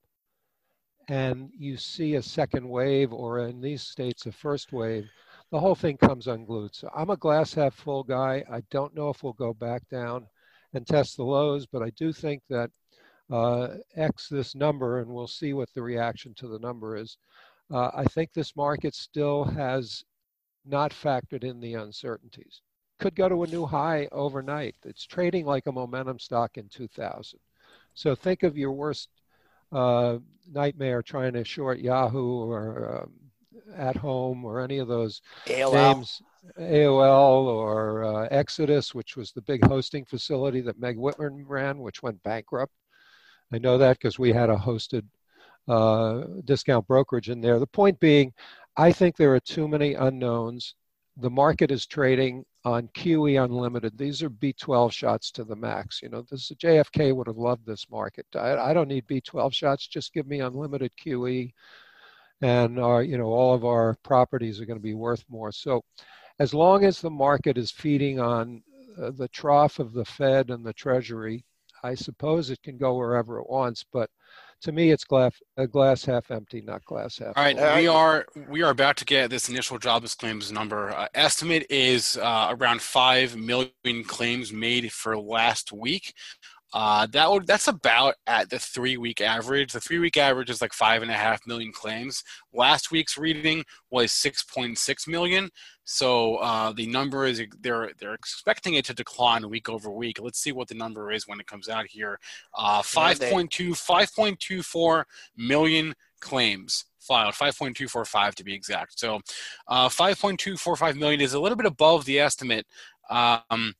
and 1.08 1.50
you 1.56 1.76
see 1.76 2.16
a 2.16 2.22
second 2.22 2.68
wave 2.68 3.12
or 3.12 3.38
in 3.46 3.60
these 3.60 3.82
states 3.82 4.26
a 4.26 4.32
first 4.32 4.72
wave 4.72 5.08
the 5.50 5.60
whole 5.60 5.74
thing 5.74 5.96
comes 5.96 6.26
unglued 6.26 6.74
so 6.74 6.88
i'm 6.94 7.10
a 7.10 7.16
glass 7.16 7.54
half 7.54 7.74
full 7.74 8.02
guy 8.02 8.42
i 8.50 8.60
don't 8.70 8.94
know 8.94 9.08
if 9.08 9.22
we'll 9.22 9.32
go 9.34 9.52
back 9.54 9.82
down 9.88 10.26
and 10.74 10.86
test 10.86 11.16
the 11.16 11.24
lows 11.24 11.66
but 11.66 11.82
i 11.82 11.90
do 11.90 12.12
think 12.12 12.42
that 12.48 12.70
uh, 13.32 13.68
x 13.96 14.28
this 14.28 14.54
number 14.54 15.00
and 15.00 15.10
we'll 15.10 15.26
see 15.26 15.52
what 15.52 15.68
the 15.74 15.82
reaction 15.82 16.32
to 16.34 16.46
the 16.46 16.58
number 16.60 16.96
is 16.96 17.18
uh, 17.72 17.90
i 17.94 18.04
think 18.04 18.32
this 18.32 18.54
market 18.56 18.94
still 18.94 19.44
has 19.44 20.04
not 20.64 20.92
factored 20.92 21.42
in 21.44 21.60
the 21.60 21.74
uncertainties 21.74 22.62
could 22.98 23.14
go 23.14 23.28
to 23.28 23.42
a 23.42 23.46
new 23.46 23.66
high 23.66 24.08
overnight. 24.12 24.74
It's 24.84 25.04
trading 25.04 25.44
like 25.44 25.66
a 25.66 25.72
momentum 25.72 26.18
stock 26.18 26.56
in 26.56 26.68
2000. 26.68 27.38
So 27.94 28.14
think 28.14 28.42
of 28.42 28.56
your 28.56 28.72
worst 28.72 29.08
uh, 29.72 30.18
nightmare 30.50 31.02
trying 31.02 31.34
to 31.34 31.44
short 31.44 31.78
Yahoo 31.78 32.50
or 32.50 33.02
um, 33.02 33.12
at 33.76 33.96
home 33.96 34.44
or 34.44 34.60
any 34.60 34.78
of 34.78 34.88
those 34.88 35.22
AOL. 35.46 35.72
names, 35.72 36.22
AOL 36.58 37.46
or 37.46 38.04
uh, 38.04 38.28
Exodus, 38.30 38.94
which 38.94 39.16
was 39.16 39.32
the 39.32 39.42
big 39.42 39.64
hosting 39.66 40.04
facility 40.04 40.60
that 40.60 40.78
Meg 40.78 40.96
Whitman 40.96 41.44
ran, 41.46 41.78
which 41.78 42.02
went 42.02 42.22
bankrupt. 42.22 42.72
I 43.52 43.58
know 43.58 43.78
that 43.78 43.98
because 43.98 44.18
we 44.18 44.32
had 44.32 44.50
a 44.50 44.56
hosted 44.56 45.04
uh, 45.68 46.24
discount 46.44 46.86
brokerage 46.86 47.30
in 47.30 47.40
there. 47.40 47.58
The 47.58 47.66
point 47.66 47.98
being, 48.00 48.32
I 48.76 48.92
think 48.92 49.16
there 49.16 49.34
are 49.34 49.40
too 49.40 49.68
many 49.68 49.94
unknowns. 49.94 50.74
The 51.16 51.30
market 51.30 51.70
is 51.70 51.86
trading 51.86 52.44
on 52.64 52.88
QE 52.88 53.42
Unlimited. 53.42 53.96
These 53.96 54.22
are 54.22 54.28
B12 54.28 54.92
shots 54.92 55.30
to 55.32 55.44
the 55.44 55.56
max. 55.56 56.02
You 56.02 56.08
know, 56.08 56.22
this 56.22 56.50
JFK 56.50 57.14
would 57.14 57.28
have 57.28 57.38
loved 57.38 57.64
this 57.64 57.86
market. 57.90 58.26
I, 58.34 58.56
I 58.56 58.74
don't 58.74 58.88
need 58.88 59.06
B12 59.06 59.52
shots. 59.54 59.86
Just 59.86 60.12
give 60.12 60.26
me 60.26 60.40
unlimited 60.40 60.90
QE, 61.02 61.52
and 62.42 62.78
our, 62.78 63.02
you 63.02 63.18
know, 63.18 63.26
all 63.26 63.54
of 63.54 63.64
our 63.64 63.96
properties 64.02 64.60
are 64.60 64.66
going 64.66 64.78
to 64.78 64.82
be 64.82 64.94
worth 64.94 65.24
more. 65.28 65.52
So, 65.52 65.82
as 66.38 66.52
long 66.52 66.84
as 66.84 67.00
the 67.00 67.10
market 67.10 67.56
is 67.56 67.70
feeding 67.70 68.20
on 68.20 68.62
uh, 69.00 69.10
the 69.16 69.28
trough 69.28 69.78
of 69.78 69.92
the 69.92 70.04
Fed 70.04 70.50
and 70.50 70.64
the 70.64 70.74
Treasury, 70.74 71.44
I 71.82 71.94
suppose 71.94 72.50
it 72.50 72.62
can 72.62 72.76
go 72.76 72.96
wherever 72.96 73.38
it 73.38 73.48
wants. 73.48 73.84
But 73.90 74.10
to 74.62 74.72
me, 74.72 74.90
it's 74.90 75.04
glass, 75.04 75.32
a 75.56 75.66
glass 75.66 76.04
half 76.04 76.30
empty, 76.30 76.60
not 76.60 76.84
glass 76.84 77.18
half. 77.18 77.32
All 77.36 77.44
right, 77.44 77.56
full. 77.56 77.76
we 77.76 77.86
are 77.86 78.26
we 78.48 78.62
are 78.62 78.70
about 78.70 78.96
to 78.98 79.04
get 79.04 79.30
this 79.30 79.48
initial 79.48 79.78
jobless 79.78 80.14
claims 80.14 80.50
number. 80.50 80.90
Uh, 80.90 81.08
estimate 81.14 81.66
is 81.70 82.16
uh, 82.16 82.54
around 82.58 82.80
five 82.80 83.36
million 83.36 84.04
claims 84.06 84.52
made 84.52 84.92
for 84.92 85.16
last 85.16 85.72
week. 85.72 86.14
Uh, 86.72 87.06
that 87.06 87.30
would 87.30 87.46
that's 87.46 87.68
about 87.68 88.14
at 88.26 88.50
the 88.50 88.58
three 88.58 88.96
week 88.96 89.20
average. 89.20 89.72
The 89.72 89.80
three 89.80 89.98
week 89.98 90.16
average 90.16 90.50
is 90.50 90.60
like 90.60 90.72
five 90.72 91.02
and 91.02 91.10
a 91.10 91.14
half 91.14 91.46
million 91.46 91.72
claims. 91.72 92.22
Last 92.52 92.90
week's 92.90 93.16
reading 93.16 93.64
was 93.90 94.12
six 94.12 94.42
point 94.42 94.76
six 94.78 95.06
million. 95.06 95.48
So 95.84 96.36
uh, 96.36 96.72
the 96.72 96.86
number 96.88 97.24
is 97.24 97.40
they're 97.60 97.92
they're 97.98 98.14
expecting 98.14 98.74
it 98.74 98.84
to 98.86 98.94
decline 98.94 99.48
week 99.48 99.68
over 99.68 99.90
week. 99.90 100.18
Let's 100.20 100.40
see 100.40 100.52
what 100.52 100.68
the 100.68 100.74
number 100.74 101.12
is 101.12 101.28
when 101.28 101.38
it 101.38 101.46
comes 101.46 101.68
out 101.68 101.86
here. 101.86 102.18
Uh, 102.54 102.82
5.2 102.82 103.48
5.24 103.48 105.04
million 105.36 105.94
claims 106.20 106.86
filed 106.98 107.34
5.245 107.34 108.34
to 108.34 108.42
be 108.42 108.52
exact 108.52 108.98
so 108.98 109.20
uh, 109.68 109.88
5.245 109.88 110.96
million 110.96 111.20
is 111.20 111.34
a 111.34 111.38
little 111.38 111.56
bit 111.56 111.66
above 111.66 112.04
the 112.04 112.18
estimate 112.18 112.66
um, 113.10 113.74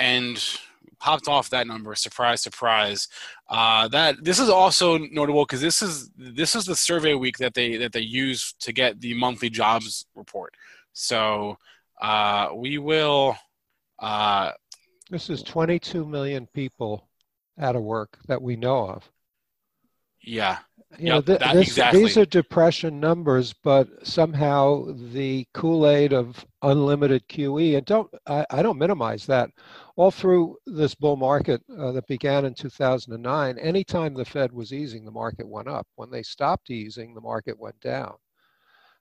and 0.00 0.58
popped 0.98 1.28
off 1.28 1.50
that 1.50 1.66
number. 1.66 1.94
Surprise, 1.94 2.40
surprise. 2.42 3.08
Uh, 3.48 3.88
that 3.88 4.24
this 4.24 4.38
is 4.38 4.48
also 4.48 4.98
notable 4.98 5.44
because 5.44 5.60
this 5.60 5.82
is 5.82 6.10
this 6.16 6.54
is 6.54 6.64
the 6.64 6.76
survey 6.76 7.14
week 7.14 7.38
that 7.38 7.54
they 7.54 7.76
that 7.76 7.92
they 7.92 8.00
use 8.00 8.54
to 8.60 8.72
get 8.72 9.00
the 9.00 9.14
monthly 9.14 9.50
jobs 9.50 10.06
report. 10.14 10.54
So 10.92 11.58
uh, 12.00 12.50
we 12.54 12.78
will. 12.78 13.36
Uh, 13.98 14.52
this 15.10 15.30
is 15.30 15.42
22 15.42 16.04
million 16.04 16.46
people 16.52 17.08
out 17.58 17.76
of 17.76 17.82
work 17.82 18.18
that 18.26 18.42
we 18.42 18.56
know 18.56 18.88
of. 18.88 19.10
Yeah. 20.20 20.58
You 20.98 21.10
know, 21.10 21.20
th- 21.20 21.40
this, 21.40 21.68
exactly. 21.68 22.02
these 22.02 22.16
are 22.16 22.24
depression 22.24 22.98
numbers, 23.00 23.52
but 23.52 23.88
somehow 24.06 24.86
the 25.12 25.46
Kool-Aid 25.52 26.12
of 26.12 26.44
unlimited 26.62 27.28
QE, 27.28 27.76
and 27.76 27.86
don't 27.86 28.10
I, 28.26 28.46
I 28.50 28.62
don't 28.62 28.78
minimize 28.78 29.26
that. 29.26 29.50
All 29.96 30.10
through 30.10 30.56
this 30.66 30.94
bull 30.94 31.16
market 31.16 31.62
uh, 31.78 31.92
that 31.92 32.06
began 32.06 32.44
in 32.44 32.54
2009, 32.54 33.58
anytime 33.58 34.14
the 34.14 34.24
Fed 34.24 34.52
was 34.52 34.72
easing, 34.72 35.04
the 35.04 35.10
market 35.10 35.48
went 35.48 35.68
up. 35.68 35.86
When 35.96 36.10
they 36.10 36.22
stopped 36.22 36.70
easing, 36.70 37.14
the 37.14 37.20
market 37.20 37.58
went 37.58 37.80
down. 37.80 38.14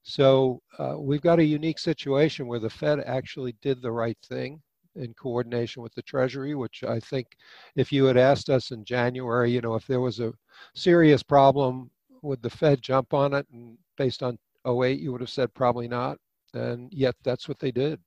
So 0.03 0.61
uh, 0.77 0.95
we've 0.99 1.21
got 1.21 1.39
a 1.39 1.43
unique 1.43 1.79
situation 1.79 2.47
where 2.47 2.59
the 2.59 2.69
Fed 2.69 2.99
actually 3.05 3.55
did 3.61 3.81
the 3.81 3.91
right 3.91 4.17
thing 4.23 4.61
in 4.95 5.13
coordination 5.13 5.81
with 5.83 5.93
the 5.93 6.01
Treasury, 6.01 6.55
which 6.55 6.83
I 6.83 6.99
think 6.99 7.27
if 7.75 7.91
you 7.91 8.05
had 8.05 8.17
asked 8.17 8.49
us 8.49 8.71
in 8.71 8.85
January, 8.85 9.51
you 9.51 9.61
know, 9.61 9.75
if 9.75 9.87
there 9.87 10.01
was 10.01 10.19
a 10.19 10.33
serious 10.73 11.23
problem, 11.23 11.89
would 12.21 12.41
the 12.41 12.49
Fed 12.49 12.81
jump 12.81 13.13
on 13.13 13.33
it? 13.33 13.45
And 13.51 13.77
based 13.97 14.23
on 14.23 14.37
08, 14.67 14.99
you 14.99 15.11
would 15.11 15.21
have 15.21 15.29
said 15.29 15.53
probably 15.53 15.87
not. 15.87 16.17
And 16.53 16.91
yet 16.93 17.15
that's 17.23 17.47
what 17.47 17.59
they 17.59 17.71
did. 17.71 17.99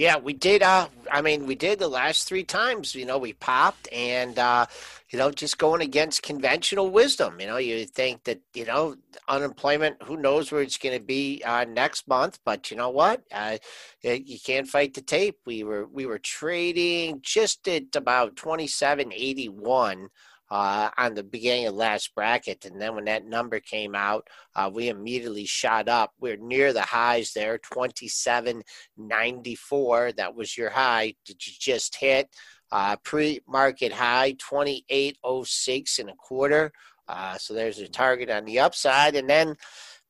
Yeah, 0.00 0.16
we 0.16 0.32
did. 0.32 0.62
Uh, 0.62 0.88
I 1.12 1.20
mean, 1.20 1.44
we 1.44 1.54
did 1.54 1.78
the 1.78 1.86
last 1.86 2.26
three 2.26 2.42
times. 2.42 2.94
You 2.94 3.04
know, 3.04 3.18
we 3.18 3.34
popped, 3.34 3.86
and 3.92 4.38
uh, 4.38 4.64
you 5.10 5.18
know, 5.18 5.30
just 5.30 5.58
going 5.58 5.82
against 5.82 6.22
conventional 6.22 6.88
wisdom. 6.88 7.38
You 7.38 7.48
know, 7.48 7.58
you 7.58 7.84
think 7.84 8.24
that 8.24 8.40
you 8.54 8.64
know 8.64 8.96
unemployment. 9.28 10.02
Who 10.04 10.16
knows 10.16 10.50
where 10.50 10.62
it's 10.62 10.78
going 10.78 10.98
to 10.98 11.04
be 11.04 11.42
uh, 11.44 11.66
next 11.68 12.08
month? 12.08 12.38
But 12.46 12.70
you 12.70 12.78
know 12.78 12.88
what? 12.88 13.24
Uh, 13.30 13.58
you 14.00 14.38
can't 14.42 14.66
fight 14.66 14.94
the 14.94 15.02
tape. 15.02 15.36
We 15.44 15.64
were 15.64 15.86
we 15.86 16.06
were 16.06 16.18
trading 16.18 17.20
just 17.20 17.68
at 17.68 17.94
about 17.94 18.36
twenty 18.36 18.68
seven 18.68 19.12
eighty 19.12 19.50
one 19.50 20.08
uh, 20.50 20.90
on 20.98 21.14
the 21.14 21.22
beginning 21.22 21.66
of 21.66 21.74
last 21.74 22.12
bracket. 22.14 22.64
And 22.64 22.80
then 22.80 22.94
when 22.94 23.04
that 23.04 23.26
number 23.26 23.60
came 23.60 23.94
out, 23.94 24.26
uh, 24.56 24.70
we 24.72 24.88
immediately 24.88 25.44
shot 25.44 25.86
up. 25.88 26.12
We're 26.18 26.36
near 26.36 26.72
the 26.72 26.80
highs 26.82 27.32
there, 27.32 27.58
27.94. 27.58 30.16
That 30.16 30.34
was 30.34 30.56
your 30.56 30.70
high. 30.70 31.14
Did 31.24 31.46
you 31.46 31.52
just 31.58 31.94
hit? 31.96 32.28
Uh, 32.72 32.96
pre-market 33.04 33.92
high, 33.92 34.34
28.06 34.34 35.98
and 35.98 36.10
a 36.10 36.14
quarter. 36.14 36.70
Uh, 37.08 37.36
so 37.36 37.52
there's 37.54 37.80
a 37.80 37.88
target 37.88 38.30
on 38.30 38.44
the 38.44 38.60
upside. 38.60 39.16
And 39.16 39.28
then, 39.28 39.56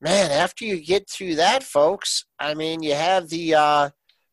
man, 0.01 0.31
after 0.31 0.67
you 0.67 0.79
get 0.81 1.09
through 1.09 1.37
that, 1.37 1.63
folks, 1.63 2.27
I 2.39 2.53
mean, 2.55 2.83
you 2.83 2.93
have 2.95 3.31
the 3.31 3.55
uh, 3.55 3.89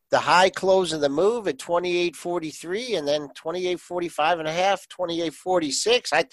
the 0.09 0.19
high 0.19 0.49
close 0.49 0.93
of 0.93 1.01
the 1.01 1.09
move 1.09 1.47
at 1.47 1.57
28.43 1.57 2.97
and 2.97 3.07
then 3.07 3.27
28.45 3.29 4.39
and 4.39 4.47
a 4.47 4.51
half 4.51 4.87
28.46 4.89 6.07
i 6.13 6.25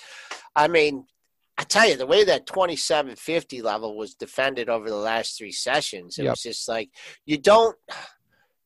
i 0.54 0.68
mean 0.68 1.04
i 1.58 1.64
tell 1.64 1.88
you 1.88 1.96
the 1.96 2.06
way 2.06 2.24
that 2.24 2.46
27.50 2.46 3.62
level 3.62 3.96
was 3.96 4.14
defended 4.14 4.68
over 4.68 4.88
the 4.88 4.96
last 4.96 5.37
three 5.37 5.52
sessions 5.52 6.18
it 6.18 6.24
yep. 6.24 6.32
was 6.32 6.42
just 6.42 6.68
like 6.68 6.90
you 7.26 7.38
don't 7.38 7.76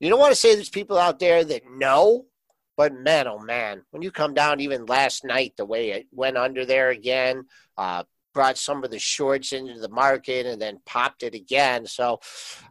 you 0.00 0.08
don't 0.08 0.20
want 0.20 0.32
to 0.32 0.36
say 0.36 0.54
there's 0.54 0.68
people 0.68 0.98
out 0.98 1.18
there 1.18 1.44
that 1.44 1.62
know 1.70 2.26
but 2.76 2.92
man 2.92 3.26
oh 3.26 3.38
man 3.38 3.82
when 3.90 4.02
you 4.02 4.10
come 4.10 4.34
down 4.34 4.60
even 4.60 4.86
last 4.86 5.24
night 5.24 5.54
the 5.56 5.64
way 5.64 5.90
it 5.90 6.06
went 6.12 6.36
under 6.36 6.64
there 6.64 6.90
again 6.90 7.44
uh, 7.76 8.02
brought 8.38 8.56
some 8.56 8.84
of 8.84 8.92
the 8.92 9.00
shorts 9.00 9.52
into 9.52 9.80
the 9.80 9.88
market 9.88 10.46
and 10.46 10.62
then 10.62 10.78
popped 10.86 11.24
it 11.24 11.34
again. 11.34 11.84
So 11.84 12.20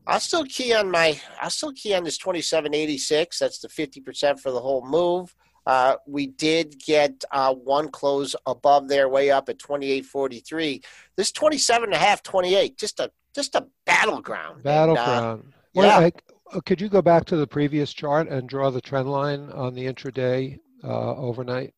I'll 0.08 0.22
still 0.22 0.46
key 0.46 0.74
on 0.74 0.90
my 0.90 1.20
I'll 1.42 1.50
still 1.50 1.74
key 1.74 1.94
on 1.94 2.06
this 2.06 2.18
2786. 2.18 3.38
That's 3.38 3.60
the 3.60 3.68
50% 3.68 4.40
for 4.40 4.52
the 4.52 4.62
whole 4.62 4.88
move. 4.88 5.36
Uh, 5.66 5.98
we 6.08 6.28
did 6.28 6.80
get 6.80 7.26
uh, 7.32 7.54
one 7.54 7.90
close 7.90 8.34
above 8.46 8.88
there, 8.88 9.10
way 9.10 9.30
up 9.30 9.50
at 9.50 9.58
28.43. 9.58 10.86
This 11.18 11.34
27 11.34 11.84
and 11.84 11.94
a 11.94 11.98
half, 11.98 12.24
28, 12.24 12.78
just 12.78 13.02
a 13.02 13.12
just 13.36 13.54
a 13.54 13.68
battleground. 13.86 14.64
Battleground. 14.64 15.44
And, 15.44 15.54
uh, 15.54 15.58
well, 15.76 16.02
yeah. 16.02 16.10
I, 16.54 16.60
could 16.62 16.80
you 16.80 16.88
go 16.88 17.02
back 17.02 17.26
to 17.26 17.36
the 17.36 17.46
previous 17.46 17.92
chart 17.92 18.30
and 18.30 18.48
draw 18.48 18.70
the 18.70 18.80
trend 18.80 19.12
line 19.12 19.50
on 19.50 19.74
the 19.74 19.86
intraday 19.86 20.60
uh, 20.82 21.16
overnight? 21.18 21.74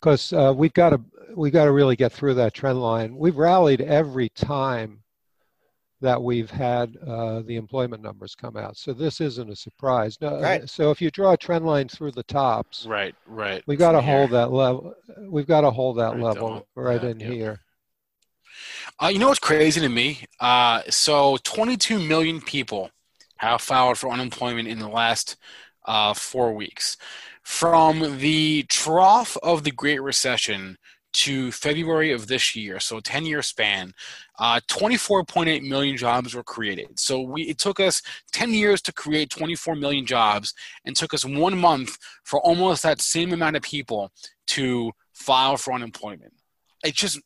Because 0.00 0.32
uh, 0.32 0.52
we've 0.56 0.74
got 0.74 0.92
a 0.92 1.00
we've 1.34 1.52
got 1.52 1.64
to 1.66 1.72
really 1.72 1.96
get 1.96 2.12
through 2.12 2.34
that 2.34 2.54
trend 2.54 2.80
line. 2.80 3.16
We've 3.16 3.36
rallied 3.36 3.80
every 3.80 4.28
time 4.30 5.02
that 6.00 6.22
we've 6.22 6.50
had 6.50 6.96
uh, 7.06 7.40
the 7.40 7.56
employment 7.56 8.02
numbers 8.02 8.34
come 8.34 8.56
out. 8.56 8.76
So 8.76 8.92
this 8.92 9.20
isn't 9.20 9.50
a 9.50 9.56
surprise. 9.56 10.18
No, 10.20 10.40
right. 10.40 10.68
So 10.68 10.90
if 10.90 11.00
you 11.00 11.10
draw 11.10 11.32
a 11.32 11.36
trend 11.36 11.64
line 11.64 11.88
through 11.88 12.12
the 12.12 12.22
tops, 12.24 12.86
right, 12.86 13.14
right, 13.26 13.62
we've 13.66 13.78
got 13.78 13.92
to 13.92 14.02
hold 14.02 14.30
that 14.30 14.52
level. 14.52 14.94
We've 15.26 15.46
got 15.46 15.62
to 15.62 15.70
hold 15.70 15.98
that 15.98 16.14
right 16.14 16.22
level 16.22 16.66
right 16.74 17.02
in 17.02 17.18
here. 17.18 17.60
Uh, 19.02 19.08
you 19.08 19.18
know 19.18 19.28
what's 19.28 19.38
crazy 19.38 19.80
to 19.80 19.88
me? 19.88 20.24
Uh, 20.40 20.82
so 20.88 21.38
22 21.42 21.98
million 21.98 22.40
people 22.40 22.90
have 23.38 23.60
filed 23.60 23.98
for 23.98 24.10
unemployment 24.10 24.68
in 24.68 24.78
the 24.78 24.88
last 24.88 25.36
uh, 25.84 26.14
four 26.14 26.54
weeks. 26.54 26.96
From 27.46 28.18
the 28.18 28.64
trough 28.64 29.36
of 29.40 29.62
the 29.62 29.70
Great 29.70 30.02
Recession 30.02 30.76
to 31.12 31.52
February 31.52 32.10
of 32.10 32.26
this 32.26 32.56
year, 32.56 32.80
so 32.80 32.98
10 32.98 33.24
year 33.24 33.40
span, 33.40 33.94
uh, 34.40 34.60
24.8 34.68 35.62
million 35.62 35.96
jobs 35.96 36.34
were 36.34 36.42
created. 36.42 36.98
So 36.98 37.20
we, 37.20 37.42
it 37.44 37.58
took 37.58 37.78
us 37.78 38.02
10 38.32 38.52
years 38.52 38.82
to 38.82 38.92
create 38.92 39.30
24 39.30 39.76
million 39.76 40.04
jobs 40.04 40.54
and 40.84 40.96
took 40.96 41.14
us 41.14 41.24
one 41.24 41.56
month 41.56 41.96
for 42.24 42.40
almost 42.40 42.82
that 42.82 43.00
same 43.00 43.32
amount 43.32 43.54
of 43.54 43.62
people 43.62 44.10
to 44.48 44.90
file 45.12 45.56
for 45.56 45.72
unemployment. 45.72 46.34
It 46.84 46.94
just 46.94 47.20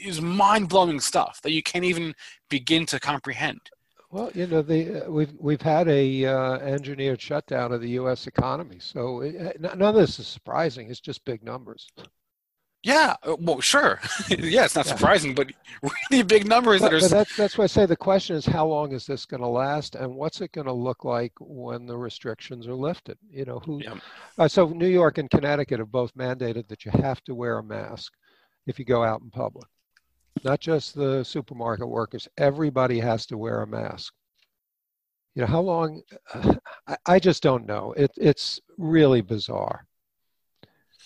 is 0.00 0.22
mind 0.22 0.68
blowing 0.68 1.00
stuff 1.00 1.40
that 1.42 1.50
you 1.50 1.62
can't 1.62 1.84
even 1.84 2.14
begin 2.48 2.86
to 2.86 3.00
comprehend. 3.00 3.60
Well, 4.16 4.30
you 4.34 4.46
know, 4.46 4.62
the, 4.62 5.04
uh, 5.04 5.10
we've 5.10 5.34
we've 5.38 5.60
had 5.60 5.88
a 5.88 6.24
uh, 6.24 6.56
engineered 6.60 7.20
shutdown 7.20 7.70
of 7.70 7.82
the 7.82 7.90
U.S. 8.00 8.26
economy, 8.26 8.78
so 8.80 9.20
it, 9.20 9.62
uh, 9.62 9.74
none 9.74 9.82
of 9.82 9.94
this 9.94 10.18
is 10.18 10.26
surprising. 10.26 10.88
It's 10.88 11.00
just 11.00 11.22
big 11.26 11.44
numbers. 11.44 11.86
Yeah, 12.82 13.16
uh, 13.24 13.36
well, 13.38 13.60
sure. 13.60 14.00
yeah, 14.30 14.64
it's 14.64 14.74
not 14.74 14.86
yeah. 14.86 14.94
surprising, 14.94 15.34
but 15.34 15.48
really 16.10 16.22
big 16.22 16.48
numbers 16.48 16.80
but, 16.80 16.92
that 16.92 16.96
are. 16.96 17.00
But 17.00 17.10
that's, 17.10 17.36
that's 17.36 17.58
why 17.58 17.64
I 17.64 17.66
say 17.66 17.84
the 17.84 17.94
question 17.94 18.36
is 18.36 18.46
how 18.46 18.66
long 18.66 18.92
is 18.92 19.04
this 19.04 19.26
going 19.26 19.42
to 19.42 19.48
last, 19.48 19.96
and 19.96 20.14
what's 20.14 20.40
it 20.40 20.52
going 20.52 20.66
to 20.66 20.72
look 20.72 21.04
like 21.04 21.32
when 21.38 21.84
the 21.84 21.98
restrictions 21.98 22.66
are 22.66 22.74
lifted? 22.74 23.18
You 23.28 23.44
know, 23.44 23.58
who? 23.58 23.82
Yeah. 23.82 23.96
Uh, 24.38 24.48
so 24.48 24.68
New 24.68 24.88
York 24.88 25.18
and 25.18 25.28
Connecticut 25.28 25.78
have 25.78 25.92
both 25.92 26.14
mandated 26.14 26.68
that 26.68 26.86
you 26.86 26.90
have 26.92 27.22
to 27.24 27.34
wear 27.34 27.58
a 27.58 27.62
mask 27.62 28.14
if 28.66 28.78
you 28.78 28.86
go 28.86 29.04
out 29.04 29.20
in 29.20 29.28
public. 29.28 29.66
Not 30.44 30.60
just 30.60 30.94
the 30.94 31.24
supermarket 31.24 31.88
workers. 31.88 32.28
Everybody 32.38 33.00
has 33.00 33.26
to 33.26 33.38
wear 33.38 33.62
a 33.62 33.66
mask. 33.66 34.12
You 35.34 35.42
know 35.42 35.48
how 35.48 35.60
long? 35.60 36.02
Uh, 36.32 36.54
I, 36.86 36.96
I 37.06 37.18
just 37.18 37.42
don't 37.42 37.66
know. 37.66 37.92
It, 37.96 38.10
it's 38.16 38.60
really 38.78 39.20
bizarre. 39.20 39.86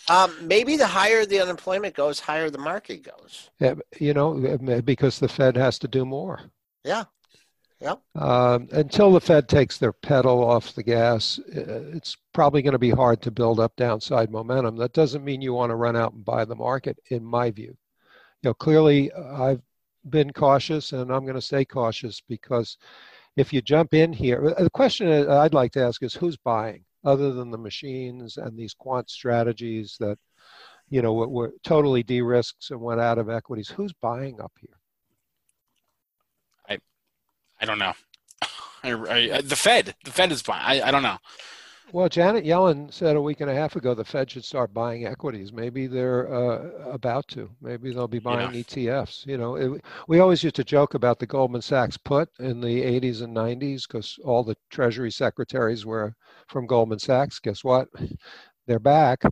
Um, 0.09 0.35
maybe 0.43 0.77
the 0.77 0.87
higher 0.87 1.25
the 1.25 1.41
unemployment 1.41 1.95
goes, 1.95 2.19
higher 2.21 2.51
the 2.51 2.59
market 2.59 3.03
goes. 3.03 3.51
Yeah, 3.61 3.75
you 3.99 4.15
know, 4.15 4.59
because 4.85 5.19
the 5.19 5.29
Fed 5.29 5.57
has 5.57 5.79
to 5.81 5.89
do 5.89 6.05
more. 6.05 6.41
Yeah. 6.85 7.05
Yeah. 7.81 7.95
Um, 8.15 8.69
until 8.73 9.13
the 9.13 9.21
Fed 9.21 9.49
takes 9.49 9.79
their 9.79 9.93
pedal 9.93 10.45
off 10.45 10.75
the 10.75 10.83
gas, 10.83 11.41
it's 11.47 12.17
probably 12.35 12.61
going 12.61 12.73
to 12.73 12.79
be 12.79 12.91
hard 12.91 13.23
to 13.23 13.31
build 13.31 13.59
up 13.59 13.75
downside 13.77 14.31
momentum. 14.31 14.77
That 14.77 14.93
doesn't 14.93 15.25
mean 15.25 15.41
you 15.41 15.55
want 15.55 15.71
to 15.71 15.77
run 15.77 15.97
out 15.97 16.13
and 16.13 16.25
buy 16.25 16.45
the 16.45 16.57
market, 16.57 16.99
in 17.11 17.25
my 17.25 17.51
view. 17.51 17.77
You 18.43 18.51
know, 18.51 18.55
clearly, 18.55 19.13
uh, 19.13 19.43
I've 19.43 19.63
been 20.09 20.33
cautious, 20.33 20.93
and 20.93 21.13
I'm 21.13 21.25
going 21.25 21.35
to 21.35 21.41
stay 21.41 21.65
cautious 21.65 22.23
because 22.27 22.79
if 23.37 23.53
you 23.53 23.61
jump 23.61 23.95
in 23.95 24.13
here, 24.13 24.55
uh, 24.57 24.63
the 24.63 24.71
question 24.71 25.09
I'd 25.29 25.55
like 25.55 25.73
to 25.73 25.83
ask 25.83 26.03
is 26.03 26.15
who's 26.15 26.37
buying? 26.37 26.85
other 27.05 27.33
than 27.33 27.51
the 27.51 27.59
machines 27.59 28.37
and 28.37 28.57
these 28.57 28.75
quant 28.75 29.09
strategies 29.11 29.97
that 30.01 30.19
you 30.89 31.03
know 31.03 31.13
were, 31.13 31.53
totally 31.63 32.03
de-risked 32.03 32.71
and 32.71 32.81
went 32.81 33.01
out 33.01 33.19
of 33.19 33.31
equities? 33.31 33.69
Who's 33.69 33.93
buying 33.93 34.41
up 34.41 34.53
here? 34.61 34.77
I 36.69 36.79
i 37.61 37.65
don't 37.65 37.79
know. 37.79 37.95
I, 38.83 38.93
I, 38.93 39.41
the 39.41 39.57
fed 39.57 39.95
the 40.05 40.11
fed 40.11 40.33
is 40.33 40.43
buying 40.43 40.83
I, 40.83 40.89
I 40.89 40.91
don't 40.91 41.03
know 41.03 41.19
well, 41.93 42.09
Janet 42.09 42.45
Yellen 42.45 42.93
said 42.93 43.17
a 43.17 43.21
week 43.21 43.41
and 43.41 43.51
a 43.51 43.55
half 43.55 43.77
ago 43.77 43.95
the 43.95 44.05
Fed 44.05 44.31
should 44.31 44.45
start 44.45 44.73
buying 44.73 45.07
equities. 45.07 45.53
Maybe 45.53 45.87
they're 45.87 46.33
uh, 46.33 46.91
about 46.91 47.29
to. 47.29 47.51
Maybe 47.61 47.93
they'll 47.93 48.09
be 48.09 48.19
buying. 48.19 48.51
ETFs. 48.51 49.27
You 49.27 49.39
know, 49.39 49.57
it, 49.57 49.83
we 50.09 50.21
always 50.21 50.43
used 50.43 50.57
to 50.57 50.65
joke 50.65 50.95
about 50.95 51.19
the 51.19 51.27
Goldman 51.27 51.63
Sachs 51.63 51.97
put 51.97 52.29
in 52.39 52.61
the 52.61 52.83
80s 52.83 53.23
and 53.23 53.37
90s 53.37 53.87
because 53.87 54.19
all 54.25 54.43
the 54.43 54.57
Treasury 54.71 55.11
secretaries 55.11 55.87
were 55.87 56.15
from 56.49 56.67
Goldman 56.67 56.99
Sachs. 56.99 57.39
Guess 57.39 57.65
what? 57.65 57.89
They're 58.67 58.79
back 58.79 59.23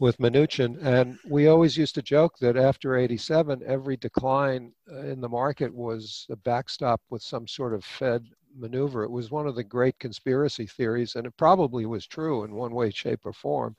with 0.00 0.18
Mnuchin. 0.18 0.82
And 0.82 1.18
we 1.28 1.46
always 1.46 1.76
used 1.76 1.94
to 1.94 2.02
joke 2.02 2.38
that 2.40 2.56
after 2.56 2.96
87, 2.96 3.62
every 3.64 3.96
decline 3.96 4.72
uh, 4.90 5.00
in 5.00 5.20
the 5.20 5.28
market 5.28 5.72
was 5.72 6.26
a 6.30 6.36
backstop 6.36 7.00
with 7.10 7.22
some 7.22 7.46
sort 7.46 7.74
of 7.74 7.84
Fed 7.84 8.26
maneuver. 8.56 9.04
It 9.04 9.10
was 9.10 9.30
one 9.30 9.46
of 9.46 9.54
the 9.54 9.64
great 9.64 9.98
conspiracy 9.98 10.66
theories, 10.66 11.16
and 11.16 11.26
it 11.26 11.36
probably 11.36 11.86
was 11.86 12.06
true 12.06 12.44
in 12.44 12.54
one 12.54 12.74
way, 12.74 12.90
shape, 12.90 13.20
or 13.24 13.32
form. 13.32 13.76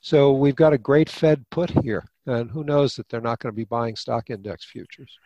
So 0.00 0.32
we've 0.32 0.56
got 0.56 0.72
a 0.72 0.78
great 0.78 1.08
Fed 1.08 1.44
put 1.50 1.70
here, 1.82 2.04
and 2.26 2.50
who 2.50 2.64
knows 2.64 2.96
that 2.96 3.08
they're 3.08 3.20
not 3.20 3.38
going 3.38 3.52
to 3.52 3.56
be 3.56 3.64
buying 3.64 3.96
stock 3.96 4.30
index 4.30 4.64
futures. 4.64 5.16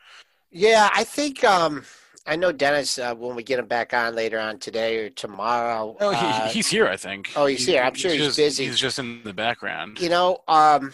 Yeah, 0.50 0.90
I 0.92 1.04
think 1.04 1.42
um, 1.44 1.82
I 2.26 2.36
know 2.36 2.52
Dennis. 2.52 2.98
Uh, 2.98 3.14
when 3.14 3.36
we 3.36 3.42
get 3.42 3.58
him 3.58 3.66
back 3.66 3.94
on 3.94 4.14
later 4.14 4.38
on 4.38 4.58
today 4.58 4.98
or 4.98 5.10
tomorrow, 5.10 5.96
oh, 6.00 6.10
he, 6.10 6.26
uh, 6.26 6.48
he's 6.48 6.68
here. 6.68 6.88
I 6.88 6.96
think. 6.96 7.30
Oh, 7.36 7.46
he's 7.46 7.66
here. 7.66 7.82
I'm 7.82 7.94
sure 7.94 8.10
he's, 8.10 8.20
he's 8.20 8.26
just, 8.28 8.36
busy. 8.36 8.64
He's 8.66 8.78
just 8.78 8.98
in 8.98 9.22
the 9.22 9.32
background. 9.32 10.00
You 10.00 10.08
know, 10.08 10.38
um, 10.48 10.92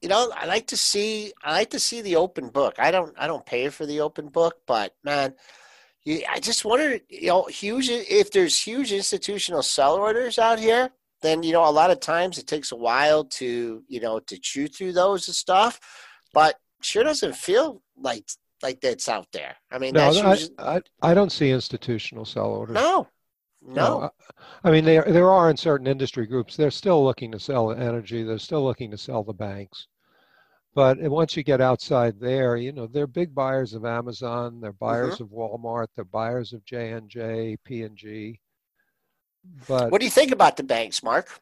you 0.00 0.08
know, 0.08 0.32
I 0.36 0.46
like 0.46 0.66
to 0.68 0.76
see. 0.76 1.32
I 1.44 1.52
like 1.52 1.70
to 1.70 1.80
see 1.80 2.02
the 2.02 2.16
open 2.16 2.48
book. 2.48 2.74
I 2.78 2.90
don't. 2.90 3.14
I 3.18 3.26
don't 3.26 3.44
pay 3.46 3.68
for 3.68 3.86
the 3.86 4.00
open 4.00 4.28
book, 4.28 4.56
but 4.66 4.94
man, 5.04 5.34
I 6.06 6.40
just 6.40 6.64
wonder, 6.64 6.98
you 7.08 7.28
know, 7.28 7.44
huge 7.44 7.88
if 7.88 8.32
there's 8.32 8.58
huge 8.58 8.92
institutional 8.92 9.62
sell 9.62 9.94
orders 9.94 10.38
out 10.38 10.58
here, 10.58 10.90
then 11.22 11.42
you 11.42 11.52
know 11.52 11.68
a 11.68 11.70
lot 11.70 11.90
of 11.90 12.00
times 12.00 12.38
it 12.38 12.46
takes 12.46 12.72
a 12.72 12.76
while 12.76 13.24
to 13.24 13.82
you 13.88 14.00
know 14.00 14.18
to 14.20 14.38
chew 14.38 14.66
through 14.66 14.92
those 14.92 15.28
and 15.28 15.34
stuff, 15.34 15.80
but 16.34 16.56
sure 16.80 17.04
doesn't 17.04 17.36
feel 17.36 17.82
like 17.96 18.24
like 18.62 18.80
that's 18.80 19.08
out 19.08 19.28
there. 19.32 19.56
I 19.70 19.78
mean, 19.78 19.94
no, 19.94 20.08
I, 20.08 20.10
usually... 20.10 20.54
I, 20.58 20.80
I 21.02 21.14
don't 21.14 21.32
see 21.32 21.50
institutional 21.50 22.24
sell 22.24 22.46
orders. 22.46 22.74
No, 22.74 23.06
no. 23.62 24.00
no. 24.00 24.10
I 24.64 24.70
mean, 24.70 24.84
there 24.84 25.04
there 25.06 25.30
are 25.30 25.50
in 25.50 25.56
certain 25.56 25.86
industry 25.86 26.26
groups. 26.26 26.56
They're 26.56 26.70
still 26.70 27.04
looking 27.04 27.30
to 27.32 27.38
sell 27.38 27.70
energy. 27.70 28.24
They're 28.24 28.38
still 28.38 28.64
looking 28.64 28.90
to 28.90 28.98
sell 28.98 29.22
the 29.22 29.32
banks. 29.32 29.86
But 30.74 30.98
once 30.98 31.36
you 31.36 31.42
get 31.42 31.60
outside 31.60 32.18
there, 32.18 32.56
you 32.56 32.72
know, 32.72 32.86
they're 32.86 33.06
big 33.06 33.34
buyers 33.34 33.74
of 33.74 33.84
Amazon, 33.84 34.60
they're 34.60 34.72
buyers 34.72 35.16
mm-hmm. 35.16 35.24
of 35.24 35.30
Walmart, 35.30 35.88
they're 35.94 36.04
buyers 36.04 36.54
of 36.54 36.64
J 36.64 36.92
and 36.92 37.10
J, 37.10 37.58
P 37.62 37.82
and 37.82 37.96
G. 37.96 38.40
But 39.68 39.90
what 39.90 40.00
do 40.00 40.06
you 40.06 40.10
think 40.10 40.32
about 40.32 40.56
the 40.56 40.62
banks, 40.62 41.02
Marc? 41.02 41.40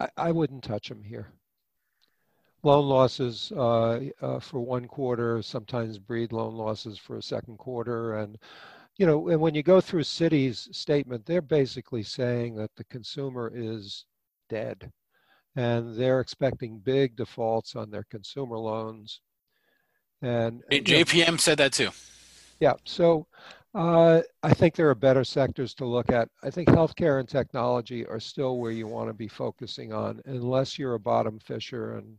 I, 0.00 0.08
I 0.16 0.32
wouldn't 0.32 0.64
touch 0.64 0.88
them 0.88 1.02
here. 1.02 1.28
Loan 2.62 2.86
losses 2.86 3.52
uh, 3.54 4.00
uh, 4.20 4.40
for 4.40 4.60
one 4.60 4.86
quarter 4.86 5.42
sometimes 5.42 5.98
breed 5.98 6.32
loan 6.32 6.54
losses 6.54 6.98
for 6.98 7.16
a 7.16 7.22
second 7.22 7.58
quarter, 7.58 8.18
and 8.18 8.38
you 8.96 9.06
know, 9.06 9.28
and 9.28 9.40
when 9.40 9.54
you 9.54 9.62
go 9.62 9.80
through 9.80 10.02
Citi's 10.02 10.68
statement, 10.72 11.24
they're 11.26 11.42
basically 11.42 12.02
saying 12.02 12.56
that 12.56 12.74
the 12.76 12.84
consumer 12.84 13.52
is 13.54 14.06
dead 14.48 14.90
and 15.58 15.96
they're 15.96 16.20
expecting 16.20 16.78
big 16.78 17.16
defaults 17.16 17.74
on 17.74 17.90
their 17.90 18.04
consumer 18.04 18.56
loans. 18.56 19.20
And 20.22 20.62
JPM 20.70 21.30
know, 21.32 21.36
said 21.36 21.58
that 21.58 21.72
too. 21.72 21.90
Yeah, 22.60 22.74
so 22.84 23.26
uh, 23.74 24.20
I 24.44 24.54
think 24.54 24.76
there 24.76 24.88
are 24.88 24.94
better 24.94 25.24
sectors 25.24 25.74
to 25.74 25.84
look 25.84 26.12
at. 26.12 26.28
I 26.44 26.50
think 26.50 26.68
healthcare 26.68 27.18
and 27.18 27.28
technology 27.28 28.06
are 28.06 28.20
still 28.20 28.58
where 28.58 28.70
you 28.70 28.86
want 28.86 29.08
to 29.08 29.14
be 29.14 29.26
focusing 29.26 29.92
on, 29.92 30.22
unless 30.26 30.78
you're 30.78 30.94
a 30.94 31.00
bottom 31.00 31.40
fisher. 31.40 31.96
And 31.96 32.18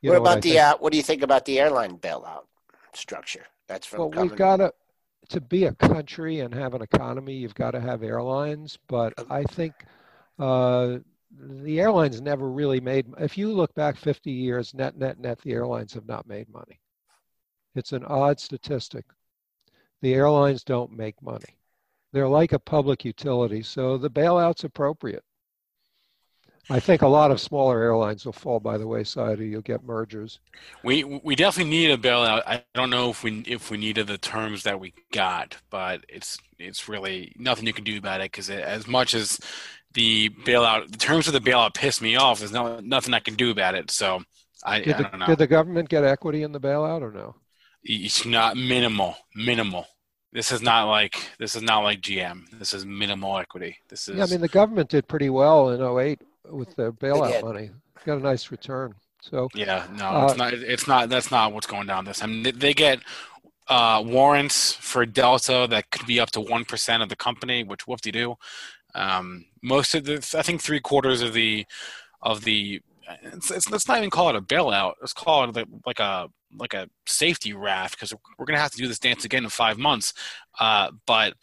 what 0.00 0.16
about 0.16 0.22
what 0.22 0.42
the 0.42 0.58
uh, 0.58 0.76
what 0.78 0.90
do 0.90 0.96
you 0.96 1.04
think 1.04 1.22
about 1.22 1.44
the 1.44 1.60
airline 1.60 1.96
bailout 1.96 2.46
structure? 2.92 3.46
That's 3.68 3.86
from 3.86 4.10
well, 4.10 4.10
we've 4.10 4.36
got 4.36 4.56
to 4.56 4.72
to 5.28 5.40
be 5.40 5.66
a 5.66 5.74
country 5.74 6.40
and 6.40 6.52
have 6.54 6.74
an 6.74 6.82
economy. 6.82 7.34
You've 7.34 7.54
got 7.54 7.72
to 7.72 7.80
have 7.80 8.02
airlines, 8.02 8.76
but 8.88 9.14
I 9.30 9.44
think. 9.44 9.74
Uh, 10.40 10.98
the 11.30 11.80
airlines 11.80 12.20
never 12.20 12.50
really 12.50 12.80
made 12.80 13.06
if 13.18 13.36
you 13.36 13.52
look 13.52 13.74
back 13.74 13.96
50 13.96 14.30
years 14.30 14.74
net 14.74 14.96
net 14.96 15.18
net 15.18 15.38
the 15.42 15.52
airlines 15.52 15.92
have 15.92 16.06
not 16.06 16.26
made 16.26 16.48
money 16.48 16.80
it's 17.74 17.92
an 17.92 18.04
odd 18.04 18.40
statistic 18.40 19.04
the 20.00 20.14
airlines 20.14 20.64
don't 20.64 20.92
make 20.92 21.20
money 21.22 21.58
they're 22.12 22.28
like 22.28 22.52
a 22.52 22.58
public 22.58 23.04
utility 23.04 23.62
so 23.62 23.98
the 23.98 24.10
bailout's 24.10 24.64
appropriate 24.64 25.24
I 26.70 26.80
think 26.80 27.00
a 27.00 27.08
lot 27.08 27.30
of 27.30 27.40
smaller 27.40 27.80
airlines 27.80 28.26
will 28.26 28.32
fall 28.32 28.60
by 28.60 28.76
the 28.76 28.86
wayside, 28.86 29.40
or 29.40 29.44
you'll 29.44 29.62
get 29.62 29.82
mergers. 29.84 30.38
We 30.84 31.02
we 31.02 31.34
definitely 31.34 31.70
need 31.70 31.90
a 31.90 31.96
bailout. 31.96 32.42
I 32.46 32.62
don't 32.74 32.90
know 32.90 33.08
if 33.08 33.22
we 33.22 33.40
if 33.46 33.70
we 33.70 33.78
needed 33.78 34.06
the 34.06 34.18
terms 34.18 34.64
that 34.64 34.78
we 34.78 34.92
got, 35.10 35.56
but 35.70 36.04
it's 36.10 36.38
it's 36.58 36.86
really 36.86 37.32
nothing 37.38 37.66
you 37.66 37.72
can 37.72 37.84
do 37.84 37.96
about 37.96 38.20
it 38.20 38.32
because 38.32 38.50
as 38.50 38.86
much 38.86 39.14
as 39.14 39.40
the 39.94 40.30
bailout, 40.44 40.90
the 40.90 40.98
terms 40.98 41.26
of 41.26 41.32
the 41.32 41.40
bailout 41.40 41.74
piss 41.74 42.00
me 42.00 42.16
off. 42.16 42.38
There's 42.38 42.52
no 42.52 42.80
nothing 42.80 43.14
I 43.14 43.20
can 43.20 43.34
do 43.34 43.50
about 43.50 43.74
it. 43.74 43.90
So 43.90 44.22
I, 44.64 44.80
did 44.80 44.94
I 44.96 45.02
the, 45.02 45.26
Did 45.26 45.38
the 45.38 45.46
government 45.46 45.88
get 45.88 46.04
equity 46.04 46.42
in 46.42 46.52
the 46.52 46.60
bailout 46.60 47.02
or 47.02 47.12
no? 47.12 47.36
It's 47.82 48.26
not 48.26 48.56
minimal, 48.56 49.16
minimal. 49.34 49.86
This 50.32 50.52
is 50.52 50.60
not 50.60 50.84
like 50.84 51.16
this 51.38 51.54
is 51.54 51.62
not 51.62 51.80
like 51.80 52.00
GM. 52.00 52.50
This 52.58 52.74
is 52.74 52.84
minimal 52.84 53.38
equity. 53.38 53.78
This 53.88 54.08
is. 54.08 54.16
Yeah, 54.16 54.24
I 54.24 54.26
mean 54.26 54.40
the 54.40 54.48
government 54.48 54.90
did 54.90 55.08
pretty 55.08 55.30
well 55.30 55.70
in 55.70 55.80
08 55.80 56.20
with 56.50 56.74
the 56.76 56.92
bailout 56.92 57.42
money. 57.42 57.70
Got 58.04 58.18
a 58.18 58.20
nice 58.20 58.50
return. 58.50 58.94
So 59.20 59.48
yeah, 59.54 59.86
no, 59.96 60.06
uh, 60.06 60.26
it's 60.26 60.36
not. 60.36 60.52
It's 60.52 60.88
not. 60.88 61.08
That's 61.08 61.30
not 61.30 61.52
what's 61.52 61.66
going 61.66 61.86
down 61.86 62.04
this. 62.04 62.22
I 62.22 62.26
mean, 62.26 62.42
they, 62.42 62.50
they 62.50 62.74
get 62.74 63.00
uh, 63.68 64.02
warrants 64.04 64.74
for 64.74 65.04
Delta 65.06 65.66
that 65.70 65.90
could 65.90 66.06
be 66.06 66.20
up 66.20 66.30
to 66.32 66.40
one 66.40 66.64
percent 66.64 67.02
of 67.02 67.08
the 67.08 67.16
company, 67.16 67.64
which 67.64 67.86
whoop 67.86 68.00
de 68.00 68.12
do. 68.12 68.36
Um, 68.98 69.46
most 69.62 69.94
of 69.94 70.04
the, 70.04 70.14
I 70.36 70.42
think 70.42 70.60
three 70.60 70.80
quarters 70.80 71.22
of 71.22 71.32
the 71.32 71.64
of 72.22 72.44
the 72.44 72.80
it's, 73.22 73.50
it's, 73.50 73.70
let's 73.70 73.88
not 73.88 73.98
even 73.98 74.10
call 74.10 74.28
it 74.28 74.36
a 74.36 74.40
bailout. 74.40 74.94
Let's 75.00 75.12
call 75.12 75.48
it 75.48 75.68
like 75.86 76.00
a 76.00 76.28
like 76.56 76.74
a 76.74 76.88
safety 77.06 77.52
raft 77.52 77.94
because 77.94 78.12
we're 78.38 78.46
going 78.46 78.56
to 78.56 78.62
have 78.62 78.70
to 78.72 78.78
do 78.78 78.88
this 78.88 78.98
dance 78.98 79.24
again 79.24 79.44
in 79.44 79.50
five 79.50 79.78
months. 79.78 80.12
Uh, 80.58 80.90
but 81.06 81.34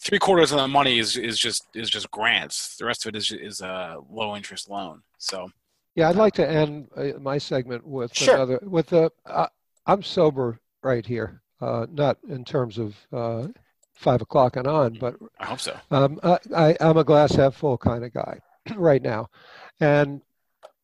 three 0.00 0.18
quarters 0.18 0.52
of 0.52 0.58
the 0.58 0.68
money 0.68 0.98
is, 0.98 1.16
is 1.16 1.38
just 1.38 1.66
is 1.74 1.90
just 1.90 2.10
grants. 2.10 2.76
The 2.76 2.84
rest 2.84 3.06
of 3.06 3.14
it 3.14 3.18
is 3.18 3.30
is 3.30 3.60
a 3.60 3.98
low 4.10 4.36
interest 4.36 4.68
loan. 4.68 5.02
So 5.18 5.50
yeah, 5.94 6.08
I'd 6.08 6.16
like 6.16 6.34
to 6.34 6.48
end 6.48 6.88
uh, 6.96 7.18
my 7.20 7.38
segment 7.38 7.86
with 7.86 8.14
Sure. 8.14 8.34
another 8.34 8.60
with 8.62 8.86
the. 8.88 9.10
Uh, 9.26 9.46
I'm 9.86 10.02
sober 10.02 10.58
right 10.82 11.04
here, 11.04 11.42
uh, 11.60 11.86
not 11.90 12.18
in 12.28 12.44
terms 12.44 12.78
of 12.78 12.96
uh, 13.12 13.48
five 13.94 14.22
o'clock 14.22 14.56
and 14.56 14.66
on, 14.66 14.94
but 15.00 15.16
I 15.38 15.46
hope 15.46 15.60
so. 15.60 15.76
um, 15.90 16.18
I, 16.22 16.38
I, 16.54 16.76
I'm 16.80 16.96
a 16.96 17.04
glass 17.04 17.34
half 17.34 17.54
full 17.54 17.78
kind 17.78 18.04
of 18.04 18.12
guy 18.12 18.38
right 18.76 19.02
now, 19.02 19.28
and 19.80 20.20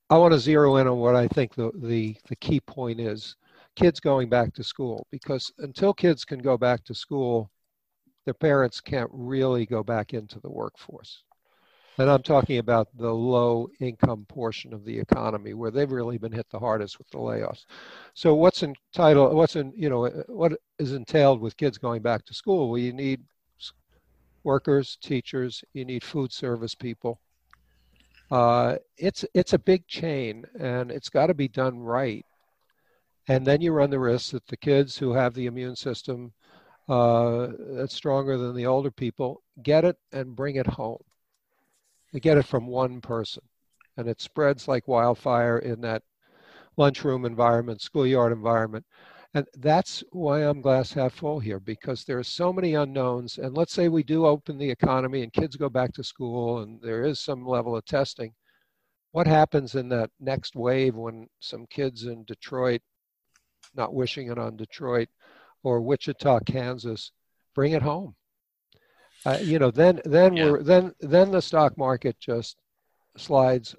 I 0.08 0.18
want 0.18 0.32
to 0.32 0.38
zero 0.38 0.76
in 0.76 0.86
on 0.88 0.98
what 0.98 1.14
I 1.14 1.28
think 1.28 1.54
the, 1.54 1.70
the 1.74 2.16
the 2.28 2.36
key 2.36 2.60
point 2.60 3.00
is: 3.00 3.36
kids 3.76 4.00
going 4.00 4.28
back 4.28 4.54
to 4.54 4.64
school. 4.64 5.06
Because 5.10 5.52
until 5.58 5.94
kids 5.94 6.24
can 6.24 6.40
go 6.40 6.56
back 6.56 6.84
to 6.84 6.94
school, 6.94 7.50
their 8.24 8.34
parents 8.34 8.80
can't 8.80 9.10
really 9.12 9.66
go 9.66 9.82
back 9.82 10.14
into 10.14 10.40
the 10.40 10.50
workforce. 10.50 11.24
And 12.00 12.10
I'm 12.10 12.22
talking 12.22 12.56
about 12.56 12.88
the 12.96 13.12
low 13.12 13.68
income 13.78 14.24
portion 14.26 14.72
of 14.72 14.86
the 14.86 14.98
economy 14.98 15.52
where 15.52 15.70
they've 15.70 15.92
really 15.92 16.16
been 16.16 16.32
hit 16.32 16.48
the 16.48 16.58
hardest 16.58 16.96
with 16.96 17.10
the 17.10 17.18
layoffs. 17.18 17.66
So 18.14 18.34
what's 18.34 18.62
entitled, 18.62 19.34
what's 19.34 19.54
in, 19.54 19.70
you 19.76 19.90
know, 19.90 20.08
what 20.28 20.54
is 20.78 20.94
entailed 20.94 21.42
with 21.42 21.58
kids 21.58 21.76
going 21.76 22.00
back 22.00 22.24
to 22.24 22.32
school? 22.32 22.70
Well, 22.70 22.78
you 22.78 22.94
need 22.94 23.20
workers, 24.44 24.96
teachers, 25.02 25.62
you 25.74 25.84
need 25.84 26.02
food 26.02 26.32
service 26.32 26.74
people. 26.74 27.20
Uh, 28.30 28.76
it's 28.96 29.26
it's 29.34 29.52
a 29.52 29.58
big 29.58 29.86
chain 29.86 30.46
and 30.58 30.90
it's 30.90 31.10
got 31.10 31.26
to 31.26 31.34
be 31.34 31.48
done 31.48 31.78
right. 31.78 32.24
And 33.28 33.46
then 33.46 33.60
you 33.60 33.72
run 33.72 33.90
the 33.90 33.98
risk 33.98 34.30
that 34.30 34.46
the 34.46 34.56
kids 34.56 34.96
who 34.96 35.12
have 35.12 35.34
the 35.34 35.44
immune 35.44 35.76
system 35.76 36.32
uh, 36.88 37.48
that's 37.72 37.94
stronger 37.94 38.38
than 38.38 38.56
the 38.56 38.64
older 38.64 38.90
people 38.90 39.42
get 39.62 39.84
it 39.84 39.98
and 40.12 40.34
bring 40.34 40.56
it 40.56 40.66
home. 40.66 41.02
They 42.12 42.20
get 42.20 42.38
it 42.38 42.46
from 42.46 42.66
one 42.66 43.00
person, 43.00 43.42
and 43.96 44.08
it 44.08 44.20
spreads 44.20 44.66
like 44.66 44.88
wildfire 44.88 45.58
in 45.58 45.80
that 45.82 46.02
lunchroom 46.76 47.24
environment, 47.24 47.82
schoolyard 47.82 48.32
environment. 48.32 48.84
And 49.34 49.46
that's 49.58 50.02
why 50.10 50.40
I'm 50.40 50.60
glass 50.60 50.92
half 50.92 51.14
full 51.14 51.38
here, 51.38 51.60
because 51.60 52.04
there 52.04 52.18
are 52.18 52.24
so 52.24 52.52
many 52.52 52.74
unknowns. 52.74 53.38
And 53.38 53.56
let's 53.56 53.72
say 53.72 53.88
we 53.88 54.02
do 54.02 54.26
open 54.26 54.58
the 54.58 54.70
economy 54.70 55.22
and 55.22 55.32
kids 55.32 55.54
go 55.54 55.68
back 55.68 55.92
to 55.94 56.04
school 56.04 56.60
and 56.60 56.80
there 56.82 57.04
is 57.04 57.20
some 57.20 57.46
level 57.46 57.76
of 57.76 57.84
testing. 57.84 58.34
What 59.12 59.28
happens 59.28 59.76
in 59.76 59.88
that 59.90 60.10
next 60.18 60.56
wave 60.56 60.96
when 60.96 61.28
some 61.38 61.66
kids 61.66 62.06
in 62.06 62.24
Detroit, 62.24 62.80
not 63.74 63.94
wishing 63.94 64.32
it 64.32 64.38
on 64.38 64.56
Detroit, 64.56 65.08
or 65.62 65.80
Wichita, 65.80 66.40
Kansas, 66.40 67.12
bring 67.54 67.72
it 67.72 67.82
home? 67.82 68.16
Uh, 69.26 69.38
you 69.42 69.58
know, 69.58 69.70
then 69.70 70.00
then 70.04 70.36
Yeah. 70.36 70.50
we're 70.50 70.62
then 70.62 70.94
then 71.00 71.30
the 71.30 71.42
stock 71.42 71.76
market 71.76 72.18
just 72.18 72.56
slides 73.16 73.74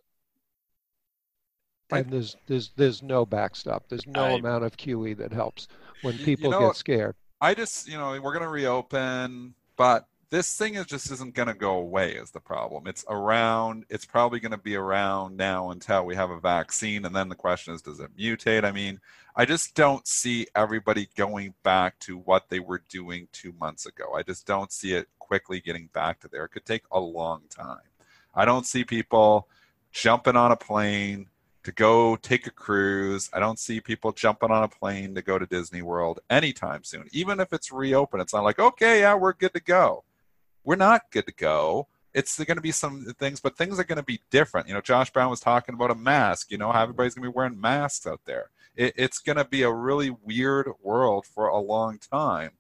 Right. 1.92 2.04
and 2.06 2.14
there's 2.14 2.36
there's 2.48 2.72
there's 2.76 3.02
no 3.04 3.26
backstop. 3.26 3.86
There's 3.90 4.08
no 4.08 4.24
I- 4.26 4.32
amount 4.32 4.64
of 4.64 4.78
QE 4.78 5.14
that 5.18 5.34
helps 5.34 5.68
when 6.04 6.14
Y- 6.16 6.20
you 6.20 6.26
people 6.26 6.52
know- 6.52 6.68
get 6.68 6.76
scared. 6.76 7.16
I 7.44 7.56
just, 7.56 7.88
you 7.88 7.98
know, 7.98 8.12
we're 8.22 8.34
going 8.34 8.44
to 8.44 8.50
reopen, 8.50 9.56
but 9.76 10.08
this 10.32 10.58
thing 10.58 10.76
is 10.76 10.86
just 10.86 11.12
isn't 11.12 11.36
going 11.36 11.50
to 11.50 11.54
go 11.54 11.74
away 11.74 12.14
is 12.14 12.32
the 12.32 12.40
problem. 12.40 12.88
It's 12.88 13.04
around, 13.10 13.86
it's 13.90 14.06
probably 14.06 14.40
going 14.40 14.54
to 14.54 14.58
be 14.58 14.78
around 14.78 15.36
now 15.36 15.72
until 15.72 16.06
we 16.06 16.16
have 16.16 16.30
a 16.30 16.40
vaccine. 16.40 17.06
And 17.06 17.14
then 17.14 17.28
the 17.28 17.36
question 17.36 17.74
is, 17.74 17.82
does 17.82 18.00
it 18.00 18.16
mutate? 18.18 18.64
I 18.64 18.72
mean, 18.72 19.02
I 19.36 19.44
just 19.44 19.76
don't 19.76 20.08
see 20.08 20.48
everybody 20.56 21.10
going 21.18 21.54
back 21.64 22.00
to 22.00 22.18
what 22.18 22.48
they 22.50 22.62
were 22.62 22.82
doing 22.88 23.28
two 23.34 23.54
months 23.60 23.86
ago. 23.86 24.14
I 24.16 24.24
just 24.24 24.48
don't 24.48 24.72
see 24.72 24.94
it 24.94 25.10
quickly 25.20 25.60
getting 25.60 25.90
back 25.94 26.22
to 26.22 26.30
there. 26.30 26.46
It 26.46 26.50
could 26.50 26.66
take 26.66 26.84
a 26.94 27.00
long 27.00 27.42
time. 27.50 27.82
I 28.34 28.46
don't 28.46 28.66
see 28.66 28.86
people 28.86 29.50
jumping 29.92 30.38
on 30.38 30.54
a 30.54 30.58
plane 30.58 31.28
to 31.64 31.74
go 31.74 32.16
take 32.16 32.48
a 32.48 32.52
cruise. 32.52 33.30
I 33.34 33.40
don't 33.42 33.60
see 33.60 33.82
people 33.82 34.14
jumping 34.14 34.50
on 34.50 34.64
a 34.64 34.70
plane 34.70 35.14
to 35.16 35.22
go 35.22 35.38
to 35.38 35.46
Disney 35.46 35.82
World 35.82 36.22
anytime 36.30 36.86
soon. 36.86 37.10
Even 37.12 37.42
if 37.42 37.52
it's 37.52 37.70
reopened, 37.70 38.22
it's 38.22 38.34
not 38.34 38.46
like, 38.46 38.60
okay, 38.60 39.02
yeah, 39.02 39.16
we're 39.16 39.34
good 39.34 39.54
to 39.56 39.60
go. 39.60 40.06
We're 40.64 40.76
not 40.76 41.12
good 41.12 41.26
to 41.28 41.34
go. 41.34 41.88
It's 42.14 42.38
going 42.38 42.58
to 42.58 42.62
be 42.62 42.72
some 42.72 43.06
things, 43.18 43.40
but 43.40 43.58
things 43.58 43.80
are 43.80 43.86
going 43.86 43.98
to 43.98 44.04
be 44.04 44.22
different. 44.30 44.68
You 44.68 44.74
know, 44.74 44.82
Josh 44.82 45.12
Brown 45.12 45.30
was 45.30 45.40
talking 45.40 45.76
about 45.76 45.92
a 45.92 45.96
mask. 45.96 46.52
You 46.52 46.58
know, 46.58 46.72
how 46.72 46.84
everybody's 46.84 47.16
going 47.16 47.24
to 47.24 47.32
be 47.32 47.36
wearing 47.36 47.60
masks 47.60 48.06
out 48.06 48.22
there. 48.26 48.50
It, 48.76 48.94
it's 48.98 49.20
going 49.20 49.38
to 49.38 49.46
be 49.46 49.64
a 49.64 49.72
really 49.72 50.10
weird 50.10 50.70
world 50.84 51.26
for 51.26 51.48
a 51.48 51.58
long 51.58 52.00
time. 52.00 52.52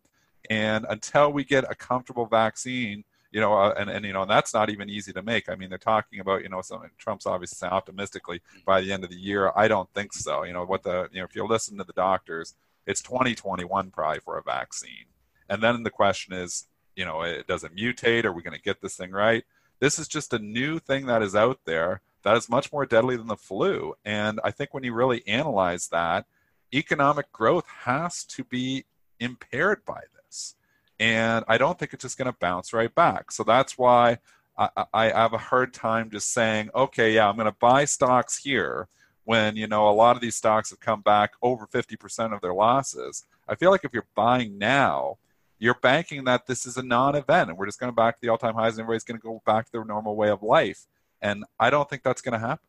And 0.49 0.85
until 0.89 1.31
we 1.31 1.43
get 1.43 1.69
a 1.69 1.75
comfortable 1.75 2.25
vaccine, 2.25 3.03
you 3.31 3.39
know, 3.39 3.53
uh, 3.53 3.73
and, 3.77 3.89
and 3.89 4.05
you 4.05 4.13
know, 4.13 4.23
and 4.23 4.31
that's 4.31 4.53
not 4.53 4.69
even 4.69 4.89
easy 4.89 5.13
to 5.13 5.21
make. 5.21 5.49
I 5.49 5.55
mean, 5.55 5.69
they're 5.69 5.77
talking 5.77 6.19
about, 6.19 6.43
you 6.43 6.49
know, 6.49 6.61
some 6.61 6.81
Trump's 6.97 7.25
obviously 7.25 7.55
saying 7.55 7.71
optimistically 7.71 8.41
by 8.65 8.81
the 8.81 8.91
end 8.91 9.03
of 9.03 9.09
the 9.09 9.19
year. 9.19 9.51
I 9.55 9.67
don't 9.67 9.89
think 9.93 10.13
so. 10.13 10.43
You 10.43 10.53
know, 10.53 10.65
what 10.65 10.83
the 10.83 11.09
you 11.11 11.19
know, 11.19 11.25
if 11.25 11.35
you 11.35 11.45
listen 11.45 11.77
to 11.77 11.83
the 11.83 11.93
doctors, 11.93 12.55
it's 12.85 13.01
2021 13.01 13.91
probably 13.91 14.19
for 14.19 14.37
a 14.37 14.43
vaccine. 14.43 15.05
And 15.49 15.61
then 15.61 15.83
the 15.83 15.89
question 15.89 16.33
is, 16.33 16.67
you 16.95 17.05
know, 17.05 17.21
it 17.21 17.47
doesn't 17.47 17.75
mutate? 17.75 18.25
Are 18.25 18.33
we 18.33 18.43
going 18.43 18.57
to 18.57 18.61
get 18.61 18.81
this 18.81 18.95
thing 18.95 19.11
right? 19.11 19.43
This 19.79 19.97
is 19.97 20.07
just 20.07 20.33
a 20.33 20.39
new 20.39 20.79
thing 20.79 21.07
that 21.07 21.21
is 21.21 21.35
out 21.35 21.59
there 21.65 22.01
that 22.23 22.37
is 22.37 22.49
much 22.49 22.71
more 22.71 22.85
deadly 22.85 23.17
than 23.17 23.27
the 23.27 23.35
flu. 23.35 23.95
And 24.05 24.39
I 24.43 24.51
think 24.51 24.73
when 24.73 24.83
you 24.83 24.93
really 24.93 25.27
analyze 25.27 25.87
that, 25.89 26.25
economic 26.73 27.31
growth 27.31 27.65
has 27.67 28.23
to 28.25 28.43
be 28.43 28.85
impaired 29.19 29.83
by 29.85 30.01
this. 30.15 30.55
And 30.99 31.43
I 31.47 31.57
don't 31.57 31.77
think 31.79 31.93
it's 31.93 32.03
just 32.03 32.17
going 32.17 32.31
to 32.31 32.37
bounce 32.39 32.73
right 32.73 32.93
back. 32.93 33.31
So 33.31 33.43
that's 33.43 33.77
why 33.77 34.19
I, 34.57 34.85
I 34.93 35.05
have 35.07 35.33
a 35.33 35.39
hard 35.39 35.73
time 35.73 36.09
just 36.11 36.31
saying, 36.31 36.69
okay, 36.75 37.13
yeah, 37.13 37.27
I'm 37.27 37.35
going 37.35 37.45
to 37.45 37.57
buy 37.59 37.85
stocks 37.85 38.37
here 38.37 38.87
when, 39.23 39.55
you 39.55 39.67
know, 39.67 39.89
a 39.89 39.91
lot 39.91 40.15
of 40.15 40.21
these 40.21 40.35
stocks 40.35 40.69
have 40.69 40.79
come 40.79 41.01
back 41.01 41.31
over 41.41 41.65
50% 41.65 42.33
of 42.33 42.41
their 42.41 42.53
losses. 42.53 43.25
I 43.47 43.55
feel 43.55 43.71
like 43.71 43.83
if 43.83 43.93
you're 43.93 44.05
buying 44.15 44.57
now, 44.57 45.17
you're 45.61 45.75
banking 45.75 46.23
that 46.23 46.47
this 46.47 46.65
is 46.65 46.75
a 46.77 46.81
non-event 46.81 47.51
and 47.51 47.57
we're 47.57 47.67
just 47.67 47.79
going 47.79 47.91
to 47.91 47.95
back 47.95 48.15
to 48.15 48.21
the 48.23 48.29
all-time 48.29 48.55
highs 48.55 48.73
and 48.73 48.79
everybody's 48.79 49.03
going 49.03 49.19
to 49.19 49.23
go 49.23 49.43
back 49.45 49.65
to 49.67 49.71
their 49.71 49.85
normal 49.85 50.15
way 50.15 50.29
of 50.29 50.41
life. 50.41 50.87
And 51.21 51.45
I 51.59 51.69
don't 51.69 51.87
think 51.87 52.01
that's 52.01 52.21
going 52.23 52.33
to 52.33 52.39
happen. 52.39 52.65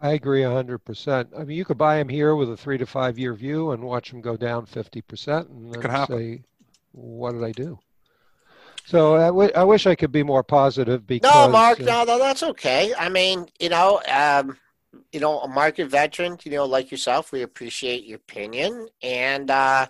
I 0.00 0.14
agree 0.14 0.40
100%. 0.40 1.28
I 1.38 1.44
mean, 1.44 1.56
you 1.56 1.64
could 1.64 1.78
buy 1.78 1.98
them 1.98 2.08
here 2.08 2.34
with 2.34 2.50
a 2.50 2.56
three 2.56 2.78
to 2.78 2.86
five 2.86 3.16
year 3.16 3.32
view 3.32 3.70
and 3.70 3.84
watch 3.84 4.10
them 4.10 4.20
go 4.20 4.36
down 4.36 4.66
50% 4.66 5.50
and 5.50 5.72
could 5.72 5.84
then 5.84 5.90
happen. 5.90 6.18
say, 6.18 6.42
what 6.90 7.30
did 7.32 7.44
I 7.44 7.52
do? 7.52 7.78
So 8.86 9.14
I, 9.14 9.26
w- 9.26 9.52
I 9.54 9.62
wish 9.62 9.86
I 9.86 9.94
could 9.94 10.10
be 10.10 10.24
more 10.24 10.42
positive 10.42 11.06
because. 11.06 11.32
No, 11.32 11.48
Marc, 11.48 11.80
uh, 11.80 11.84
no, 11.84 12.04
no, 12.04 12.18
that's 12.18 12.42
okay. 12.42 12.92
I 12.98 13.08
mean, 13.08 13.46
you 13.60 13.68
know, 13.68 14.02
um, 14.08 14.58
you 15.12 15.20
know, 15.20 15.40
a 15.40 15.48
market 15.48 15.88
veteran, 15.88 16.38
you 16.44 16.52
know, 16.52 16.64
like 16.64 16.90
yourself, 16.90 17.32
we 17.32 17.42
appreciate 17.42 18.04
your 18.04 18.16
opinion. 18.16 18.88
And, 19.02 19.50
uh, 19.50 19.86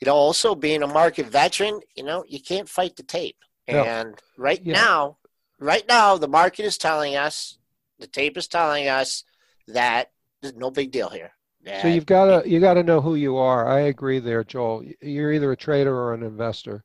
you 0.00 0.06
know, 0.06 0.14
also 0.14 0.54
being 0.54 0.82
a 0.82 0.86
market 0.86 1.26
veteran, 1.26 1.80
you 1.94 2.04
know, 2.04 2.24
you 2.28 2.40
can't 2.40 2.68
fight 2.68 2.96
the 2.96 3.02
tape. 3.02 3.36
No. 3.70 3.84
And 3.84 4.20
right 4.36 4.64
Yeah. 4.64 4.74
now, 4.74 5.16
right 5.58 5.84
now, 5.88 6.16
the 6.18 6.28
market 6.28 6.64
is 6.64 6.78
telling 6.78 7.16
us, 7.16 7.58
the 7.98 8.06
tape 8.06 8.36
is 8.36 8.48
telling 8.48 8.88
us 8.88 9.24
that 9.68 10.10
there's 10.42 10.56
no 10.56 10.70
big 10.70 10.90
deal 10.90 11.08
here. 11.08 11.32
So 11.80 11.88
you've 11.88 12.06
got 12.06 12.42
to 12.42 12.48
you 12.48 12.60
got 12.60 12.74
to 12.74 12.82
know 12.82 13.00
who 13.00 13.14
you 13.14 13.36
are. 13.36 13.66
I 13.66 13.80
agree 13.80 14.18
there, 14.18 14.44
Joel. 14.44 14.84
You're 15.00 15.32
either 15.32 15.50
a 15.50 15.56
trader 15.56 15.96
or 15.96 16.12
an 16.12 16.22
investor, 16.22 16.84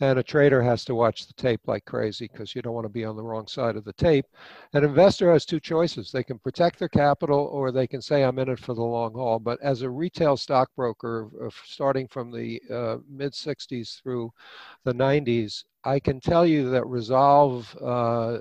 and 0.00 0.18
a 0.18 0.22
trader 0.22 0.62
has 0.62 0.84
to 0.84 0.94
watch 0.94 1.26
the 1.26 1.32
tape 1.34 1.60
like 1.66 1.84
crazy 1.84 2.28
because 2.30 2.54
you 2.54 2.62
don't 2.62 2.74
want 2.74 2.84
to 2.84 2.90
be 2.90 3.04
on 3.04 3.16
the 3.16 3.22
wrong 3.22 3.46
side 3.46 3.76
of 3.76 3.84
the 3.84 3.92
tape. 3.94 4.26
An 4.74 4.84
investor 4.84 5.32
has 5.32 5.46
two 5.46 5.60
choices: 5.60 6.12
they 6.12 6.22
can 6.22 6.38
protect 6.38 6.78
their 6.78 6.88
capital, 6.88 7.48
or 7.52 7.72
they 7.72 7.86
can 7.86 8.02
say, 8.02 8.22
"I'm 8.22 8.38
in 8.38 8.50
it 8.50 8.58
for 8.58 8.74
the 8.74 8.82
long 8.82 9.14
haul." 9.14 9.38
But 9.38 9.60
as 9.62 9.82
a 9.82 9.90
retail 9.90 10.36
stockbroker, 10.36 11.30
starting 11.64 12.08
from 12.08 12.30
the 12.30 12.60
uh, 12.70 12.98
mid 13.08 13.32
'60s 13.32 14.02
through 14.02 14.32
the 14.84 14.94
'90s, 14.94 15.64
I 15.84 15.98
can 15.98 16.20
tell 16.20 16.44
you 16.46 16.68
that 16.70 16.86
resolve 16.86 17.74
uh, 17.82 18.38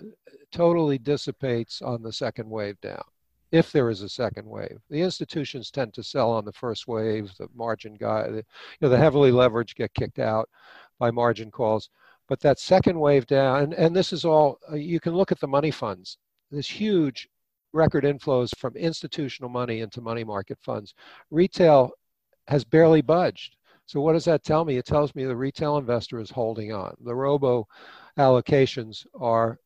totally 0.52 0.98
dissipates 0.98 1.82
on 1.82 2.02
the 2.02 2.14
second 2.14 2.50
wave 2.50 2.80
down 2.82 3.04
if 3.52 3.72
there 3.72 3.90
is 3.90 4.02
a 4.02 4.10
second 4.10 4.46
wave. 4.46 4.80
The 4.90 5.02
institutions 5.02 5.72
tend 5.72 5.94
to 5.94 6.04
sell 6.04 6.32
on 6.32 6.44
the 6.44 6.52
first 6.52 6.88
wave. 6.88 7.32
The 7.38 7.48
margin 7.56 7.96
guy, 7.96 8.28
the, 8.28 8.38
you 8.38 8.44
know, 8.82 8.90
the 8.90 8.98
heavily 8.98 9.32
leveraged 9.32 9.76
get 9.76 9.94
kicked 9.94 10.20
out 10.20 10.50
by 11.00 11.12
margin 11.12 11.52
calls. 11.52 11.90
But 12.28 12.40
that 12.42 12.60
second 12.60 13.00
wave 13.00 13.28
down, 13.28 13.64
and, 13.64 13.74
and 13.74 13.96
this 13.96 14.12
is 14.12 14.26
all, 14.26 14.60
uh, 14.72 14.76
you 14.76 15.00
can 15.00 15.14
look 15.14 15.32
at 15.32 15.40
the 15.40 15.48
money 15.48 15.72
funds. 15.72 16.18
There's 16.52 16.68
huge 16.68 17.28
record 17.74 18.04
inflows 18.04 18.50
from 18.58 18.76
institutional 18.76 19.50
money 19.50 19.82
into 19.82 20.02
money 20.02 20.24
market 20.24 20.58
funds. 20.62 20.94
Retail 21.30 21.92
has 22.48 22.64
barely 22.64 23.02
budged. 23.02 23.58
So 23.86 24.02
what 24.02 24.14
does 24.14 24.26
that 24.26 24.44
tell 24.44 24.66
me? 24.66 24.78
It 24.78 24.86
tells 24.86 25.14
me 25.14 25.26
the 25.26 25.36
retail 25.36 25.78
investor 25.78 26.20
is 26.20 26.32
holding 26.32 26.72
on. 26.74 26.96
The 27.04 27.14
robo 27.14 27.68
allocations 28.18 29.06
are 29.20 29.60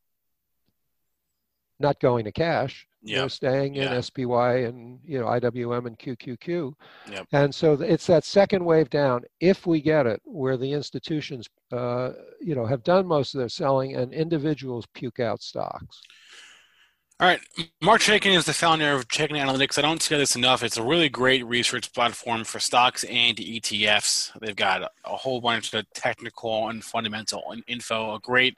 not 1.80 2.00
going 2.00 2.26
to 2.26 2.32
cash. 2.32 2.88
Yeah. 3.02 3.20
They're 3.20 3.30
staying 3.30 3.76
in 3.76 3.84
Yeah. 3.84 4.02
SPY 4.02 4.58
and 4.66 5.00
you 5.06 5.20
know 5.20 5.26
IWM 5.28 5.88
and 5.88 5.98
QQQ. 5.98 6.74
Yep. 7.10 7.28
And 7.32 7.56
so 7.56 7.74
it's 7.74 8.06
that 8.08 8.26
second 8.26 8.66
wave 8.66 8.90
down, 8.90 9.24
if 9.40 9.66
we 9.66 9.80
get 9.82 10.06
it, 10.06 10.22
where 10.26 10.58
the 10.58 10.72
institutions, 10.74 11.48
uh, 11.72 12.12
you 12.42 12.56
know, 12.56 12.66
have 12.66 12.84
done 12.84 13.08
most 13.08 13.34
of 13.34 13.40
their 13.40 13.50
selling 13.50 13.96
and 13.96 14.14
individuals 14.14 14.86
puke 14.94 15.20
out 15.22 15.42
stocks. 15.42 16.02
All 17.22 17.28
right. 17.28 17.42
Marc 17.82 18.00
Chaikin 18.00 18.34
is 18.34 18.46
the 18.46 18.54
founder 18.54 18.94
of 18.94 19.10
Chaikin 19.10 19.32
Analytics. 19.32 19.78
I 19.78 19.82
don't 19.82 20.02
say 20.02 20.18
this 20.18 20.38
enough. 20.38 20.64
It's 20.64 20.78
a 20.78 20.84
really 20.84 21.10
great 21.10 21.46
research 21.46 21.92
platform 21.94 22.46
for 22.46 22.62
stocks 22.62 23.04
and 23.04 23.36
ETFs. 23.36 24.32
They've 24.40 24.56
got 24.56 24.84
a 24.84 25.18
whole 25.18 25.42
bunch 25.42 25.74
of 25.74 25.86
technical 25.94 26.70
and 26.70 26.82
fundamental 26.82 27.44
in- 27.52 27.64
info, 27.68 28.16
a 28.16 28.20
great 28.22 28.56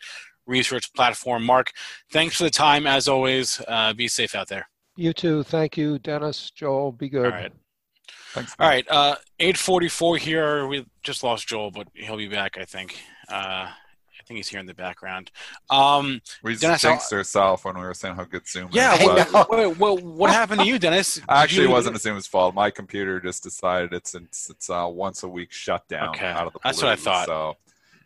research 0.52 0.94
platform. 0.94 1.44
Marc, 1.44 1.72
thanks 2.12 2.36
for 2.38 2.44
the 2.44 2.50
time 2.52 2.86
as 2.86 3.08
always. 3.08 3.62
Uh, 3.68 3.94
be 3.94 4.08
safe 4.08 4.36
out 4.36 4.48
there. 4.50 4.68
You 4.96 5.14
too. 5.14 5.42
Thank 5.44 5.78
you, 5.78 5.98
Dennis, 6.00 6.52
Joel. 6.52 6.92
Be 6.92 7.10
good. 7.10 7.26
All 7.26 7.32
right. 7.32 7.52
Thanks. 8.34 8.56
All 8.60 8.68
right. 8.68 8.86
Uh, 8.90 9.16
844 9.40 10.18
here. 10.18 10.68
We 10.68 10.86
just 11.04 11.24
lost 11.24 11.48
Joel, 11.48 11.72
but 11.72 11.88
he'll 11.94 12.18
be 12.18 12.28
back, 12.28 12.58
I 12.58 12.66
think. 12.66 13.00
Uh, 13.30 13.68
I 13.72 14.24
think 14.28 14.38
he's 14.38 14.48
here 14.50 14.60
in 14.60 14.66
the 14.66 14.74
background. 14.74 15.32
Um, 15.70 16.22
We 16.44 16.52
just 16.52 16.62
Dennis, 16.62 16.86
I'll- 16.86 16.92
jinxed 16.92 17.12
ourselves 17.12 17.64
when 17.66 17.76
we 17.76 17.82
were 17.82 17.94
saying 17.94 18.16
how 18.16 18.24
good 18.26 18.48
Zoom 18.48 18.70
yeah. 18.72 18.94
is. 18.96 19.02
I 19.02 19.06
but- 19.06 19.32
know. 19.32 19.70
What, 19.70 19.78
what, 19.78 20.04
what 20.04 20.30
happened 20.30 20.62
to 20.62 20.68
you, 20.68 20.78
Dennis? 20.78 21.16
Did 21.16 21.24
Actually, 21.30 21.64
you- 21.64 21.70
it 21.70 21.72
wasn't 21.72 22.00
Zoom's 22.00 22.28
fault. 22.28 22.54
My 22.54 22.70
computer 22.70 23.20
just 23.20 23.44
decided 23.44 23.94
it's 23.94 24.14
it's, 24.14 24.50
it's 24.50 24.70
uh, 24.70 24.88
once 24.90 25.24
a 25.24 25.28
week 25.28 25.52
shutdown 25.52 26.10
Okay. 26.10 26.28
out 26.28 26.48
of 26.48 26.54
the 26.54 26.60
blue. 26.60 26.70
That's 26.70 26.82
what 26.82 26.92
I 26.92 26.96
thought. 26.98 27.26
So, 27.26 27.58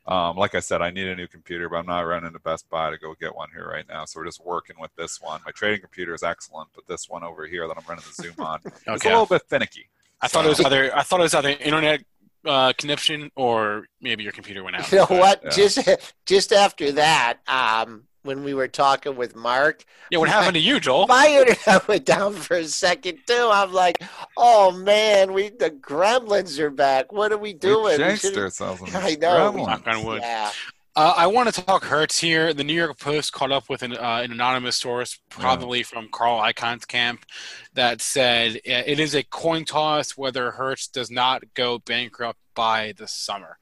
um, 0.07 0.37
like 0.37 0.53
I 0.53 0.59
said, 0.59 0.81
I 0.81 0.91
need 0.91 1.07
a 1.07 1.15
new 1.15 1.27
computer, 1.27 1.67
but 1.67 1.77
I'm 1.77 1.85
not 1.87 2.01
running 2.01 2.31
to 2.33 2.39
Best 2.39 2.69
Buy 2.69 2.91
to 2.91 2.97
go 2.97 3.15
get 3.19 3.35
one 3.35 3.49
here 3.51 3.67
right 3.67 3.85
now. 3.87 4.05
So 4.05 4.19
we're 4.19 4.25
just 4.25 4.45
working 4.45 4.75
with 4.79 4.91
this 4.95 5.19
one. 5.19 5.41
My 5.45 5.51
trading 5.51 5.81
computer 5.81 6.13
is 6.13 6.21
excellent, 6.21 6.69
but 6.75 6.85
this 6.87 7.09
one 7.09 7.23
over 7.23 7.47
here 7.47 7.67
that 7.67 7.75
I'm 7.77 7.83
running 7.87 8.03
the 8.07 8.23
Zoom 8.23 8.35
on 8.39 8.59
is 8.65 9.03
a 9.03 9.09
little 9.09 9.25
bit 9.25 9.43
finicky. 9.47 9.89
I 10.21 10.27
thought 10.27 10.45
it 10.45 10.49
was 10.49 10.61
either 10.61 10.95
I 10.95 11.03
thought 11.03 11.19
it 11.19 11.23
was 11.23 11.33
either 11.33 11.49
internet 11.49 12.03
uh, 12.45 12.73
connection 12.77 13.31
or 13.35 13.87
maybe 13.99 14.23
your 14.23 14.31
computer 14.31 14.63
went 14.63 14.75
out. 14.75 14.91
You 14.91 14.99
know 14.99 15.05
what? 15.05 15.41
Yeah. 15.43 15.49
Just 15.49 15.89
just 16.25 16.53
after 16.53 16.91
that, 16.93 17.39
um, 17.47 18.03
when 18.25 18.43
we 18.43 18.53
were 18.53 18.67
talking 18.67 19.15
with 19.15 19.35
Marc, 19.35 19.85
Yeah, 20.09 20.17
what 20.17 20.29
happened 20.29 20.55
to 20.55 20.59
you, 20.59 20.79
Joel? 20.79 21.07
my 21.07 21.27
internet 21.27 21.87
went 21.87 22.05
down 22.05 22.33
for 22.33 22.57
a 22.57 22.65
second 22.65 23.19
too. 23.27 23.49
I'm 23.51 23.71
like, 23.71 24.01
oh 24.35 24.71
man, 24.71 25.31
we 25.33 25.49
the 25.49 25.69
gremlins 25.71 26.59
are 26.59 26.69
back. 26.71 27.11
What 27.11 27.31
are 27.31 27.37
we 27.37 27.53
doing? 27.53 27.97
We 27.99 28.03
We 28.07 28.17
jinxed 28.17 28.35
ourselves. 28.37 28.81
I 28.95 29.15
know. 29.15 29.51
gremlins. 29.51 29.67
Knock 29.67 29.87
on 29.87 30.03
wood. 30.03 30.21
Yeah. 30.21 30.51
Uh, 30.97 31.13
I 31.17 31.27
want 31.27 31.53
to 31.53 31.61
talk 31.61 31.83
Hertz 31.83 32.17
here. 32.21 32.53
The 32.53 32.63
New 32.63 32.73
York 32.73 32.97
Post 32.97 33.33
caught 33.33 33.51
up 33.51 33.67
with 33.69 33.81
an, 33.83 33.97
uh, 33.97 34.21
an 34.23 34.31
anonymous 34.31 34.77
source, 34.77 35.19
probably 35.29 35.83
from 35.83 36.07
Carl 36.09 36.39
Icahn's 36.39 36.85
camp, 36.85 37.25
that 37.73 38.01
said 38.01 38.55
uh, 38.55 38.83
it 38.85 38.97
is 38.97 39.13
a 39.13 39.23
coin 39.23 39.65
toss 39.65 40.11
whether 40.11 40.51
Hertz 40.51 40.87
does 40.87 41.11
not 41.11 41.43
go 41.53 41.79
bankrupt 41.79 42.39
by 42.55 42.93
the 42.97 43.09
summer. 43.09 43.57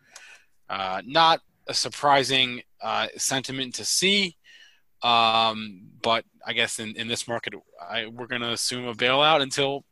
Uh, 0.69 1.01
not 1.07 1.39
a 1.67 1.73
surprising 1.73 2.61
uh, 2.83 3.07
sentiment 3.17 3.73
to 3.75 3.85
see, 3.85 4.37
um, 5.03 5.81
but 6.01 6.25
I 6.45 6.53
guess 6.53 6.79
in, 6.79 6.95
in 6.95 7.07
this 7.07 7.27
market, 7.27 7.53
I, 7.81 8.07
we're 8.07 8.27
going 8.27 8.41
to 8.41 8.51
assume 8.51 8.87
a 8.87 8.93
bailout 8.93 9.41
until 9.41 9.83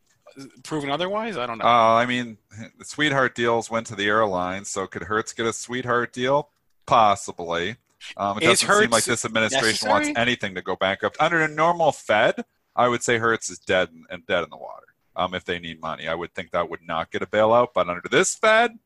proven 0.64 0.90
otherwise. 0.90 1.38
I 1.38 1.46
don't 1.46 1.58
know. 1.58 1.66
Uh, 1.66 1.96
I 1.96 2.06
mean, 2.06 2.38
the 2.78 2.86
sweetheart 2.86 3.36
deals 3.36 3.70
went 3.70 3.88
to 3.88 3.96
the 3.96 4.08
airlines, 4.08 4.70
so 4.70 4.88
could 4.88 5.04
Hertz 5.04 5.34
get 5.34 5.46
a 5.46 5.54
sweetheart 5.54 6.14
deal? 6.14 6.50
Possibly. 6.86 7.78
Um, 8.18 8.38
it 8.38 8.44
Is 8.44 8.62
doesn't 8.62 8.82
seem 8.84 8.90
like 8.90 9.04
this 9.04 9.26
administration 9.26 9.90
wants 9.90 10.10
anything 10.16 10.56
to 10.56 10.62
go 10.62 10.76
bankrupt. 10.76 11.18
Under 11.20 11.42
a 11.42 11.48
normal 11.48 11.92
Fed, 11.92 12.44
I 12.76 12.88
would 12.88 13.04
say 13.04 13.18
Hertz 13.18 13.50
is 13.50 13.60
dead 13.60 13.90
and, 13.90 14.06
and 14.10 14.26
dead 14.26 14.44
in 14.44 14.50
the 14.50 14.58
water. 14.58 14.88
Um, 15.16 15.34
if 15.34 15.44
they 15.46 15.60
need 15.60 15.82
money, 15.82 16.08
I 16.08 16.16
would 16.16 16.34
think 16.34 16.52
that 16.52 16.70
would 16.70 16.82
not 16.82 17.12
get 17.12 17.22
a 17.22 17.26
bailout. 17.26 17.70
But 17.76 17.90
under 17.90 18.08
this 18.10 18.34
Fed, 18.34 18.80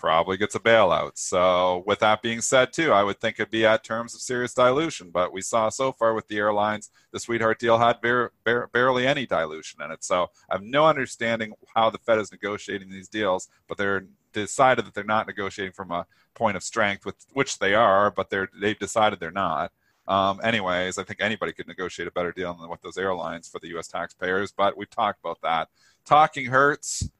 probably 0.00 0.38
gets 0.38 0.54
a 0.54 0.58
bailout. 0.58 1.12
So 1.14 1.84
with 1.86 1.98
that 1.98 2.22
being 2.22 2.40
said, 2.40 2.72
too, 2.72 2.90
I 2.90 3.02
would 3.02 3.20
think 3.20 3.38
it'd 3.38 3.50
be 3.50 3.66
at 3.66 3.84
terms 3.84 4.14
of 4.14 4.22
serious 4.22 4.54
dilution. 4.54 5.10
But 5.10 5.30
we 5.30 5.42
saw 5.42 5.68
so 5.68 5.92
far 5.92 6.14
with 6.14 6.26
the 6.26 6.38
airlines, 6.38 6.90
the 7.12 7.20
sweetheart 7.20 7.58
deal 7.58 7.78
had 7.78 8.00
bar- 8.00 8.32
bar- 8.42 8.68
barely 8.72 9.06
any 9.06 9.26
dilution 9.26 9.82
in 9.82 9.90
it. 9.90 10.02
So 10.02 10.30
I 10.48 10.54
have 10.54 10.62
no 10.62 10.86
understanding 10.86 11.52
how 11.74 11.90
the 11.90 11.98
Fed 11.98 12.18
is 12.18 12.32
negotiating 12.32 12.88
these 12.88 13.08
deals, 13.08 13.48
but 13.68 13.76
they're 13.76 14.06
decided 14.32 14.86
that 14.86 14.94
they're 14.94 15.04
not 15.04 15.26
negotiating 15.26 15.72
from 15.74 15.90
a 15.90 16.06
point 16.34 16.56
of 16.56 16.62
strength, 16.62 17.04
with 17.04 17.16
which 17.34 17.58
they 17.58 17.74
are, 17.74 18.10
but 18.10 18.30
they're 18.30 18.48
they've 18.58 18.78
decided 18.78 19.20
they're 19.20 19.30
not. 19.30 19.70
Um, 20.08 20.40
anyways, 20.42 20.96
I 20.96 21.04
think 21.04 21.20
anybody 21.20 21.52
could 21.52 21.68
negotiate 21.68 22.08
a 22.08 22.12
better 22.12 22.32
deal 22.32 22.54
than 22.54 22.70
what 22.70 22.80
those 22.80 22.96
airlines 22.96 23.48
for 23.48 23.58
the 23.58 23.68
U.S. 23.68 23.88
taxpayers. 23.88 24.50
But 24.50 24.78
we've 24.78 24.88
talked 24.88 25.20
about 25.22 25.42
that. 25.42 25.68
Talking 26.06 26.46
Hertz. 26.46 27.10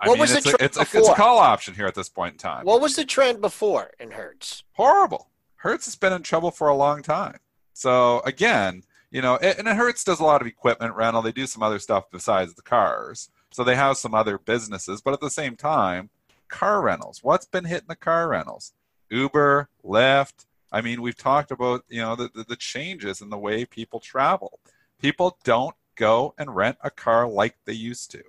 I 0.00 0.08
What 0.08 0.14
mean, 0.14 0.20
was 0.20 0.32
the 0.32 0.38
it's, 0.38 0.46
a, 0.46 0.50
trend 0.50 0.62
it's, 0.62 0.76
a, 0.78 0.98
it's 0.98 1.08
a 1.08 1.14
call 1.14 1.38
option 1.38 1.74
here 1.74 1.86
at 1.86 1.94
this 1.94 2.08
point 2.08 2.34
in 2.34 2.38
time. 2.38 2.64
What 2.64 2.80
was 2.80 2.96
the 2.96 3.04
trend 3.04 3.40
before 3.40 3.90
in 3.98 4.12
Hertz? 4.12 4.62
Horrible. 4.72 5.28
Hertz 5.56 5.86
has 5.86 5.96
been 5.96 6.12
in 6.12 6.22
trouble 6.22 6.50
for 6.50 6.68
a 6.68 6.76
long 6.76 7.02
time. 7.02 7.38
So 7.72 8.20
again, 8.20 8.82
you 9.10 9.22
know, 9.22 9.36
and 9.36 9.68
and 9.68 9.78
Hertz 9.78 10.04
does 10.04 10.20
a 10.20 10.24
lot 10.24 10.40
of 10.40 10.46
equipment 10.46 10.94
rental. 10.94 11.22
They 11.22 11.32
do 11.32 11.46
some 11.46 11.62
other 11.62 11.78
stuff 11.78 12.10
besides 12.10 12.54
the 12.54 12.62
cars. 12.62 13.30
So 13.50 13.64
they 13.64 13.76
have 13.76 13.96
some 13.96 14.14
other 14.14 14.38
businesses, 14.38 15.00
but 15.00 15.14
at 15.14 15.20
the 15.20 15.30
same 15.30 15.56
time, 15.56 16.10
car 16.48 16.80
rentals. 16.82 17.20
What's 17.22 17.46
been 17.46 17.64
hitting 17.64 17.88
the 17.88 17.96
car 17.96 18.28
rentals? 18.28 18.72
Uber, 19.10 19.68
Lyft. 19.84 20.44
I 20.70 20.82
mean, 20.82 21.00
we've 21.00 21.16
talked 21.16 21.50
about 21.50 21.84
you 21.88 22.00
know 22.00 22.14
the, 22.14 22.30
the, 22.34 22.44
the 22.44 22.56
changes 22.56 23.20
in 23.20 23.30
the 23.30 23.38
way 23.38 23.64
people 23.64 24.00
travel. 24.00 24.60
People 25.00 25.38
don't 25.44 25.74
go 25.96 26.34
and 26.38 26.54
rent 26.54 26.78
a 26.82 26.90
car 26.90 27.28
like 27.28 27.56
they 27.64 27.72
used 27.72 28.10
to, 28.12 28.22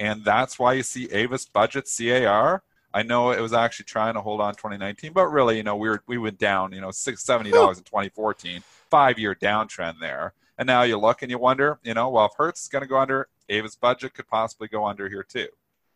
and 0.00 0.24
that's 0.24 0.58
why 0.58 0.72
you 0.72 0.82
see 0.82 1.08
Avis 1.12 1.44
Budget 1.44 1.88
CAR. 1.96 2.62
I 2.92 3.02
know 3.04 3.30
it 3.30 3.40
was 3.40 3.52
actually 3.52 3.84
trying 3.84 4.14
to 4.14 4.20
hold 4.20 4.40
on 4.40 4.54
2019, 4.54 5.12
but 5.12 5.28
really, 5.28 5.58
you 5.58 5.62
know, 5.62 5.76
we 5.76 5.88
were 5.88 6.02
we 6.08 6.18
went 6.18 6.38
down, 6.38 6.72
you 6.72 6.80
know, 6.80 6.90
six 6.90 7.22
seventy 7.22 7.52
dollars 7.52 7.78
in 7.78 7.84
2014, 7.84 8.62
five 8.90 9.18
year 9.18 9.36
downtrend 9.36 10.00
there, 10.00 10.32
and 10.58 10.66
now 10.66 10.82
you 10.82 10.98
look 10.98 11.22
and 11.22 11.30
you 11.30 11.38
wonder, 11.38 11.78
you 11.84 11.94
know, 11.94 12.08
well, 12.08 12.26
if 12.26 12.32
Hertz 12.36 12.62
is 12.62 12.68
going 12.68 12.82
to 12.82 12.88
go 12.88 12.98
under, 12.98 13.28
Avis 13.48 13.76
Budget 13.76 14.14
could 14.14 14.26
possibly 14.26 14.66
go 14.66 14.86
under 14.86 15.08
here 15.08 15.22
too. 15.22 15.48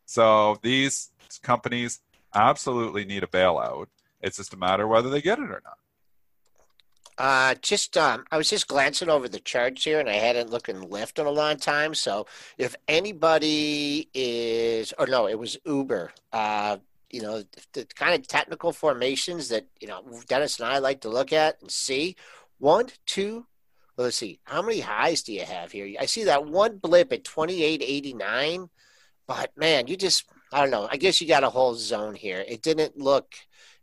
So 0.06 0.58
these 0.62 1.10
companies 1.42 2.00
absolutely 2.34 3.04
need 3.04 3.24
a 3.24 3.26
bailout. 3.26 3.86
It's 4.20 4.36
just 4.36 4.54
a 4.54 4.56
matter 4.56 4.86
whether 4.86 5.08
they 5.08 5.22
get 5.22 5.38
it 5.38 5.50
or 5.50 5.62
not. 5.64 5.78
Uh, 7.16 7.54
just 7.62 7.96
um, 7.96 8.24
I 8.32 8.36
was 8.36 8.50
just 8.50 8.66
glancing 8.66 9.08
over 9.08 9.28
the 9.28 9.38
charts 9.38 9.84
here, 9.84 10.00
and 10.00 10.08
I 10.08 10.14
hadn't 10.14 10.50
looked 10.50 10.68
in 10.68 10.82
Lyft 10.82 11.18
in 11.18 11.26
a 11.26 11.30
long 11.30 11.56
time. 11.56 11.94
So 11.94 12.26
if 12.58 12.74
anybody 12.88 14.08
is, 14.12 14.92
or 14.98 15.06
no, 15.06 15.28
it 15.28 15.38
was 15.38 15.56
Uber. 15.64 16.12
Uh, 16.32 16.78
you 17.10 17.22
know, 17.22 17.44
the 17.72 17.84
kind 17.94 18.14
of 18.14 18.26
technical 18.26 18.72
formations 18.72 19.48
that 19.50 19.66
you 19.80 19.86
know 19.86 20.02
Dennis 20.26 20.58
and 20.58 20.68
I 20.68 20.78
like 20.78 21.02
to 21.02 21.08
look 21.08 21.32
at 21.32 21.60
and 21.60 21.70
see. 21.70 22.16
One, 22.58 22.88
two. 23.06 23.46
Well, 23.96 24.06
let's 24.06 24.16
see. 24.16 24.40
How 24.44 24.62
many 24.62 24.80
highs 24.80 25.22
do 25.22 25.32
you 25.32 25.44
have 25.44 25.70
here? 25.70 25.96
I 26.00 26.06
see 26.06 26.24
that 26.24 26.46
one 26.46 26.78
blip 26.78 27.12
at 27.12 27.22
twenty 27.22 27.62
eight 27.62 27.82
eighty 27.84 28.12
nine, 28.12 28.70
but 29.28 29.56
man, 29.56 29.86
you 29.86 29.96
just 29.96 30.24
I 30.52 30.60
don't 30.60 30.70
know. 30.70 30.88
I 30.90 30.96
guess 30.96 31.20
you 31.20 31.28
got 31.28 31.44
a 31.44 31.50
whole 31.50 31.76
zone 31.76 32.16
here. 32.16 32.44
It 32.46 32.62
didn't 32.62 32.98
look 32.98 33.34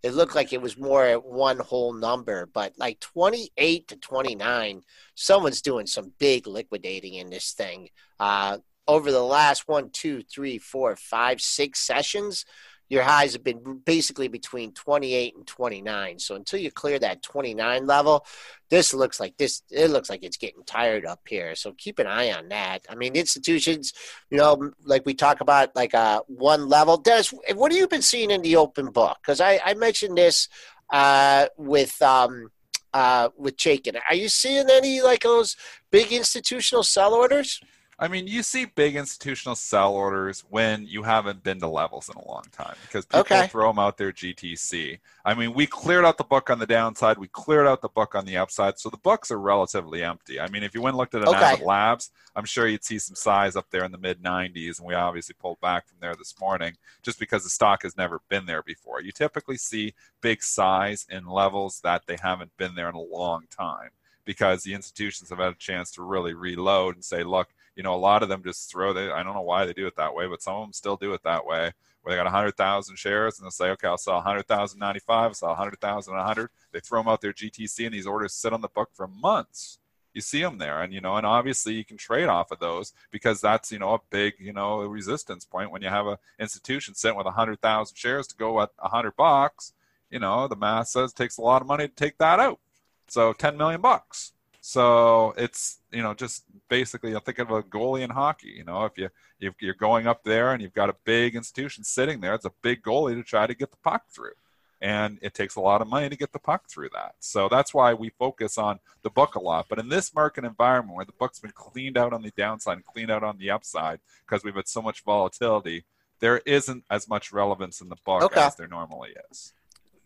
it 0.04 0.14
looked 0.14 0.36
like 0.36 0.52
it 0.52 0.62
was 0.62 0.78
more 0.78 1.06
at 1.06 1.24
one 1.24 1.60
whole 1.60 1.93
number, 1.93 2.47
but 2.47 2.74
like 2.78 2.99
28 2.99 3.88
to 3.88 3.95
29, 3.97 4.82
someone's 5.16 5.62
doing 5.62 5.86
some 5.86 6.12
big 6.18 6.47
liquidating 6.47 7.16
in 7.16 7.30
this 7.30 7.52
thing. 7.54 7.89
Uh, 8.20 8.58
over 8.88 9.12
the 9.12 9.24
last 9.24 9.68
one, 9.68 9.89
two, 9.91 10.24
three, 10.24 10.58
four, 10.58 10.95
five, 10.95 11.39
six 11.39 11.80
sessions, 11.80 12.45
your 12.92 13.04
highs 13.04 13.32
have 13.32 13.44
been 13.44 13.80
basically 13.86 14.28
between 14.28 14.74
28 14.74 15.38
and 15.38 15.48
29. 15.48 16.20
So 16.20 16.36
until 16.36 16.60
you 16.60 16.70
clear 16.70 17.00
that 17.00 17.24
29 17.24 17.88
level, 17.88 18.26
this 18.70 18.94
looks 18.94 19.18
like 19.18 19.38
this. 19.38 19.62
It 19.72 19.92
looks 19.92 20.10
like 20.10 20.24
it's 20.24 20.36
getting 20.36 20.64
tired 20.66 21.06
up 21.06 21.22
here. 21.26 21.56
So 21.56 21.72
keep 21.78 22.00
an 22.00 22.08
eye 22.08 22.34
on 22.34 22.50
that. 22.50 22.86
I 22.89 22.96
mean, 22.96 23.16
institutions, 23.16 23.94
you 24.30 24.38
know, 24.38 24.72
like 24.84 25.06
we 25.06 25.14
talk 25.14 25.39
about, 25.39 25.74
like 25.74 25.94
uh, 25.94 26.24
one 26.28 26.68
level. 26.68 26.98
Dennis, 26.98 27.34
what 27.56 27.72
have 27.72 27.80
you 27.80 27.88
been 27.88 28.02
seeing 28.02 28.30
in 28.30 28.42
the 28.42 28.58
open 28.58 28.92
book? 28.92 29.20
Because 29.22 29.39
I, 29.39 29.62
I 29.64 29.74
mentioned 29.74 30.18
this 30.18 30.50
uh, 30.89 31.46
with 31.56 32.02
um, 32.02 32.52
uh, 32.94 33.30
with 33.38 33.56
Chaikin. 33.56 34.02
Are 34.10 34.16
you 34.16 34.28
seeing 34.28 34.70
any 34.70 35.00
like 35.00 35.24
those 35.24 35.56
big 35.92 36.12
institutional 36.12 36.84
sell 36.84 37.14
orders? 37.14 37.62
I 38.04 38.08
mean, 38.08 38.26
you 38.26 38.41
see 38.41 38.66
big 38.66 38.95
institutional 38.95 39.56
sell 39.56 39.93
orders 39.93 40.41
when 40.49 40.88
you 40.88 41.04
haven't 41.04 41.43
been 41.43 41.60
to 41.60 41.68
levels 41.68 42.10
in 42.10 42.16
a 42.18 42.28
long 42.28 42.45
time 42.52 42.78
because 42.82 43.06
people 43.06 43.43
Okay. 43.43 43.43
throw 43.43 43.70
them 43.70 43.78
out 43.78 43.95
there 43.99 44.12
GTC. 44.12 44.99
I 45.24 45.36
mean, 45.36 45.54
we 45.54 45.68
cleared 45.68 46.04
out 46.04 46.18
the 46.18 46.24
book 46.24 46.49
on 46.49 46.58
the 46.58 46.66
downside, 46.66 47.20
we 47.20 47.28
cleared 47.28 47.68
out 47.68 47.80
the 47.84 47.89
book 47.89 48.16
on 48.16 48.26
the 48.26 48.38
upside, 48.38 48.80
so 48.80 48.89
the 48.89 48.97
books 48.97 49.30
are 49.30 49.39
relatively 49.39 50.04
empty. 50.04 50.39
I 50.39 50.47
mean, 50.47 50.64
if 50.64 50.74
you 50.74 50.82
went 50.82 50.93
and 50.93 50.97
looked 50.97 51.14
at 51.14 51.22
an 51.22 51.30
Okay. 51.30 51.56
Labs, 51.62 52.10
I'm 52.36 52.45
sure 52.45 52.68
you'd 52.68 52.84
see 52.84 52.97
some 52.97 53.16
size 53.16 53.56
up 53.56 53.68
there 53.70 53.84
in 53.84 53.91
the 53.91 53.99
mid 53.99 54.20
90s, 54.24 54.80
and 54.80 54.88
we 54.88 54.95
obviously 54.95 55.36
pulled 55.39 55.60
back 55.62 55.88
from 55.88 55.99
there 56.02 56.16
this 56.16 56.34
morning 56.41 56.78
just 57.04 57.20
because 57.20 57.43
the 57.43 57.52
stock 57.52 57.84
has 57.84 57.95
never 57.97 58.20
been 58.30 58.47
there 58.47 58.64
before. 58.64 59.02
You 59.02 59.12
typically 59.12 59.58
see 59.58 59.93
big 60.22 60.41
size 60.41 61.06
in 61.08 61.28
levels 61.28 61.80
that 61.84 62.08
they 62.08 62.18
haven't 62.20 62.58
been 62.58 62.74
there 62.74 62.89
in 62.89 62.95
a 62.95 62.99
long 62.99 63.43
time 63.52 63.91
because 64.26 64.64
the 64.64 64.74
institutions 64.74 65.30
have 65.30 65.39
had 65.39 65.54
a 65.54 65.56
chance 65.56 65.91
to 65.91 66.04
really 66.04 66.34
reload 66.34 66.95
and 66.95 67.04
say, 67.06 67.24
look, 67.24 67.49
you 67.76 67.84
know, 67.84 67.94
a 67.94 67.98
lot 67.98 68.24
of 68.24 68.30
them 68.30 68.44
just 68.44 68.70
throw 68.70 68.94
they 68.94 69.10
I 69.10 69.24
don't 69.24 69.34
know 69.34 69.42
why 69.42 69.66
they 69.66 69.74
do 69.74 69.88
it 69.88 69.96
that 69.96 70.14
way, 70.14 70.28
but 70.28 70.42
some 70.42 70.56
of 70.56 70.64
them 70.64 70.74
still 70.74 70.98
do 70.98 71.14
it 71.14 71.24
that 71.24 71.46
way. 71.46 71.72
Where 72.02 72.16
they 72.16 72.18
got 72.18 72.26
100,000 72.26 72.96
shares 72.96 73.38
and 73.38 73.46
they'll 73.46 73.52
say, 73.52 73.70
okay, 73.70 73.88
I'll 73.88 73.98
sell 73.98 74.16
100,095, 74.16 75.08
I'll 75.10 75.34
sell 75.36 75.50
100,000 75.50 76.16
100. 76.16 76.50
They 76.72 76.80
throw 76.80 77.00
them 77.00 77.08
out 77.08 77.22
their 77.22 77.34
GTC 77.34 77.86
and 77.86 77.94
these 77.94 78.08
orders 78.08 78.34
sit 78.34 78.54
on 78.54 78.62
the 78.62 78.68
book 78.68 78.90
for 78.94 79.08
months. 79.08 79.78
You 80.14 80.20
see 80.20 80.42
them 80.42 80.58
there, 80.58 80.82
and 80.82 80.94
you 80.94 81.00
know, 81.00 81.16
and 81.16 81.26
obviously 81.26 81.74
you 81.74 81.86
can 81.86 81.96
trade 81.96 82.28
off 82.28 82.52
of 82.52 82.60
those 82.60 82.92
because 83.12 83.40
that's 83.40 83.72
you 83.72 83.80
know 83.80 83.94
a 83.94 84.00
big 84.10 84.34
you 84.40 84.52
know 84.52 84.82
resistance 84.82 85.46
point 85.46 85.72
when 85.72 85.82
you 85.82 85.88
have 85.88 86.06
a 86.06 86.20
institution 86.38 86.96
sitting 86.96 87.16
with 87.16 87.26
100,000 87.26 87.96
shares 87.96 88.28
to 88.28 88.36
go 88.36 88.62
at 88.62 88.72
100 88.80 89.16
bucks. 89.16 89.72
You 90.10 90.20
know, 90.20 90.50
the 90.50 90.58
math 90.58 90.90
says 90.90 91.12
it 91.12 91.16
takes 91.16 91.38
a 91.38 91.42
lot 91.42 91.62
of 91.62 91.68
money 91.68 91.88
to 91.88 91.96
take 91.96 92.18
that 92.18 92.42
out. 92.42 92.60
So 93.08 93.32
10 93.32 93.56
million 93.56 93.80
bucks. 93.80 94.34
So 94.64 95.34
it's 95.38 95.80
you 95.91 96.03
know 96.03 96.14
just 96.14 96.43
basically 96.70 97.16
I 97.16 97.20
think 97.20 97.39
of 97.39 97.49
a 97.49 97.64
goalie 97.64 98.01
in 98.03 98.12
hockey. 98.12 98.53
You 98.55 98.64
know, 98.64 98.86
if 98.86 98.95
you 98.97 99.09
if 99.39 99.55
you're 99.59 99.74
going 99.74 100.05
up 100.07 100.24
there 100.24 100.53
and 100.53 100.62
you've 100.62 100.74
got 100.74 100.89
a 100.89 100.95
big 101.03 101.36
institution 101.36 101.84
sitting 101.84 102.22
there, 102.22 102.36
it's 102.36 102.45
a 102.45 102.53
big 102.62 102.84
goalie 102.84 103.16
to 103.16 103.24
try 103.24 103.47
to 103.47 103.55
get 103.55 103.72
the 103.72 103.78
puck 103.78 104.03
through, 104.09 104.34
and 104.80 105.18
it 105.24 105.34
takes 105.34 105.55
a 105.55 105.59
lot 105.59 105.82
of 105.82 105.88
money 105.88 106.09
to 106.09 106.16
get 106.16 106.32
the 106.32 106.38
puck 106.39 106.70
through 106.70 106.89
that. 106.93 107.16
So 107.20 107.49
that's 107.49 107.74
why 107.74 107.95
we 107.95 108.09
focus 108.09 108.59
on 108.59 108.80
the 109.01 109.09
book 109.09 109.34
a 109.34 109.39
lot. 109.39 109.66
But 109.68 109.80
in 109.80 109.89
this 109.89 110.14
market 110.14 110.45
environment 110.45 110.95
where 110.95 111.05
the 111.05 111.12
book's 111.14 111.39
been 111.39 111.51
cleaned 111.55 111.97
out 111.97 112.14
on 112.14 112.22
the 112.22 112.32
downside 112.38 112.78
and 112.78 112.86
cleaned 112.86 113.09
out 113.09 113.24
on 113.24 113.39
the 113.39 113.49
upside 113.49 113.99
because 114.28 114.43
we've 114.43 114.55
had 114.55 114.68
so 114.68 114.84
much 114.84 115.03
volatility, 115.03 115.86
there 116.20 116.38
isn't 116.45 116.84
as 116.88 117.09
much 117.09 117.34
relevance 117.34 117.82
in 117.82 117.89
the 117.89 117.97
book 118.05 118.22
Okay. 118.22 118.41
as 118.41 118.55
there 118.57 118.68
normally 118.68 119.16
is. 119.32 119.53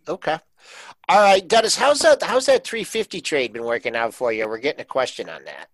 Okay. 0.07 0.37
All 1.07 1.21
right, 1.21 1.47
Dennis, 1.47 1.75
how's 1.75 1.99
that 1.99 2.23
how's 2.23 2.47
that 2.47 2.63
350 2.65 3.21
trade 3.21 3.53
been 3.53 3.63
working 3.63 3.95
out 3.95 4.13
for 4.13 4.31
you? 4.33 4.47
We're 4.47 4.57
getting 4.57 4.81
a 4.81 4.85
question 4.85 5.29
on 5.29 5.43
that. 5.45 5.69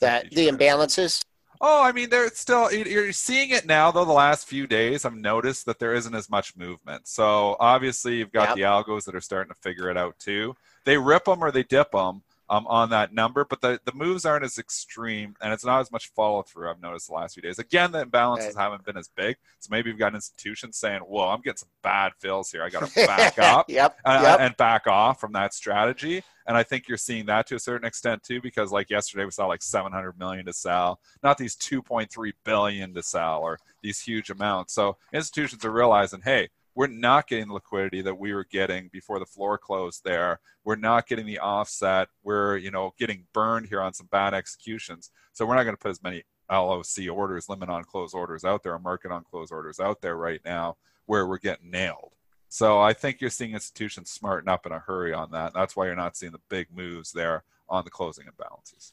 That 0.00 0.30
the 0.30 0.48
imbalances? 0.48 1.22
Oh, 1.60 1.82
I 1.82 1.92
mean, 1.92 2.08
there's 2.10 2.36
still 2.36 2.72
you're 2.72 3.12
seeing 3.12 3.50
it 3.50 3.66
now. 3.66 3.90
Though 3.90 4.04
the 4.04 4.12
last 4.12 4.46
few 4.48 4.66
days, 4.66 5.04
I've 5.04 5.14
noticed 5.14 5.66
that 5.66 5.78
there 5.78 5.94
isn't 5.94 6.14
as 6.14 6.30
much 6.30 6.56
movement. 6.56 7.06
So 7.06 7.56
obviously, 7.60 8.16
you've 8.16 8.32
got 8.32 8.50
Yep. 8.50 8.56
the 8.56 8.62
algos 8.62 9.04
that 9.04 9.14
are 9.14 9.20
starting 9.20 9.52
to 9.52 9.60
figure 9.60 9.90
it 9.90 9.96
out 9.96 10.18
too. 10.18 10.56
They 10.84 10.96
rip 10.96 11.24
them 11.24 11.42
or 11.42 11.50
they 11.50 11.64
dip 11.64 11.90
them 11.92 12.22
um, 12.50 12.66
on 12.66 12.90
that 12.90 13.12
number, 13.12 13.44
but 13.44 13.60
the, 13.60 13.80
the 13.84 13.92
moves 13.92 14.24
aren't 14.24 14.44
as 14.44 14.58
extreme, 14.58 15.34
and 15.40 15.52
it's 15.52 15.64
not 15.64 15.80
as 15.80 15.92
much 15.92 16.10
follow 16.12 16.42
through. 16.42 16.70
I've 16.70 16.80
noticed 16.80 17.08
the 17.08 17.14
last 17.14 17.34
few 17.34 17.42
days. 17.42 17.58
Again, 17.58 17.92
the 17.92 18.04
imbalances 18.04 18.56
haven't 18.56 18.84
been 18.84 18.96
as 18.96 19.08
big, 19.08 19.36
so 19.60 19.68
maybe 19.70 19.90
you've 19.90 19.98
got 19.98 20.14
institutions 20.14 20.76
saying, 20.76 21.00
"Whoa, 21.00 21.28
I'm 21.28 21.40
getting 21.40 21.58
some 21.58 21.68
bad 21.82 22.12
fills 22.18 22.50
here. 22.50 22.62
I 22.62 22.70
got 22.70 22.88
to 22.88 22.94
back 23.06 23.38
up." 23.38 23.68
yep. 23.68 23.98
uh, 24.04 24.20
yep. 24.22 24.40
and 24.40 24.56
back 24.56 24.86
off 24.86 25.20
from 25.20 25.32
that 25.32 25.54
strategy. 25.54 26.22
And 26.46 26.56
I 26.56 26.62
think 26.62 26.88
you're 26.88 26.96
seeing 26.96 27.26
that 27.26 27.46
to 27.48 27.56
a 27.56 27.58
certain 27.58 27.86
extent 27.86 28.22
too, 28.22 28.40
because 28.40 28.72
like 28.72 28.88
yesterday 28.88 29.26
we 29.26 29.30
saw 29.30 29.46
like 29.46 29.62
700 29.62 30.18
million 30.18 30.46
to 30.46 30.54
sell, 30.54 30.98
not 31.22 31.36
these 31.36 31.54
2.3 31.54 32.32
billion 32.42 32.94
to 32.94 33.02
sell 33.02 33.42
or 33.42 33.58
these 33.82 34.00
huge 34.00 34.30
amounts. 34.30 34.72
So 34.72 34.96
institutions 35.12 35.66
are 35.66 35.70
realizing, 35.70 36.22
hey, 36.22 36.48
we're 36.78 36.86
not 36.86 37.26
getting 37.26 37.48
the 37.48 37.54
liquidity 37.54 38.02
that 38.02 38.16
we 38.16 38.32
were 38.32 38.44
getting 38.44 38.88
before 38.92 39.18
the 39.18 39.26
floor 39.26 39.58
closed 39.58 40.04
there. 40.04 40.38
We're 40.62 40.76
not 40.76 41.08
getting 41.08 41.26
the 41.26 41.40
offset. 41.40 42.06
We're, 42.22 42.56
you 42.56 42.70
know, 42.70 42.94
getting 42.96 43.26
burned 43.32 43.66
here 43.66 43.80
on 43.80 43.94
some 43.94 44.06
bad 44.12 44.32
executions. 44.32 45.10
So 45.32 45.44
we're 45.44 45.56
not 45.56 45.64
going 45.64 45.74
to 45.74 45.82
put 45.82 45.90
as 45.90 46.04
many 46.04 46.22
LOC 46.48 47.10
orders, 47.10 47.48
limit 47.48 47.68
on 47.68 47.82
close 47.82 48.14
orders 48.14 48.44
out 48.44 48.62
there, 48.62 48.74
or 48.74 48.78
market 48.78 49.10
on 49.10 49.24
close 49.24 49.50
orders 49.50 49.80
out 49.80 50.00
there 50.00 50.14
right 50.14 50.40
now 50.44 50.76
where 51.06 51.26
we're 51.26 51.38
getting 51.38 51.68
nailed. 51.68 52.12
So 52.48 52.78
I 52.78 52.92
think 52.92 53.20
you're 53.20 53.28
seeing 53.28 53.54
institutions 53.54 54.12
smarten 54.12 54.48
up 54.48 54.64
in 54.64 54.70
a 54.70 54.78
hurry 54.78 55.12
on 55.12 55.32
that. 55.32 55.54
That's 55.54 55.74
why 55.74 55.86
you're 55.86 55.96
not 55.96 56.16
seeing 56.16 56.30
the 56.30 56.40
big 56.48 56.68
moves 56.72 57.10
there 57.10 57.42
on 57.68 57.82
the 57.82 57.90
closing 57.90 58.26
imbalances. 58.26 58.92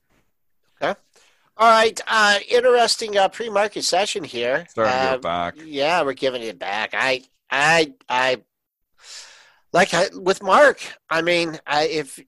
Okay. 0.82 1.00
All 1.56 1.70
right. 1.70 2.02
Uh, 2.08 2.40
interesting 2.50 3.16
uh, 3.16 3.30
pre-market 3.30 3.84
session 3.84 4.24
here. 4.24 4.66
Starting 4.70 4.92
to 4.92 5.18
go 5.18 5.22
back. 5.22 5.54
Yeah, 5.64 6.02
we're 6.02 6.14
giving 6.14 6.42
it 6.42 6.58
back. 6.58 6.96
I, 6.96 7.22
I, 7.50 7.94
I, 8.10 8.38
like 9.74 9.94
I, 9.94 10.08
with 10.14 10.42
Marc. 10.42 10.82
I 11.10 11.22
mean, 11.22 11.60
I, 11.68 11.86
if 11.88 12.20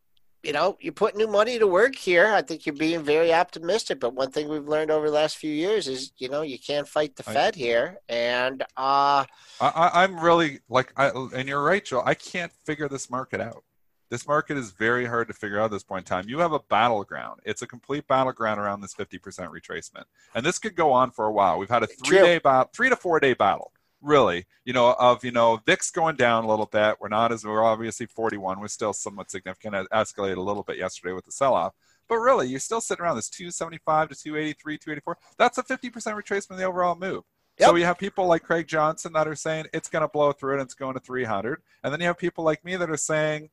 you 0.43 0.53
know 0.53 0.77
you 0.79 0.91
put 0.91 1.15
new 1.15 1.27
money 1.27 1.59
to 1.59 1.67
work 1.67 1.95
here, 1.95 2.27
I 2.27 2.41
think 2.41 2.65
you're 2.65 2.75
being 2.75 3.03
very 3.03 3.33
optimistic. 3.33 3.99
But 3.99 4.13
one 4.13 4.31
thing 4.31 4.47
we've 4.47 4.67
learned 4.67 4.91
over 4.91 5.07
the 5.07 5.15
last 5.15 5.37
few 5.37 5.51
years 5.51 5.87
is, 5.87 6.11
you 6.17 6.29
know, 6.29 6.41
you 6.41 6.59
can't 6.59 6.87
fight 6.87 7.15
the 7.15 7.23
I- 7.27 7.33
Fed 7.33 7.55
here, 7.55 7.97
and 8.07 8.61
uh, 8.77 9.25
I, 9.59 9.91
I'm 9.93 10.19
really 10.19 10.59
like, 10.69 10.93
I, 10.97 11.09
and 11.09 11.47
you're 11.47 11.63
right, 11.63 11.83
Joe. 11.83 12.03
I 12.05 12.13
can't 12.13 12.51
figure 12.65 12.87
this 12.87 13.09
market 13.09 13.41
out. 13.41 13.63
This 14.09 14.25
market 14.25 14.55
is 14.55 14.71
very 14.71 15.05
hard 15.05 15.27
to 15.27 15.33
figure 15.33 15.59
out 15.59 15.65
at 15.65 15.71
this 15.71 15.83
point 15.83 16.09
in 16.09 16.15
time. 16.15 16.29
You 16.29 16.39
have 16.39 16.53
a 16.53 16.59
battleground. 16.59 17.41
It's 17.43 17.61
a 17.61 17.67
complete 17.67 18.07
battleground 18.07 18.57
around 18.57 18.79
this 18.79 18.93
50% 18.93 19.19
retracement, 19.49 20.05
and 20.33 20.45
this 20.45 20.59
could 20.59 20.75
go 20.75 20.93
on 20.93 21.11
for 21.11 21.25
a 21.25 21.31
while. 21.31 21.59
We've 21.59 21.69
had 21.69 21.83
a 21.83 21.87
three-day 21.87 22.39
battle, 22.39 22.69
three 22.73 22.89
to 22.89 22.95
four-day 22.95 23.33
battle, 23.33 23.73
really. 24.01 24.45
You 24.65 24.73
know, 24.73 24.95
of 24.99 25.23
you 25.23 25.31
know, 25.31 25.61
VIX 25.65 25.91
going 25.91 26.15
down 26.15 26.43
a 26.43 26.47
little 26.47 26.65
bit. 26.65 26.97
We're 26.99 27.07
not 27.09 27.31
as 27.31 27.45
we're 27.45 27.63
obviously 27.63 28.05
41. 28.05 28.59
We're 28.59 28.67
still 28.67 28.93
somewhat 28.93 29.31
significant. 29.31 29.75
It 29.75 29.87
escalated 29.91 30.37
a 30.37 30.41
little 30.41 30.63
bit 30.63 30.77
yesterday 30.77 31.13
with 31.13 31.25
the 31.25 31.31
sell-off. 31.31 31.73
But 32.07 32.17
really, 32.17 32.47
you're 32.47 32.59
still 32.59 32.81
sitting 32.81 33.03
around 33.03 33.17
this 33.17 33.29
275 33.29 34.09
to 34.09 34.15
283, 34.15 34.77
284. 34.77 35.17
That's 35.37 35.57
a 35.57 35.63
50% 35.63 35.91
retracement 35.91 36.51
of 36.51 36.57
the 36.57 36.63
overall 36.63 36.95
move. 36.95 37.23
So 37.59 37.71
Yep. 37.71 37.79
you 37.79 37.85
have 37.85 37.97
people 37.97 38.27
like 38.27 38.43
Craig 38.43 38.67
Johnson 38.67 39.13
that 39.13 39.27
are 39.27 39.35
saying 39.35 39.65
it's 39.73 39.89
going 39.89 40.03
to 40.03 40.07
blow 40.07 40.31
through 40.31 40.53
it 40.53 40.61
and 40.61 40.65
it's 40.67 40.75
going 40.75 40.93
to 40.93 40.99
300. 40.99 41.61
And 41.83 41.91
then 41.91 41.99
you 41.99 42.07
have 42.07 42.17
people 42.17 42.43
like 42.43 42.63
me 42.63 42.75
that 42.75 42.89
are 42.89 42.97
saying, 42.97 43.49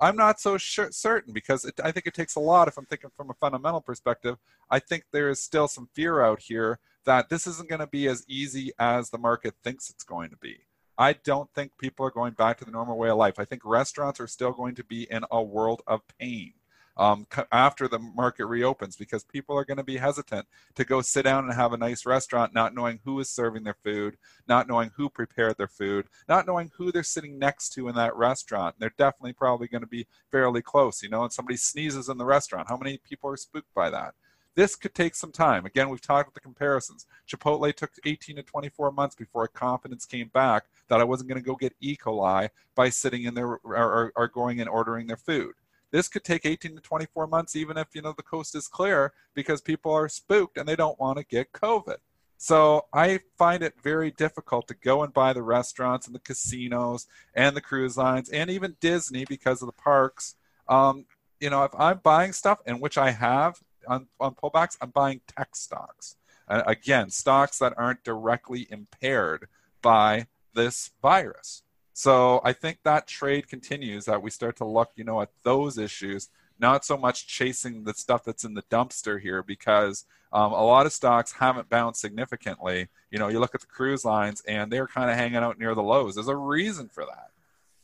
I'm 0.00 0.14
not 0.14 0.40
so 0.40 0.58
sure, 0.58 0.90
certain 0.92 1.32
because 1.32 1.64
it, 1.64 1.80
I 1.82 1.90
think 1.90 2.06
it 2.06 2.14
takes 2.14 2.36
a 2.36 2.40
lot. 2.40 2.68
If 2.68 2.76
I'm 2.76 2.84
thinking 2.84 3.10
from 3.16 3.30
a 3.30 3.34
fundamental 3.34 3.80
perspective, 3.80 4.36
I 4.70 4.78
think 4.78 5.04
there 5.10 5.30
is 5.30 5.40
still 5.40 5.68
some 5.68 5.88
fear 5.94 6.22
out 6.22 6.42
here 6.42 6.78
that 7.06 7.28
this 7.28 7.46
isn't 7.46 7.68
going 7.68 7.80
to 7.80 7.86
be 7.86 8.06
as 8.06 8.24
easy 8.28 8.72
as 8.78 9.10
the 9.10 9.18
market 9.18 9.54
thinks 9.64 9.88
it's 9.88 10.04
going 10.04 10.30
to 10.30 10.36
be. 10.36 10.58
I 10.98 11.14
don't 11.14 11.52
think 11.54 11.72
people 11.78 12.06
are 12.06 12.10
going 12.10 12.32
back 12.34 12.58
to 12.58 12.64
the 12.64 12.70
normal 12.70 12.98
way 12.98 13.10
of 13.10 13.18
life. 13.18 13.38
I 13.38 13.44
think 13.44 13.62
restaurants 13.64 14.20
are 14.20 14.26
still 14.26 14.52
going 14.52 14.74
to 14.76 14.84
be 14.84 15.06
in 15.10 15.24
a 15.30 15.42
world 15.42 15.82
of 15.86 16.00
pain 16.18 16.54
um, 16.96 17.26
after 17.52 17.86
the 17.86 17.98
market 17.98 18.46
reopens 18.46 18.96
because 18.96 19.22
people 19.24 19.56
are 19.58 19.64
going 19.64 19.76
to 19.76 19.84
be 19.84 19.98
hesitant 19.98 20.46
to 20.74 20.84
go 20.84 21.02
sit 21.02 21.24
down 21.24 21.44
and 21.44 21.52
have 21.52 21.72
a 21.72 21.76
nice 21.76 22.06
restaurant, 22.06 22.54
not 22.54 22.74
knowing 22.74 23.00
who 23.04 23.20
is 23.20 23.28
serving 23.28 23.64
their 23.64 23.76
food, 23.84 24.16
not 24.48 24.68
knowing 24.68 24.90
who 24.96 25.10
prepared 25.10 25.58
their 25.58 25.68
food, 25.68 26.06
not 26.28 26.46
knowing 26.46 26.70
who 26.76 26.90
they're 26.90 27.02
sitting 27.02 27.38
next 27.38 27.70
to 27.74 27.88
in 27.88 27.94
that 27.94 28.16
restaurant. 28.16 28.76
They're 28.78 28.94
definitely 28.96 29.34
probably 29.34 29.68
going 29.68 29.82
to 29.82 29.86
be 29.86 30.06
fairly 30.30 30.62
close, 30.62 31.02
you 31.02 31.10
know, 31.10 31.22
and 31.22 31.32
somebody 31.32 31.56
sneezes 31.56 32.08
in 32.08 32.18
the 32.18 32.24
restaurant. 32.24 32.68
How 32.68 32.78
many 32.78 32.98
people 32.98 33.30
are 33.30 33.36
spooked 33.36 33.74
by 33.74 33.90
that? 33.90 34.14
This 34.56 34.74
could 34.74 34.94
take 34.94 35.14
some 35.14 35.32
time. 35.32 35.66
Again, 35.66 35.90
we've 35.90 36.00
talked 36.00 36.28
about 36.28 36.34
the 36.34 36.40
comparisons. 36.40 37.06
Chipotle 37.28 37.72
took 37.74 37.92
18 38.06 38.36
to 38.36 38.42
24 38.42 38.90
months 38.90 39.14
before 39.14 39.46
confidence 39.48 40.06
came 40.06 40.28
back 40.28 40.64
that 40.88 40.98
I 40.98 41.04
wasn't 41.04 41.28
going 41.28 41.40
to 41.40 41.46
go 41.46 41.54
get 41.54 41.76
E. 41.80 41.94
coli 41.94 42.48
by 42.74 42.88
sitting 42.88 43.24
in 43.24 43.34
there 43.34 43.46
or, 43.46 43.60
or, 43.64 44.12
or 44.16 44.28
going 44.28 44.58
and 44.60 44.68
ordering 44.68 45.06
their 45.06 45.18
food. 45.18 45.52
This 45.90 46.08
could 46.08 46.24
take 46.24 46.46
18 46.46 46.74
to 46.74 46.80
24 46.80 47.26
months, 47.26 47.54
even 47.54 47.76
if 47.76 47.88
you 47.94 48.00
know 48.00 48.14
the 48.16 48.22
coast 48.22 48.54
is 48.54 48.66
clear, 48.66 49.12
because 49.34 49.60
people 49.60 49.92
are 49.92 50.08
spooked 50.08 50.56
and 50.56 50.66
they 50.66 50.74
don't 50.74 50.98
want 50.98 51.18
to 51.18 51.24
get 51.24 51.52
COVID. 51.52 51.96
So 52.38 52.86
I 52.92 53.20
find 53.36 53.62
it 53.62 53.74
very 53.82 54.10
difficult 54.10 54.68
to 54.68 54.74
go 54.74 55.02
and 55.02 55.12
buy 55.12 55.34
the 55.34 55.42
restaurants 55.42 56.06
and 56.06 56.14
the 56.14 56.20
casinos 56.20 57.06
and 57.34 57.54
the 57.54 57.60
cruise 57.60 57.96
lines 57.96 58.30
and 58.30 58.50
even 58.50 58.76
Disney 58.80 59.26
because 59.26 59.62
of 59.62 59.66
the 59.66 59.72
parks. 59.72 60.34
Um, 60.68 61.04
you 61.40 61.50
know, 61.50 61.64
if 61.64 61.72
I'm 61.78 62.00
buying 62.02 62.32
stuff, 62.32 62.58
and 62.66 62.80
which 62.80 62.96
I 62.96 63.10
have 63.10 63.60
on, 63.86 64.06
on 64.20 64.34
pullbacks, 64.34 64.76
I'm 64.80 64.90
buying 64.90 65.20
tech 65.26 65.56
stocks. 65.56 66.16
Uh, 66.48 66.62
again, 66.66 67.10
stocks 67.10 67.58
that 67.58 67.74
aren't 67.76 68.04
directly 68.04 68.66
impaired 68.70 69.48
by 69.82 70.26
this 70.54 70.90
virus. 71.02 71.62
So 71.92 72.40
I 72.44 72.52
think 72.52 72.78
that 72.82 73.06
trade 73.06 73.48
continues 73.48 74.04
that 74.04 74.22
we 74.22 74.30
start 74.30 74.56
to 74.56 74.64
look, 74.64 74.92
you 74.96 75.04
know, 75.04 75.22
at 75.22 75.30
those 75.44 75.78
issues, 75.78 76.28
not 76.58 76.84
so 76.84 76.96
much 76.96 77.26
chasing 77.26 77.84
the 77.84 77.94
stuff 77.94 78.24
that's 78.24 78.44
in 78.44 78.54
the 78.54 78.62
dumpster 78.64 79.20
here 79.20 79.42
because 79.42 80.04
um, 80.32 80.52
a 80.52 80.64
lot 80.64 80.86
of 80.86 80.92
stocks 80.92 81.32
haven't 81.32 81.68
bounced 81.68 82.00
significantly. 82.00 82.88
You 83.10 83.18
know, 83.18 83.28
you 83.28 83.38
look 83.40 83.54
at 83.54 83.60
the 83.60 83.66
cruise 83.66 84.04
lines 84.04 84.42
and 84.46 84.70
they're 84.70 84.86
kind 84.86 85.10
of 85.10 85.16
hanging 85.16 85.36
out 85.36 85.58
near 85.58 85.74
the 85.74 85.82
lows. 85.82 86.14
There's 86.14 86.28
a 86.28 86.36
reason 86.36 86.88
for 86.88 87.04
that. 87.04 87.30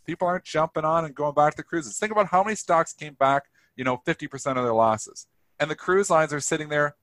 People 0.05 0.28
aren't 0.28 0.44
jumping 0.44 0.84
on 0.84 1.05
and 1.05 1.14
going 1.14 1.34
back 1.34 1.55
to 1.57 1.62
cruises. 1.62 1.98
Think 1.98 2.12
about 2.12 2.26
how 2.26 2.42
many 2.42 2.57
stocks 2.57 2.92
came 2.92 3.14
back, 3.14 3.44
you 3.76 3.84
know, 3.84 4.03
50% 4.07 4.57
of 4.57 4.64
their 4.64 4.74
losses. 4.74 5.26
And 5.62 5.70
the 5.70 5.76
cruise 5.76 6.10
lines 6.10 6.32
are 6.32 6.40
sitting 6.40 6.70
there 6.70 6.96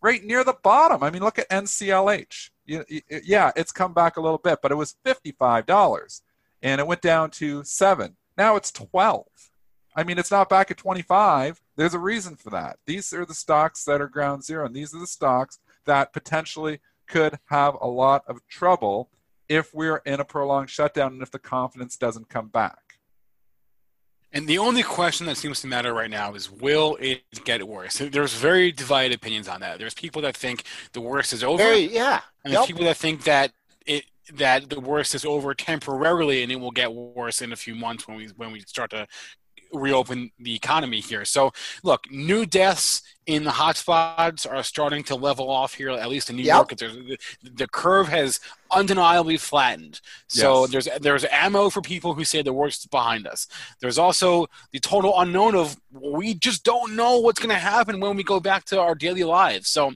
right 0.00 0.24
near 0.24 0.42
the 0.42 0.56
bottom. 0.62 1.02
I 1.02 1.10
mean, 1.10 1.22
look 1.22 1.38
at 1.38 1.50
NCLH. 1.50 2.48
Yeah, 2.66 3.52
it's 3.54 3.72
come 3.72 3.92
back 3.92 4.16
a 4.16 4.22
little 4.22 4.38
bit, 4.38 4.60
but 4.62 4.72
it 4.72 4.76
was 4.76 4.96
$55 5.04 6.22
and 6.62 6.80
it 6.80 6.86
went 6.86 7.02
down 7.02 7.30
to 7.32 7.62
7. 7.62 8.16
Now 8.38 8.56
it's 8.56 8.72
12. 8.72 9.26
I 9.94 10.02
mean, 10.02 10.18
it's 10.18 10.30
not 10.30 10.48
back 10.48 10.70
at 10.70 10.78
25. 10.78 11.60
There's 11.76 11.92
a 11.92 11.98
reason 11.98 12.36
for 12.36 12.48
that. 12.48 12.78
These 12.86 13.12
are 13.12 13.26
the 13.26 13.34
stocks 13.34 13.84
that 13.84 14.00
are 14.00 14.08
ground 14.08 14.44
zero, 14.44 14.64
and 14.64 14.74
these 14.74 14.94
are 14.94 15.00
the 15.00 15.06
stocks 15.06 15.58
that 15.84 16.14
potentially 16.14 16.80
could 17.06 17.38
have 17.46 17.76
a 17.82 17.88
lot 17.88 18.24
of 18.26 18.40
trouble 18.48 19.10
if 19.46 19.74
we're 19.74 20.00
in 20.06 20.20
a 20.20 20.24
prolonged 20.24 20.70
shutdown 20.70 21.12
and 21.12 21.22
if 21.22 21.30
the 21.30 21.38
confidence 21.38 21.98
doesn't 21.98 22.30
come 22.30 22.48
back. 22.48 22.89
And 24.32 24.46
the 24.46 24.58
only 24.58 24.82
question 24.82 25.26
that 25.26 25.36
seems 25.36 25.60
to 25.62 25.66
matter 25.66 25.92
right 25.92 26.10
now 26.10 26.34
is 26.34 26.50
will 26.50 26.96
it 27.00 27.22
get 27.44 27.66
worse? 27.66 27.98
There's 27.98 28.34
very 28.34 28.70
divided 28.70 29.14
opinions 29.14 29.48
on 29.48 29.60
that. 29.60 29.78
There's 29.78 29.94
people 29.94 30.22
that 30.22 30.36
think 30.36 30.62
the 30.92 31.00
worst 31.00 31.32
is 31.32 31.42
over. 31.42 31.62
Very, 31.62 31.92
yeah. 31.92 32.20
And 32.44 32.54
there's 32.54 32.66
people 32.66 32.84
that 32.84 32.96
think 32.96 33.24
that 33.24 33.52
it 33.86 34.04
that 34.34 34.70
the 34.70 34.78
worst 34.78 35.14
is 35.14 35.24
over 35.24 35.54
temporarily 35.54 36.42
and 36.44 36.52
it 36.52 36.60
will 36.60 36.70
get 36.70 36.92
worse 36.92 37.42
in 37.42 37.52
a 37.52 37.56
few 37.56 37.74
months 37.74 38.06
when 38.06 38.16
we 38.16 38.28
when 38.36 38.52
we 38.52 38.60
start 38.60 38.90
to 38.90 39.06
reopen 39.72 40.30
the 40.38 40.54
economy 40.54 41.00
here. 41.00 41.24
So, 41.24 41.52
look, 41.82 42.10
new 42.10 42.46
deaths 42.46 43.02
in 43.26 43.44
the 43.44 43.50
hotspots 43.50 44.50
are 44.50 44.62
starting 44.62 45.04
to 45.04 45.14
level 45.14 45.50
off 45.50 45.74
here, 45.74 45.90
at 45.90 46.08
least 46.08 46.30
in 46.30 46.36
New 46.36 46.42
yep. 46.42 46.56
York. 46.56 46.76
The, 46.76 47.18
the 47.42 47.68
curve 47.68 48.08
has 48.08 48.40
undeniably 48.72 49.36
flattened. 49.36 50.00
So 50.26 50.62
yes. 50.62 50.70
there's 50.70 50.98
there's 51.00 51.24
ammo 51.30 51.70
for 51.70 51.80
people 51.80 52.14
who 52.14 52.24
say 52.24 52.42
the 52.42 52.52
worst 52.52 52.80
is 52.80 52.86
behind 52.86 53.26
us. 53.26 53.46
There's 53.80 53.98
also 53.98 54.46
the 54.72 54.80
total 54.80 55.18
unknown 55.20 55.54
of 55.54 55.76
we 55.92 56.34
just 56.34 56.64
don't 56.64 56.96
know 56.96 57.20
what's 57.20 57.38
going 57.38 57.54
to 57.54 57.60
happen 57.60 58.00
when 58.00 58.16
we 58.16 58.24
go 58.24 58.40
back 58.40 58.64
to 58.66 58.80
our 58.80 58.94
daily 58.94 59.24
lives. 59.24 59.68
So, 59.68 59.92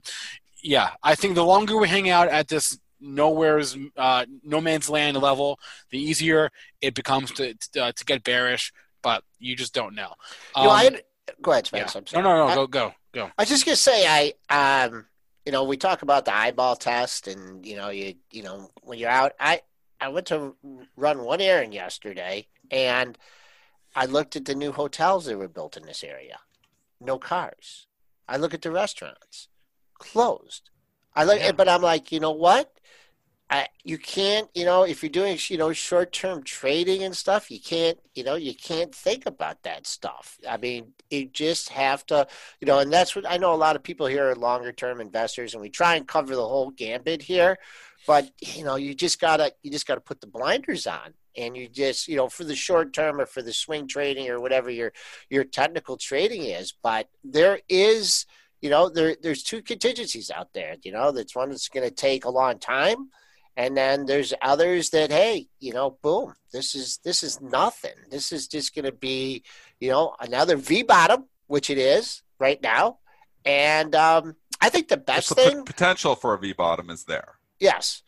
yeah, 0.63 0.91
I 1.03 1.15
think 1.15 1.35
the 1.35 1.43
longer 1.43 1.77
we 1.77 1.89
hang 1.89 2.09
out 2.09 2.29
at 2.29 2.47
this 2.47 2.77
nowhere's 3.01 3.77
uh, 3.97 4.25
no 4.43 4.61
man's 4.61 4.89
land 4.89 5.17
level, 5.17 5.59
the 5.89 5.99
easier 5.99 6.51
it 6.81 6.93
becomes 6.95 7.31
to 7.31 7.53
to, 7.73 7.83
uh, 7.83 7.91
to 7.91 8.05
get 8.05 8.23
bearish 8.23 8.71
but 9.05 9.23
you 9.37 9.55
just 9.55 9.73
don't 9.73 9.93
know. 9.93 10.15
Um, 10.55 10.63
you 10.63 10.63
know, 10.63 10.69
I 10.71 10.87
um, 10.87 10.95
go 11.41 11.51
ahead, 11.51 11.67
Spence. 11.67 11.95
Yeah. 11.95 12.21
No, 12.21 12.23
no, 12.23 12.37
no. 12.37 12.47
I, 12.47 12.55
go, 12.55 12.65
go, 12.65 12.93
go. 13.13 13.25
I 13.37 13.43
was 13.43 13.49
just 13.49 13.63
gonna 13.63 13.75
say, 13.75 14.33
I, 14.49 14.83
um, 14.83 15.05
you 15.45 15.51
know, 15.51 15.63
we 15.63 15.77
talk 15.77 16.01
about 16.01 16.25
the 16.25 16.35
eyeball 16.35 16.75
test, 16.75 17.27
and 17.27 17.63
you 17.63 17.75
know, 17.75 17.89
you, 17.89 18.15
you 18.31 18.41
know, 18.41 18.71
when 18.81 18.97
you're 18.97 19.11
out, 19.11 19.33
I, 19.39 19.61
I 20.01 20.09
went 20.09 20.25
to 20.27 20.55
run 20.97 21.23
one 21.23 21.39
errand 21.39 21.75
yesterday, 21.75 22.47
and 22.71 23.15
I 23.95 24.05
looked 24.07 24.35
at 24.35 24.45
the 24.45 24.55
new 24.55 24.71
hotels 24.71 25.25
that 25.25 25.37
were 25.37 25.47
built 25.47 25.77
in 25.77 25.83
this 25.83 26.03
area. 26.03 26.39
No 26.99 27.19
cars. 27.19 27.85
I 28.27 28.37
look 28.37 28.55
at 28.55 28.63
the 28.63 28.71
restaurants, 28.71 29.49
closed. 29.99 30.71
I 31.15 31.25
look, 31.25 31.39
yeah. 31.39 31.51
but 31.51 31.69
I'm 31.69 31.83
like, 31.83 32.11
you 32.11 32.19
know 32.19 32.31
what? 32.31 32.74
I, 33.49 33.67
you 33.83 33.99
can't, 33.99 34.49
you 34.55 34.65
know, 34.65 34.83
if 34.83 35.03
you're 35.03 35.11
doing, 35.11 35.37
you 35.49 35.57
know, 35.57 35.71
short 35.71 36.11
term 36.11 36.41
trading 36.41 37.03
and 37.03 37.15
stuff, 37.15 37.51
you 37.51 37.59
can't, 37.59 37.99
you 38.15 38.23
know, 38.23 38.35
you 38.35 38.55
can't 38.55 38.93
think 38.93 39.27
about 39.27 39.61
that 39.63 39.85
stuff. 39.85 40.39
I 40.49 40.57
mean, 40.57 40.93
you 41.11 41.27
just 41.27 41.69
have 41.69 42.03
to, 42.07 42.27
you 42.59 42.65
know, 42.65 42.79
and 42.79 42.91
that's 42.91 43.15
what 43.15 43.29
I 43.29 43.37
know 43.37 43.53
a 43.53 43.55
lot 43.55 43.75
of 43.75 43.83
people 43.83 44.07
here 44.07 44.31
are 44.31 44.35
longer 44.35 44.71
term 44.71 44.99
investors 44.99 45.53
and 45.53 45.61
we 45.61 45.69
try 45.69 45.95
and 45.95 46.07
cover 46.07 46.35
the 46.35 46.47
whole 46.47 46.71
gambit 46.71 47.21
here. 47.21 47.59
But, 48.07 48.31
you 48.41 48.63
know, 48.63 48.77
you 48.77 48.95
just 48.95 49.21
gotta, 49.21 49.53
you 49.61 49.69
just 49.69 49.85
gotta 49.85 50.01
put 50.01 50.21
the 50.21 50.27
blinders 50.27 50.87
on 50.87 51.13
and 51.37 51.55
you 51.55 51.67
just, 51.67 52.07
you 52.07 52.15
know, 52.15 52.29
for 52.29 52.45
the 52.45 52.55
short 52.55 52.93
term 52.93 53.21
or 53.21 53.27
for 53.27 53.43
the 53.43 53.53
swing 53.53 53.87
trading 53.87 54.27
or 54.27 54.39
whatever 54.39 54.71
your, 54.71 54.91
your 55.29 55.43
technical 55.43 55.97
trading 55.97 56.43
is. 56.43 56.73
But 56.81 57.09
there 57.23 57.59
is, 57.69 58.25
you 58.59 58.71
know, 58.71 58.89
there, 58.89 59.15
there's 59.21 59.43
two 59.43 59.61
contingencies 59.61 60.31
out 60.31 60.53
there, 60.53 60.77
you 60.81 60.91
know, 60.91 61.11
that's 61.11 61.35
one 61.35 61.49
that's 61.49 61.69
going 61.69 61.87
to 61.87 61.93
take 61.93 62.25
a 62.25 62.29
long 62.31 62.57
time 62.57 63.09
and 63.57 63.75
then 63.75 64.05
there's 64.05 64.33
others 64.41 64.89
that 64.91 65.11
hey 65.11 65.47
you 65.59 65.73
know 65.73 65.97
boom 66.01 66.33
this 66.55 66.73
is 66.73 66.99
this 67.03 67.21
is 67.21 67.41
nothing. 67.41 67.91
This 68.09 68.31
is 68.31 68.47
just 68.47 68.73
going 68.73 68.85
to 68.85 68.93
be 68.93 69.43
you 69.81 69.89
know 69.89 70.15
another 70.21 70.55
v 70.55 70.83
bottom 70.83 71.25
which 71.47 71.69
it 71.69 71.77
is 71.77 72.23
right 72.39 72.61
now. 72.63 72.99
And 73.43 73.93
um, 73.93 74.35
i 74.61 74.69
think 74.69 74.87
the 74.87 74.97
best 74.97 75.29
the 75.29 75.35
thing 75.35 75.57
p- 75.57 75.73
potential 75.73 76.15
for 76.15 76.33
a 76.33 76.39
v 76.39 76.53
bottom 76.53 76.89
is 76.89 77.03
there. 77.03 77.35
Yes. 77.59 78.03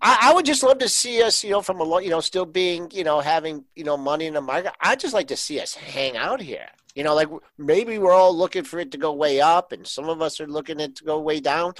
I, 0.00 0.18
I, 0.22 0.34
would 0.34 0.46
just 0.46 0.64
love 0.64 0.78
to 0.78 0.88
see 0.88 1.22
us 1.22 1.44
you 1.44 1.50
know 1.50 1.60
from 1.60 1.80
a 1.80 2.02
you 2.02 2.08
know 2.08 2.20
still 2.20 2.46
being 2.46 2.90
you 2.92 3.04
know 3.04 3.20
having 3.20 3.66
you 3.76 3.84
know 3.84 3.98
money 3.98 4.26
in 4.26 4.34
the 4.34 4.40
market. 4.40 4.72
I'd 4.80 4.98
just 4.98 5.14
like 5.14 5.28
to 5.28 5.36
see 5.36 5.60
us 5.60 5.74
hang 5.74 6.16
out 6.16 6.40
here. 6.40 6.68
You 6.94 7.04
know 7.04 7.14
like 7.14 7.28
maybe 7.58 7.98
we're 7.98 8.14
all 8.14 8.34
looking 8.34 8.64
for 8.64 8.78
it 8.78 8.90
to 8.92 8.98
go 8.98 9.12
way 9.12 9.42
up 9.42 9.72
and 9.72 9.86
some 9.86 10.08
of 10.08 10.22
us 10.22 10.40
are 10.40 10.46
looking 10.46 10.80
it 10.80 10.96
to 10.96 11.04
go 11.04 11.20
way 11.20 11.40
down. 11.40 11.74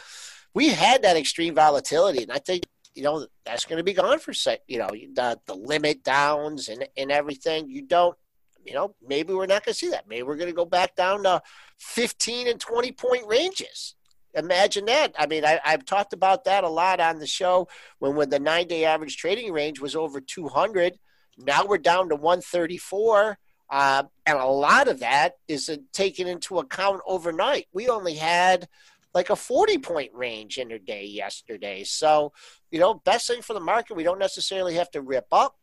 We 0.52 0.68
had 0.68 1.00
that 1.04 1.16
extreme 1.16 1.54
volatility 1.54 2.22
and 2.24 2.30
i 2.30 2.38
think 2.38 2.64
you 2.94 3.02
know 3.02 3.26
that's 3.44 3.64
going 3.64 3.78
to 3.78 3.84
be 3.84 3.92
gone 3.92 4.18
for 4.18 4.32
set. 4.32 4.62
You 4.66 4.78
know 4.78 4.88
the 4.88 5.38
the 5.46 5.54
limit 5.54 6.02
downs 6.02 6.68
and 6.68 6.86
and 6.96 7.10
everything. 7.10 7.68
You 7.68 7.82
don't. 7.82 8.16
You 8.64 8.74
know 8.74 8.94
maybe 9.06 9.32
we're 9.34 9.46
not 9.46 9.64
going 9.64 9.72
to 9.72 9.78
see 9.78 9.90
that. 9.90 10.08
Maybe 10.08 10.22
we're 10.22 10.36
going 10.36 10.50
to 10.50 10.56
go 10.56 10.64
back 10.64 10.94
down 10.94 11.24
to 11.24 11.42
15 11.78 12.48
and 12.48 12.60
20 12.60 12.92
point 12.92 13.26
ranges. 13.26 13.96
Imagine 14.34 14.86
that. 14.86 15.14
I 15.18 15.26
mean, 15.26 15.44
I, 15.44 15.60
have 15.64 15.84
talked 15.84 16.14
about 16.14 16.44
that 16.44 16.64
a 16.64 16.68
lot 16.68 17.00
on 17.00 17.18
the 17.18 17.26
show 17.26 17.68
when 17.98 18.14
when 18.14 18.30
the 18.30 18.38
nine 18.38 18.66
day 18.66 18.84
average 18.84 19.16
trading 19.16 19.52
range 19.52 19.80
was 19.80 19.96
over 19.96 20.20
200. 20.20 20.98
Now 21.38 21.66
we're 21.66 21.78
down 21.78 22.08
to 22.10 22.16
134. 22.16 23.38
Uh, 23.68 24.02
and 24.26 24.38
a 24.38 24.46
lot 24.46 24.86
of 24.86 25.00
that 25.00 25.36
is 25.48 25.70
taken 25.92 26.26
into 26.26 26.58
account 26.58 27.00
overnight. 27.06 27.68
We 27.72 27.88
only 27.88 28.14
had 28.14 28.68
like 29.14 29.30
a 29.30 29.36
40 29.36 29.78
point 29.78 30.10
range 30.14 30.58
in 30.58 30.68
their 30.68 30.78
day 30.78 31.04
yesterday. 31.04 31.84
So, 31.84 32.32
you 32.70 32.80
know, 32.80 32.94
best 32.94 33.26
thing 33.26 33.42
for 33.42 33.54
the 33.54 33.60
market, 33.60 33.96
we 33.96 34.04
don't 34.04 34.18
necessarily 34.18 34.74
have 34.74 34.90
to 34.92 35.02
rip 35.02 35.26
up, 35.32 35.56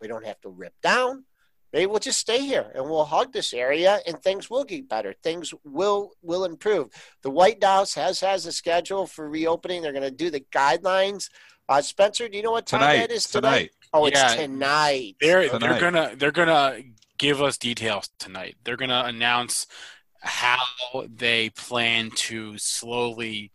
we 0.00 0.08
don't 0.08 0.26
have 0.26 0.40
to 0.40 0.48
rip 0.48 0.74
down. 0.82 1.24
Maybe 1.72 1.84
we'll 1.84 1.98
just 1.98 2.20
stay 2.20 2.38
here 2.38 2.72
and 2.74 2.84
we'll 2.84 3.04
hug 3.04 3.32
this 3.32 3.52
area 3.52 4.00
and 4.06 4.18
things 4.18 4.48
will 4.48 4.64
get 4.64 4.88
better. 4.88 5.14
Things 5.22 5.52
will 5.64 6.12
will 6.22 6.44
improve. 6.44 6.88
The 7.22 7.30
White 7.30 7.62
House 7.62 7.94
has 7.94 8.20
has 8.20 8.46
a 8.46 8.52
schedule 8.52 9.06
for 9.06 9.28
reopening. 9.28 9.82
They're 9.82 9.92
going 9.92 10.02
to 10.02 10.10
do 10.10 10.30
the 10.30 10.40
guidelines. 10.40 11.28
Uh, 11.68 11.82
Spencer, 11.82 12.28
do 12.28 12.38
you 12.38 12.42
know 12.42 12.52
what 12.52 12.64
time 12.64 12.80
tonight, 12.80 12.96
that 12.96 13.10
is 13.10 13.24
tonight? 13.24 13.50
tonight. 13.50 13.70
Oh, 13.92 14.06
it's 14.06 14.18
yeah, 14.18 14.34
tonight. 14.34 15.16
They're 15.20 15.48
tonight. 15.48 15.60
they're 15.60 15.80
gonna 15.80 16.16
they're 16.16 16.32
gonna 16.32 16.80
give 17.18 17.42
us 17.42 17.58
details 17.58 18.08
tonight. 18.18 18.56
They're 18.64 18.78
gonna 18.78 19.04
announce 19.06 19.66
how 20.28 20.58
they 21.08 21.50
plan 21.50 22.10
to 22.14 22.56
slowly 22.58 23.50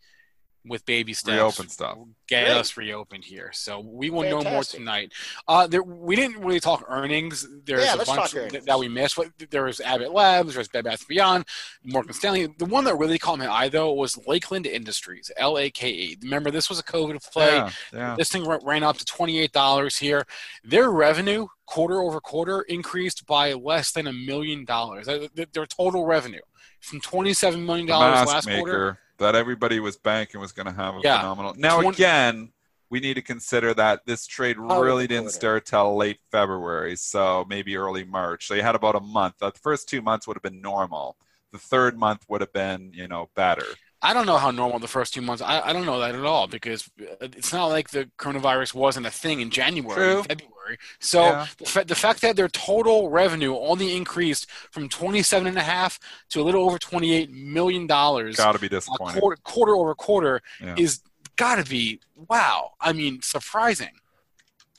with 0.66 0.86
baby 0.86 1.14
steps. 1.14 1.36
Reopen 1.36 1.70
stuff. 1.70 1.97
Get 2.28 2.45
Great. 2.45 2.57
us 2.57 2.78
reopened 2.78 3.26
here. 3.26 3.51
So 3.53 3.80
we 3.80 4.09
will 4.09 4.22
Fantastic. 4.22 4.45
know 4.45 4.51
more 4.51 4.64
tonight. 4.64 5.14
Uh 5.47 5.68
there 5.68 5.84
we 5.84 6.16
didn't 6.16 6.39
really 6.39 6.59
talk 6.59 6.86
earnings. 6.88 7.47
There's 7.66 7.84
yeah, 7.84 7.95
a 7.95 8.05
bunch 8.05 8.32
that, 8.32 8.66
that 8.66 8.80
we 8.80 8.88
missed. 8.88 9.16
But 9.16 9.32
there 9.49 9.66
was 9.66 9.82
abbott 9.82 10.14
labs 10.14 10.53
there's 10.53 10.68
bed 10.68 10.86
bath 10.86 11.07
beyond 11.07 11.45
morgan 11.84 12.14
stanley. 12.14 12.47
The 12.57 12.66
one 12.66 12.84
that 12.86 12.95
really 12.95 13.20
caught 13.20 13.39
my 13.39 13.51
eye 13.51 13.70
though 13.70 13.93
was 13.93 14.18
lakeland 14.26 14.66
industries 14.66 15.32
l-a-k-e 15.38 16.18
remember 16.22 16.51
this 16.51 16.70
was 16.70 16.80
a 16.80 16.84
covid 16.84 17.22
play. 17.32 17.47
Yeah, 17.47 17.70
yeah. 17.91 18.16
this 18.18 18.30
thing 18.30 18.45
ran 18.45 18.84
up 18.84 18.97
to 18.97 19.05
$28 19.05 19.99
here. 19.99 20.26
Their 20.64 20.89
revenue 20.91 21.47
quarter 21.66 22.01
over 22.01 22.20
quarter 22.20 22.61
increased 22.61 23.26
by 23.26 23.53
less 23.53 23.91
than 23.91 24.07
a 24.07 24.14
million 24.14 24.66
dollars. 24.66 25.07
Their 25.07 25.66
total 25.66 26.05
revenue 26.05 26.41
from 26.80 27.01
$27 27.01 27.66
million 27.66 27.88
last 27.88 28.45
maker. 28.45 28.59
quarter. 28.59 28.99
That 29.24 29.36
everybody 29.36 29.80
was 29.80 29.97
banking 29.97 30.39
was 30.39 30.51
going 30.51 30.67
to 30.67 30.74
have 30.74 30.95
a 30.95 30.99
yeah. 31.03 31.19
phenomenal. 31.19 31.55
Now, 31.57 31.82
20- 31.82 31.93
again, 31.93 32.53
we 32.89 32.99
need 32.99 33.15
to 33.15 33.21
consider 33.21 33.74
that 33.74 34.05
this 34.05 34.28
trade 34.28 34.57
really 34.59 35.07
didn't 35.07 35.32
start 35.32 35.65
till 35.65 35.97
late 35.97 36.19
February, 36.32 36.95
so 36.95 37.43
maybe 37.49 37.76
early 37.76 38.03
March. 38.03 38.45
So 38.47 38.53
you 38.53 38.61
had 38.61 38.76
about 38.76 38.95
a 38.95 38.99
month. 38.99 39.39
The 39.39 39.51
first 39.51 39.89
two 39.89 40.01
months 40.01 40.28
would 40.28 40.38
have 40.38 40.43
been 40.43 40.61
normal. 40.61 41.17
The 41.51 41.57
third 41.57 41.97
month 41.97 42.24
would 42.30 42.41
have 42.41 42.53
been, 42.53 42.91
you 42.93 43.07
know, 43.07 43.30
better. 43.36 43.65
I 44.04 44.14
don't 44.14 44.26
know 44.26 44.38
how 44.38 44.51
normal 44.51 44.80
the 44.80 44.88
first 44.88 45.14
two 45.14 45.22
months. 45.22 45.41
I, 45.41 45.62
I 45.62 45.74
don't 45.74 45.86
know 45.86 45.99
that 46.01 46.14
at 46.14 46.26
all 46.26 46.47
because 46.47 46.89
uh, 46.99 47.16
it's 47.22 47.54
not 47.54 47.68
like 47.68 47.89
the 47.89 48.10
coronavirus 48.18 48.74
wasn't 48.74 49.06
a 49.06 49.12
thing 49.12 49.39
in 49.39 49.49
January, 49.49 50.22
February. 50.24 50.78
So 50.99 51.22
yeah. 51.22 51.47
the, 51.58 51.66
fa- 51.66 51.86
the, 51.86 51.95
fact 51.95 52.22
that 52.22 52.36
their 52.36 52.49
total 52.49 53.10
revenue 53.10 53.56
only 53.56 53.95
increased 53.95 54.49
from 54.72 54.89
twenty 54.89 55.24
seven 55.24 55.47
and 55.47 55.58
a 55.58 55.64
half 55.64 55.99
to 56.30 56.41
a 56.41 56.43
little 56.43 56.66
over 56.66 56.78
twenty 56.78 57.14
eight 57.14 57.32
million 57.32 57.88
dollars, 57.88 58.36
got 58.36 58.51
to 58.51 58.60
be 58.60 58.70
disappointing. 58.70 59.22
Quarter, 59.22 59.41
quarter, 59.43 59.76
over 59.76 59.95
quarter 59.95 60.41
yeah. 60.62 60.76
is 60.78 61.01
got 61.38 61.64
to 61.64 61.70
be 61.70 62.01
wow. 62.30 62.74
I 62.82 62.91
mean, 62.91 63.22
surprising. 63.22 63.93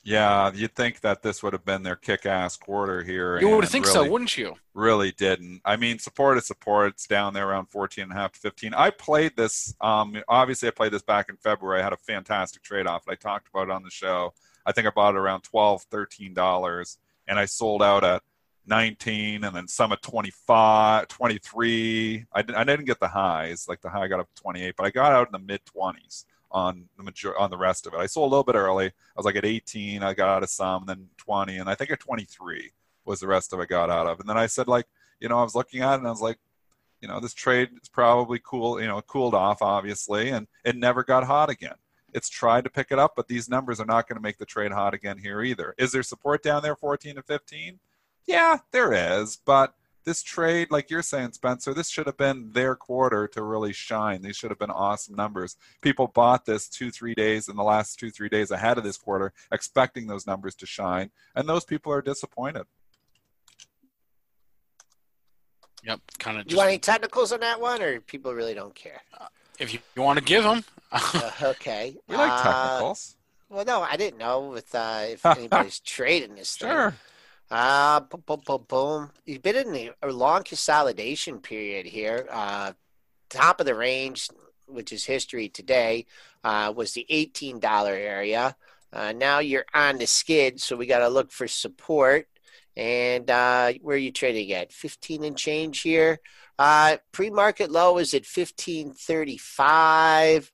Yeah, 0.04 0.52
you'd 0.54 0.74
think 0.74 1.00
that 1.00 1.22
this 1.22 1.42
would 1.42 1.54
have 1.54 1.64
been 1.64 1.82
their 1.82 1.96
kick-ass 1.96 2.58
quarter 2.58 3.02
here. 3.02 3.40
You 3.40 3.48
would 3.48 3.66
think 3.68 3.86
really, 3.86 4.06
so, 4.06 4.10
wouldn't 4.10 4.36
you? 4.36 4.54
Really 4.74 5.12
didn't. 5.12 5.62
I 5.64 5.76
mean, 5.76 5.98
support 5.98 6.36
is 6.36 6.46
support. 6.46 6.88
It's 6.92 7.06
down 7.06 7.32
there 7.32 7.48
around 7.48 7.66
14 7.70 8.04
and 8.04 8.12
a 8.12 8.14
half 8.14 8.32
to 8.32 8.40
15. 8.40 8.74
I 8.74 8.90
played 8.90 9.34
this. 9.34 9.74
Um, 9.80 10.22
obviously, 10.28 10.68
I 10.68 10.72
played 10.72 10.92
this 10.92 11.02
back 11.02 11.30
in 11.30 11.36
February. 11.38 11.80
I 11.80 11.84
had 11.84 11.94
a 11.94 11.96
fantastic 11.96 12.62
trade-off. 12.62 13.08
I 13.08 13.14
talked 13.14 13.48
about 13.48 13.68
it 13.68 13.70
on 13.70 13.82
the 13.82 13.90
show. 13.90 14.34
I 14.66 14.72
think 14.72 14.86
I 14.86 14.90
bought 14.90 15.14
it 15.14 15.18
around 15.18 15.40
12 15.40 15.88
$13, 15.88 16.96
and 17.26 17.38
I 17.38 17.46
sold 17.46 17.82
out 17.82 18.04
at 18.04 18.22
19 18.66 19.44
and 19.44 19.54
then 19.54 19.68
some 19.68 19.92
at 19.92 20.00
25 20.00 21.06
23 21.08 22.26
I, 22.32 22.42
didn't, 22.42 22.56
I 22.56 22.64
didn't 22.64 22.86
get 22.86 22.98
the 22.98 23.08
highs 23.08 23.66
like 23.68 23.82
the 23.82 23.90
high 23.90 24.08
got 24.08 24.20
up 24.20 24.34
to 24.34 24.42
28 24.42 24.74
but 24.74 24.86
i 24.86 24.90
got 24.90 25.12
out 25.12 25.28
in 25.28 25.32
the 25.32 25.38
mid 25.38 25.60
20s 25.66 26.24
on 26.54 26.88
the 26.96 27.02
major 27.02 27.36
on 27.36 27.50
the 27.50 27.58
rest 27.58 27.86
of 27.86 27.92
it. 27.92 27.98
I 27.98 28.06
sold 28.06 28.30
a 28.30 28.32
little 28.32 28.44
bit 28.44 28.54
early. 28.54 28.86
I 28.86 28.92
was 29.16 29.26
like 29.26 29.36
at 29.36 29.44
18 29.44 30.02
i 30.02 30.14
got 30.14 30.28
out 30.28 30.42
of 30.42 30.48
some 30.48 30.86
then 30.86 31.08
20 31.18 31.58
and 31.58 31.68
i 31.68 31.74
think 31.74 31.90
at 31.90 32.00
23 32.00 32.70
was 33.04 33.20
the 33.20 33.26
rest 33.26 33.52
of 33.52 33.60
it 33.60 33.68
got 33.68 33.90
out 33.90 34.06
of. 34.06 34.20
And 34.20 34.28
then 34.28 34.38
i 34.38 34.46
said 34.46 34.68
like 34.68 34.86
you 35.20 35.28
know 35.28 35.38
i 35.38 35.42
was 35.42 35.54
looking 35.54 35.82
at 35.82 35.94
it 35.94 35.98
and 35.98 36.06
i 36.06 36.10
was 36.10 36.22
like 36.22 36.38
you 37.02 37.08
know 37.08 37.20
this 37.20 37.34
trade 37.34 37.70
is 37.82 37.88
probably 37.88 38.40
cool 38.42 38.80
you 38.80 38.86
know 38.86 39.02
cooled 39.02 39.34
off 39.34 39.60
obviously 39.60 40.30
and 40.30 40.46
it 40.64 40.76
never 40.76 41.02
got 41.02 41.24
hot 41.24 41.50
again. 41.50 41.74
It's 42.14 42.28
tried 42.28 42.64
to 42.64 42.70
pick 42.70 42.88
it 42.92 42.98
up 42.98 43.14
but 43.16 43.28
these 43.28 43.48
numbers 43.48 43.80
are 43.80 43.86
not 43.86 44.08
going 44.08 44.16
to 44.16 44.22
make 44.22 44.38
the 44.38 44.46
trade 44.46 44.72
hot 44.72 44.94
again 44.94 45.18
here 45.18 45.42
either. 45.42 45.74
Is 45.76 45.92
there 45.92 46.04
support 46.04 46.42
down 46.42 46.62
there 46.62 46.76
14 46.76 47.16
to 47.16 47.22
15 47.22 47.80
yeah, 48.26 48.58
there 48.70 48.92
is, 48.92 49.36
but 49.36 49.74
this 50.04 50.22
trade, 50.22 50.70
like 50.70 50.90
you're 50.90 51.02
saying, 51.02 51.32
Spencer, 51.32 51.74
this 51.74 51.88
should 51.88 52.06
have 52.06 52.16
been 52.16 52.50
their 52.52 52.74
quarter 52.74 53.26
to 53.28 53.42
really 53.42 53.72
shine. 53.72 54.22
These 54.22 54.36
should 54.36 54.50
have 54.50 54.58
been 54.58 54.70
awesome 54.70 55.14
numbers. 55.14 55.56
People 55.80 56.08
bought 56.08 56.44
this 56.44 56.68
two, 56.68 56.90
three 56.90 57.14
days 57.14 57.48
in 57.48 57.56
the 57.56 57.62
last 57.62 57.98
two, 57.98 58.10
three 58.10 58.28
days 58.28 58.50
ahead 58.50 58.78
of 58.78 58.84
this 58.84 58.98
quarter, 58.98 59.32
expecting 59.52 60.06
those 60.06 60.26
numbers 60.26 60.54
to 60.56 60.66
shine, 60.66 61.10
and 61.34 61.48
those 61.48 61.64
people 61.64 61.92
are 61.92 62.02
disappointed. 62.02 62.64
Yep, 65.84 66.00
kind 66.18 66.38
of. 66.38 66.50
You 66.50 66.56
want 66.56 66.68
any 66.68 66.78
technicals 66.78 67.32
on 67.32 67.40
that 67.40 67.60
one, 67.60 67.82
or 67.82 68.00
people 68.00 68.32
really 68.32 68.54
don't 68.54 68.74
care? 68.74 69.02
Uh, 69.18 69.26
if 69.58 69.72
you, 69.72 69.80
you 69.94 70.02
want 70.02 70.18
to 70.18 70.24
give 70.24 70.42
them. 70.42 70.64
uh, 70.92 71.30
okay. 71.42 71.96
We 72.08 72.16
like 72.16 72.42
technicals. 72.42 73.16
Uh, 73.50 73.54
well, 73.54 73.64
no, 73.64 73.82
I 73.82 73.96
didn't 73.96 74.18
know 74.18 74.54
if 74.54 74.74
uh, 74.74 75.02
if 75.04 75.24
anybody's 75.38 75.80
trading 75.80 76.34
this. 76.36 76.56
Sure. 76.56 76.90
Thing. 76.90 76.98
Uh, 77.56 78.00
boom, 78.00 78.20
boom, 78.26 78.40
boom, 78.44 78.64
boom. 78.66 79.10
You've 79.26 79.42
been 79.42 79.54
in 79.54 79.90
a 80.02 80.08
long 80.08 80.42
consolidation 80.42 81.38
period 81.38 81.86
here. 81.86 82.26
Uh, 82.28 82.72
top 83.30 83.60
of 83.60 83.66
the 83.66 83.76
range, 83.76 84.28
which 84.66 84.92
is 84.92 85.04
history 85.04 85.48
today, 85.48 86.06
uh, 86.42 86.72
was 86.74 86.94
the 86.94 87.06
$18 87.08 87.62
area. 87.86 88.56
Uh, 88.92 89.12
now 89.12 89.38
you're 89.38 89.66
on 89.72 89.98
the 89.98 90.06
skid, 90.06 90.60
so 90.60 90.74
we 90.74 90.86
got 90.86 90.98
to 90.98 91.08
look 91.08 91.30
for 91.30 91.46
support. 91.46 92.26
And 92.76 93.30
uh, 93.30 93.74
where 93.82 93.94
are 93.94 93.98
you 93.98 94.10
trading 94.10 94.52
at? 94.52 94.72
15 94.72 95.22
and 95.22 95.38
change 95.38 95.82
here. 95.82 96.18
Uh, 96.58 96.96
pre-market 97.12 97.70
low 97.70 97.98
is 97.98 98.14
at 98.14 98.26
1535. 98.26 100.52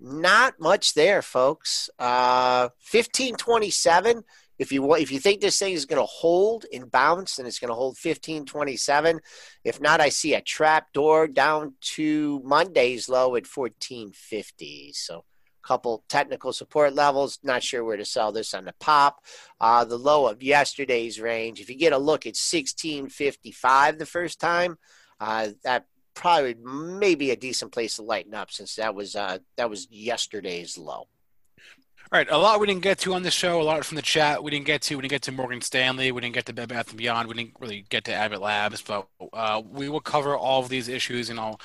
Not 0.00 0.58
much 0.58 0.94
there, 0.94 1.22
folks. 1.22 1.90
Uh, 1.96 2.70
1527 2.90 4.24
if 4.60 4.70
you 4.70 4.94
if 4.94 5.10
you 5.10 5.18
think 5.18 5.40
this 5.40 5.58
thing 5.58 5.72
is 5.72 5.86
going 5.86 6.00
to 6.00 6.06
hold 6.06 6.66
and 6.72 6.90
bounce 6.90 7.38
and 7.38 7.48
it's 7.48 7.58
going 7.58 7.70
to 7.70 7.74
hold 7.74 7.96
1527 7.96 9.20
if 9.64 9.80
not 9.80 10.00
i 10.00 10.08
see 10.10 10.34
a 10.34 10.40
trap 10.40 10.92
door 10.92 11.26
down 11.26 11.74
to 11.80 12.40
monday's 12.44 13.08
low 13.08 13.34
at 13.36 13.46
1450 13.46 14.92
so 14.92 15.24
couple 15.62 16.04
technical 16.08 16.52
support 16.52 16.94
levels 16.94 17.38
not 17.42 17.62
sure 17.62 17.84
where 17.84 17.96
to 17.96 18.04
sell 18.04 18.32
this 18.32 18.54
on 18.54 18.64
the 18.64 18.72
pop. 18.80 19.22
Uh, 19.60 19.84
the 19.84 19.98
low 19.98 20.26
of 20.26 20.42
yesterday's 20.42 21.20
range 21.20 21.60
if 21.60 21.68
you 21.68 21.76
get 21.76 21.92
a 21.92 21.98
look 21.98 22.24
at 22.24 22.30
1655 22.30 23.98
the 23.98 24.06
first 24.06 24.40
time 24.40 24.78
uh, 25.20 25.48
that 25.62 25.86
probably 26.14 26.54
maybe 26.54 27.30
a 27.30 27.36
decent 27.36 27.72
place 27.72 27.96
to 27.96 28.02
lighten 28.02 28.34
up 28.34 28.50
since 28.50 28.76
that 28.76 28.94
was 28.94 29.14
uh, 29.14 29.38
that 29.56 29.68
was 29.68 29.86
yesterday's 29.90 30.78
low 30.78 31.06
all 32.12 32.18
right, 32.18 32.28
a 32.28 32.38
lot 32.38 32.58
we 32.58 32.66
didn't 32.66 32.82
get 32.82 32.98
to 33.00 33.14
on 33.14 33.22
the 33.22 33.30
show. 33.30 33.60
A 33.60 33.62
lot 33.62 33.84
from 33.84 33.94
the 33.94 34.02
chat 34.02 34.42
we 34.42 34.50
didn't 34.50 34.66
get 34.66 34.82
to. 34.82 34.96
We 34.96 35.02
didn't 35.02 35.10
get 35.12 35.22
to 35.22 35.32
Morgan 35.32 35.60
Stanley. 35.60 36.10
We 36.10 36.20
didn't 36.20 36.34
get 36.34 36.46
to 36.46 36.52
Bed 36.52 36.68
Bath 36.68 36.88
and 36.88 36.98
Beyond. 36.98 37.28
We 37.28 37.34
didn't 37.34 37.54
really 37.60 37.84
get 37.88 38.02
to 38.04 38.12
Abbott 38.12 38.40
Labs, 38.40 38.82
but 38.82 39.06
uh, 39.32 39.62
we 39.70 39.88
will 39.88 40.00
cover 40.00 40.36
all 40.36 40.60
of 40.60 40.68
these 40.68 40.88
issues, 40.88 41.30
and 41.30 41.38
I'll 41.38 41.60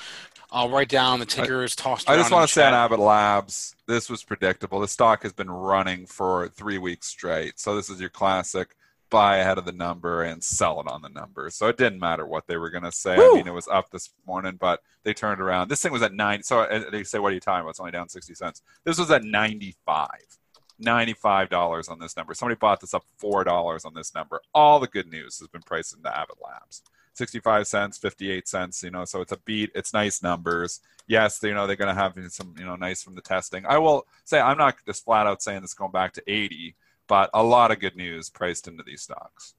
I'll 0.52 0.70
write 0.70 0.88
down 0.88 1.18
the 1.18 1.26
tickers 1.26 1.74
I, 1.80 1.82
tossed. 1.82 2.08
I 2.08 2.14
just 2.14 2.30
want 2.30 2.46
to 2.46 2.52
say 2.52 2.64
on 2.64 2.74
Abbott 2.74 3.00
Labs, 3.00 3.74
this 3.88 4.08
was 4.08 4.22
predictable. 4.22 4.78
The 4.78 4.86
stock 4.86 5.24
has 5.24 5.32
been 5.32 5.50
running 5.50 6.06
for 6.06 6.48
three 6.50 6.78
weeks 6.78 7.08
straight, 7.08 7.58
so 7.58 7.74
this 7.74 7.90
is 7.90 8.00
your 8.00 8.10
classic 8.10 8.76
buy 9.10 9.38
ahead 9.38 9.58
of 9.58 9.64
the 9.64 9.72
number 9.72 10.22
and 10.22 10.42
sell 10.42 10.80
it 10.80 10.88
on 10.88 11.02
the 11.02 11.08
number. 11.08 11.50
So 11.50 11.68
it 11.68 11.76
didn't 11.76 12.00
matter 12.00 12.26
what 12.26 12.46
they 12.46 12.56
were 12.56 12.70
going 12.70 12.84
to 12.84 12.92
say. 12.92 13.16
Woo! 13.16 13.32
I 13.32 13.36
mean, 13.36 13.46
it 13.46 13.54
was 13.54 13.68
up 13.68 13.90
this 13.90 14.10
morning, 14.26 14.56
but 14.58 14.82
they 15.04 15.14
turned 15.14 15.40
around. 15.40 15.68
This 15.68 15.82
thing 15.82 15.92
was 15.92 16.02
at 16.02 16.12
nine. 16.12 16.42
So 16.42 16.66
they 16.90 17.04
say, 17.04 17.18
"What 17.18 17.32
are 17.32 17.34
you 17.34 17.40
talking 17.40 17.62
about? 17.62 17.70
It's 17.70 17.80
only 17.80 17.92
down 17.92 18.08
sixty 18.08 18.34
cents." 18.34 18.62
This 18.84 18.98
was 18.98 19.10
at 19.10 19.24
ninety-five. 19.24 20.38
$95 20.82 21.90
on 21.90 21.98
this 21.98 22.18
number. 22.18 22.34
Somebody 22.34 22.58
bought 22.58 22.80
this 22.80 22.92
up 22.92 23.02
$4 23.18 23.86
on 23.86 23.94
this 23.94 24.14
number. 24.14 24.42
All 24.54 24.78
the 24.78 24.86
good 24.86 25.10
news 25.10 25.38
has 25.38 25.48
been 25.48 25.62
priced 25.62 25.96
into 25.96 26.14
Abbott 26.14 26.36
Labs. 26.44 26.82
65 27.14 27.66
cents, 27.66 27.98
58 27.98 28.46
cents, 28.46 28.82
you 28.82 28.90
know, 28.90 29.04
so 29.06 29.22
it's 29.22 29.32
a 29.32 29.38
beat. 29.38 29.70
It's 29.74 29.94
nice 29.94 30.22
numbers. 30.22 30.80
Yes, 31.06 31.40
you 31.42 31.54
know, 31.54 31.66
they're 31.66 31.76
going 31.76 31.94
to 31.94 32.00
have 32.00 32.14
some, 32.28 32.54
you 32.58 32.64
know, 32.64 32.76
nice 32.76 33.02
from 33.02 33.14
the 33.14 33.22
testing. 33.22 33.64
I 33.66 33.78
will 33.78 34.06
say 34.24 34.38
I'm 34.38 34.58
not 34.58 34.76
just 34.84 35.04
flat 35.04 35.26
out 35.26 35.40
saying 35.40 35.62
it's 35.62 35.72
going 35.72 35.92
back 35.92 36.12
to 36.14 36.22
80, 36.26 36.74
but 37.06 37.30
a 37.34 37.42
lot 37.42 37.70
of 37.70 37.80
good 37.80 37.96
news 37.96 38.30
priced 38.30 38.68
into 38.68 38.82
these 38.82 39.02
stocks. 39.02 39.54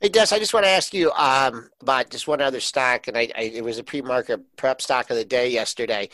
Hey, 0.00 0.08
Des, 0.08 0.26
I 0.30 0.38
just 0.38 0.54
want 0.54 0.64
to 0.64 0.70
ask 0.70 0.94
you 0.94 1.10
um, 1.12 1.68
about 1.80 2.10
just 2.10 2.28
one 2.28 2.40
other 2.40 2.60
stock, 2.60 3.08
and 3.08 3.16
I, 3.16 3.30
I, 3.36 3.42
it 3.42 3.64
was 3.64 3.78
a 3.78 3.84
pre-market 3.84 4.40
prep 4.56 4.80
stock 4.80 5.10
of 5.10 5.16
the 5.16 5.24
day 5.24 5.48
yesterday. 5.48 6.08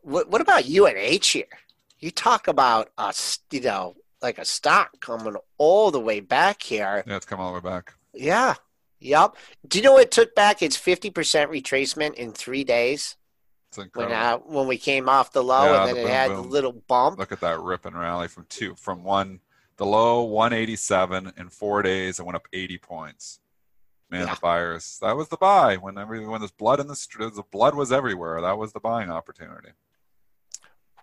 What, 0.00 0.30
what 0.30 0.40
about 0.40 0.64
UNH 0.64 1.26
here? 1.26 1.44
you 1.98 2.10
talk 2.10 2.48
about 2.48 2.90
a 2.98 3.14
you 3.50 3.60
know 3.60 3.96
like 4.22 4.38
a 4.38 4.44
stock 4.44 5.00
coming 5.00 5.36
all 5.58 5.90
the 5.90 6.00
way 6.00 6.20
back 6.20 6.62
here. 6.62 7.04
Yeah, 7.06 7.16
it's 7.16 7.26
coming 7.26 7.44
all 7.44 7.52
the 7.52 7.60
way 7.60 7.70
back. 7.74 7.94
Yeah. 8.14 8.54
Yep. 9.00 9.36
Do 9.68 9.78
you 9.78 9.84
know 9.84 9.98
it 9.98 10.10
took 10.10 10.34
back 10.34 10.62
its 10.62 10.76
fifty 10.76 11.10
percent 11.10 11.50
retracement 11.50 12.14
in 12.14 12.32
three 12.32 12.64
days? 12.64 13.16
When 13.92 14.10
uh, 14.10 14.38
when 14.38 14.68
we 14.68 14.78
came 14.78 15.08
off 15.08 15.32
the 15.32 15.44
low 15.44 15.64
yeah, 15.64 15.80
and 15.80 15.88
then 15.88 15.94
the 15.96 16.00
it 16.00 16.04
boom, 16.04 16.12
had 16.12 16.28
boom. 16.28 16.38
a 16.38 16.42
little 16.42 16.72
bump. 16.72 17.18
Look 17.18 17.32
at 17.32 17.40
that 17.40 17.60
rip 17.60 17.84
and 17.84 17.98
rally 17.98 18.28
from 18.28 18.46
two 18.48 18.74
from 18.74 19.04
one 19.04 19.40
the 19.76 19.86
low 19.86 20.22
187 20.24 21.32
in 21.36 21.48
four 21.48 21.82
days. 21.82 22.18
It 22.18 22.24
went 22.24 22.36
up 22.36 22.48
80 22.52 22.78
points. 22.78 23.40
Man, 24.10 24.26
yeah. 24.26 24.34
the 24.34 24.40
buyers. 24.40 24.98
That 25.02 25.16
was 25.16 25.28
the 25.28 25.36
buy. 25.36 25.76
When 25.76 25.98
every, 25.98 26.24
when 26.26 26.40
there's 26.40 26.52
blood 26.52 26.80
in 26.80 26.86
the 26.86 26.96
street, 26.96 27.34
the 27.34 27.42
blood 27.42 27.74
was 27.74 27.90
everywhere. 27.90 28.40
That 28.40 28.56
was 28.56 28.72
the 28.72 28.80
buying 28.80 29.10
opportunity. 29.10 29.70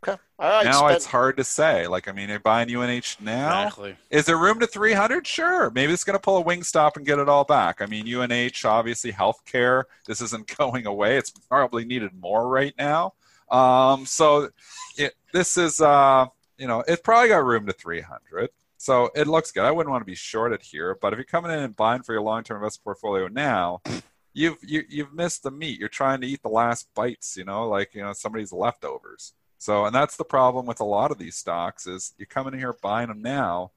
Okay. 0.08 0.22
All 0.40 0.50
right. 0.50 0.66
Now 0.66 0.80
spend- 0.80 0.96
it's 0.96 1.06
hard 1.06 1.38
to 1.38 1.44
say. 1.44 1.88
Like, 1.88 2.08
I 2.08 2.12
mean, 2.12 2.30
you're 2.30 2.40
buying 2.40 2.74
UNH 2.74 3.18
now. 3.22 3.64
Exactly. 3.64 3.96
Is 4.10 4.26
there 4.26 4.38
room 4.38 4.60
to 4.60 4.68
300? 4.68 5.26
Sure. 5.26 5.70
Maybe 5.70 5.94
it's 5.94 6.04
going 6.04 6.18
to 6.18 6.22
pull 6.22 6.38
a 6.38 6.44
Wingstop 6.44 6.98
and 6.98 7.06
get 7.06 7.20
it 7.20 7.30
all 7.30 7.44
back. 7.44 7.82
I 7.82 7.86
mean, 7.86 8.14
UNH, 8.14 8.66
obviously, 8.66 9.12
healthcare. 9.12 9.84
This 10.06 10.22
isn't 10.22 10.56
going 10.58 10.86
away. 10.86 11.18
It's 11.18 11.30
probably 11.30 11.86
needed 11.86 12.12
more 12.20 12.48
right 12.48 12.74
now. 12.78 13.14
Um, 13.50 14.06
so 14.06 14.50
it, 14.98 15.14
this 15.32 15.58
is, 15.58 15.80
uh, 15.80 16.26
you 16.58 16.68
know, 16.68 16.84
it's 16.88 17.02
probably 17.02 17.30
got 17.30 17.46
room 17.46 17.66
to 17.66 17.74
300. 17.74 18.50
So 18.84 19.10
it 19.16 19.28
looks 19.28 19.54
good. 19.54 19.64
I 19.64 19.72
wouldn't 19.72 19.92
want 19.92 20.02
to 20.02 20.06
be 20.06 20.14
shorted 20.14 20.62
here, 20.62 20.98
but 21.02 21.14
if 21.14 21.18
you're 21.18 21.24
coming 21.24 21.52
in 21.52 21.60
and 21.60 21.74
buying 21.74 22.04
for 22.04 22.12
your 22.12 22.22
long-term 22.22 22.58
investment 22.58 22.84
portfolio 22.84 23.30
now, 23.30 23.82
you've 24.34 24.58
you, 24.62 24.82
have 24.82 24.92
you 24.92 25.06
have 25.06 25.14
missed 25.14 25.44
the 25.44 25.52
meat. 25.52 25.80
You're 25.80 25.88
trying 25.88 26.20
to 26.20 26.28
eat 26.28 26.44
the 26.44 26.50
last 26.50 26.94
bites, 26.94 27.38
you 27.38 27.46
know, 27.46 27.66
like 27.70 27.96
you 27.96 28.02
know 28.02 28.12
somebody's 28.12 28.52
leftovers. 28.52 29.36
So, 29.58 29.86
and 29.86 29.96
that's 29.96 30.18
the 30.18 30.26
problem 30.26 30.66
with 30.66 30.82
a 30.82 30.84
lot 30.84 31.12
of 31.12 31.18
these 31.18 31.38
stocks 31.38 31.88
is 31.88 32.14
you 32.18 32.26
come 32.26 32.46
in 32.50 32.60
here 32.60 32.76
buying 32.82 33.08
them 33.08 33.22
now, 33.22 33.72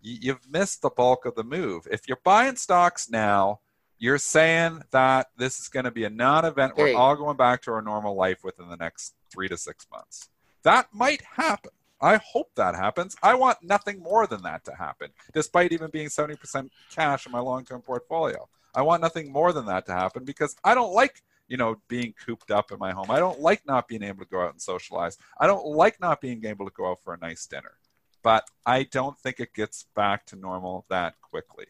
you've 0.00 0.50
missed 0.50 0.80
the 0.80 0.88
bulk 0.88 1.26
of 1.26 1.34
the 1.34 1.44
move. 1.44 1.86
If 1.90 2.08
you're 2.08 2.20
buying 2.24 2.56
stocks 2.56 3.10
now, 3.10 3.60
you're 3.98 4.16
saying 4.16 4.84
that 4.90 5.26
this 5.36 5.60
is 5.60 5.68
going 5.68 5.84
to 5.84 5.90
be 5.90 6.04
a 6.04 6.10
non-event. 6.10 6.78
We're 6.78 6.96
all 6.96 7.14
going 7.14 7.36
back 7.36 7.60
to 7.64 7.72
our 7.72 7.82
normal 7.82 8.14
life 8.14 8.42
within 8.42 8.70
the 8.70 8.76
next 8.76 9.16
three 9.30 9.48
to 9.48 9.58
six 9.58 9.86
months. 9.92 10.30
That 10.62 10.88
might 10.94 11.20
happen. 11.20 11.72
I 12.00 12.16
hope 12.16 12.50
that 12.56 12.74
happens. 12.74 13.16
I 13.22 13.34
want 13.34 13.58
nothing 13.62 14.00
more 14.00 14.26
than 14.26 14.42
that 14.42 14.64
to 14.66 14.74
happen, 14.74 15.10
despite 15.32 15.72
even 15.72 15.90
being 15.90 16.08
70% 16.08 16.68
cash 16.90 17.26
in 17.26 17.32
my 17.32 17.40
long-term 17.40 17.82
portfolio. 17.82 18.48
I 18.74 18.82
want 18.82 19.02
nothing 19.02 19.32
more 19.32 19.52
than 19.52 19.66
that 19.66 19.86
to 19.86 19.92
happen 19.92 20.24
because 20.24 20.56
I 20.64 20.74
don't 20.74 20.92
like– 20.92 21.22
you 21.48 21.56
know, 21.56 21.76
being 21.88 22.14
cooped 22.24 22.50
up 22.50 22.72
in 22.72 22.78
my 22.78 22.92
home. 22.92 23.10
I 23.10 23.18
don't 23.18 23.40
like 23.40 23.64
not 23.66 23.88
being 23.88 24.02
able 24.02 24.24
to 24.24 24.30
go 24.30 24.42
out 24.42 24.52
and 24.52 24.60
socialize. 24.60 25.16
I 25.38 25.46
don't 25.46 25.66
like 25.66 26.00
not 26.00 26.20
being 26.20 26.44
able 26.44 26.66
to 26.66 26.72
go 26.74 26.90
out 26.90 27.02
for 27.02 27.14
a 27.14 27.18
nice 27.18 27.46
dinner. 27.46 27.74
But 28.22 28.44
I 28.64 28.82
don't 28.82 29.18
think 29.18 29.38
it 29.38 29.54
gets 29.54 29.86
back 29.94 30.26
to 30.26 30.36
normal 30.36 30.84
that 30.90 31.14
quickly. 31.20 31.66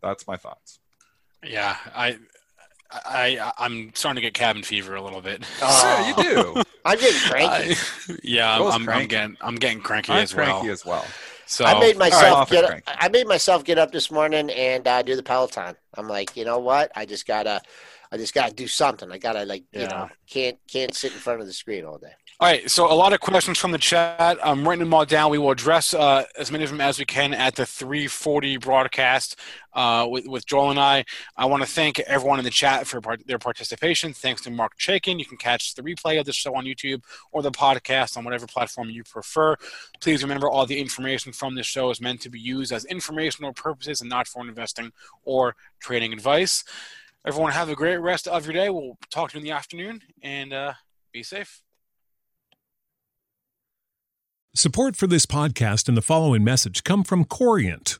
That's 0.00 0.26
my 0.28 0.36
thoughts. 0.36 0.78
Yeah, 1.42 1.76
I 1.94 2.18
I 2.90 3.52
I'm 3.58 3.90
starting 3.94 4.16
to 4.16 4.26
get 4.26 4.34
cabin 4.34 4.62
fever 4.62 4.94
a 4.94 5.02
little 5.02 5.20
bit. 5.20 5.44
Oh, 5.62 6.14
yeah, 6.16 6.22
you 6.22 6.34
do. 6.34 6.62
I'm 6.84 6.98
getting 6.98 7.20
cranky. 7.20 7.72
Uh, 7.72 8.16
yeah, 8.22 8.58
I'm, 8.58 8.88
I'm, 8.88 9.06
getting 9.06 9.36
I'm 9.40 9.56
getting 9.56 9.80
cranky 9.80 10.12
I'm 10.12 10.22
as 10.22 10.32
cranky 10.32 10.66
well. 10.66 10.72
as 10.72 10.86
well. 10.86 11.04
So 11.46 11.64
I 11.64 11.78
made 11.80 11.96
myself 11.96 12.50
right, 12.50 12.62
get. 12.62 12.82
I 12.86 13.08
made 13.08 13.26
myself 13.26 13.64
get 13.64 13.78
up 13.78 13.90
this 13.90 14.10
morning 14.10 14.50
and 14.50 14.86
uh, 14.86 15.02
do 15.02 15.16
the 15.16 15.22
Peloton. 15.22 15.76
I'm 15.94 16.08
like, 16.08 16.36
you 16.36 16.44
know 16.44 16.58
what? 16.58 16.92
I 16.94 17.04
just 17.06 17.26
gotta 17.26 17.62
I 18.10 18.16
just 18.16 18.34
got 18.34 18.48
to 18.48 18.54
do 18.54 18.66
something. 18.66 19.10
I 19.10 19.18
got 19.18 19.34
to 19.34 19.44
like 19.44 19.64
you 19.72 19.86
know 19.86 20.08
can't 20.26 20.58
can't 20.70 20.94
sit 20.94 21.12
in 21.12 21.18
front 21.18 21.40
of 21.40 21.46
the 21.46 21.52
screen 21.52 21.84
all 21.84 21.98
day. 21.98 22.12
All 22.40 22.46
right, 22.46 22.70
so 22.70 22.90
a 22.90 22.94
lot 22.94 23.12
of 23.12 23.18
questions 23.18 23.58
from 23.58 23.72
the 23.72 23.78
chat. 23.78 24.38
I'm 24.44 24.66
writing 24.66 24.84
them 24.84 24.94
all 24.94 25.04
down. 25.04 25.32
We 25.32 25.38
will 25.38 25.50
address 25.50 25.92
uh, 25.92 26.22
as 26.38 26.52
many 26.52 26.62
of 26.62 26.70
them 26.70 26.80
as 26.80 26.96
we 26.96 27.04
can 27.04 27.34
at 27.34 27.56
the 27.56 27.66
340 27.66 28.58
broadcast 28.58 29.34
uh, 29.72 30.06
with, 30.08 30.28
with 30.28 30.46
Joel 30.46 30.70
and 30.70 30.78
I. 30.78 31.04
I 31.36 31.46
want 31.46 31.64
to 31.64 31.68
thank 31.68 31.98
everyone 31.98 32.38
in 32.38 32.44
the 32.44 32.52
chat 32.52 32.86
for 32.86 33.00
part- 33.00 33.26
their 33.26 33.40
participation. 33.40 34.12
Thanks 34.12 34.40
to 34.42 34.52
Marc 34.52 34.78
Chaikin. 34.78 35.18
You 35.18 35.24
can 35.24 35.36
catch 35.36 35.74
the 35.74 35.82
replay 35.82 36.20
of 36.20 36.26
the 36.26 36.32
show 36.32 36.54
on 36.54 36.64
YouTube 36.64 37.02
or 37.32 37.42
the 37.42 37.50
podcast 37.50 38.16
on 38.16 38.22
whatever 38.22 38.46
platform 38.46 38.88
you 38.88 39.02
prefer. 39.02 39.56
Please 40.00 40.22
remember 40.22 40.48
all 40.48 40.64
the 40.64 40.78
information 40.78 41.32
from 41.32 41.56
this 41.56 41.66
show 41.66 41.90
is 41.90 42.00
meant 42.00 42.20
to 42.20 42.30
be 42.30 42.38
used 42.38 42.70
as 42.70 42.84
informational 42.84 43.52
purposes 43.52 44.00
and 44.00 44.08
not 44.08 44.28
for 44.28 44.46
investing 44.46 44.92
or 45.24 45.56
trading 45.80 46.12
advice. 46.12 46.62
Everyone, 47.28 47.52
have 47.52 47.68
a 47.68 47.74
great 47.74 47.98
rest 47.98 48.26
of 48.26 48.46
your 48.46 48.54
day. 48.54 48.70
We'll 48.70 48.96
talk 49.10 49.32
to 49.32 49.34
you 49.36 49.40
in 49.40 49.44
the 49.44 49.50
afternoon 49.50 50.00
and 50.22 50.50
uh, 50.54 50.72
be 51.12 51.22
safe. 51.22 51.60
Support 54.54 54.96
for 54.96 55.06
this 55.06 55.26
podcast 55.26 55.88
and 55.88 55.96
the 55.96 56.00
following 56.00 56.42
message 56.42 56.84
come 56.84 57.04
from 57.04 57.26
Corient. 57.26 57.98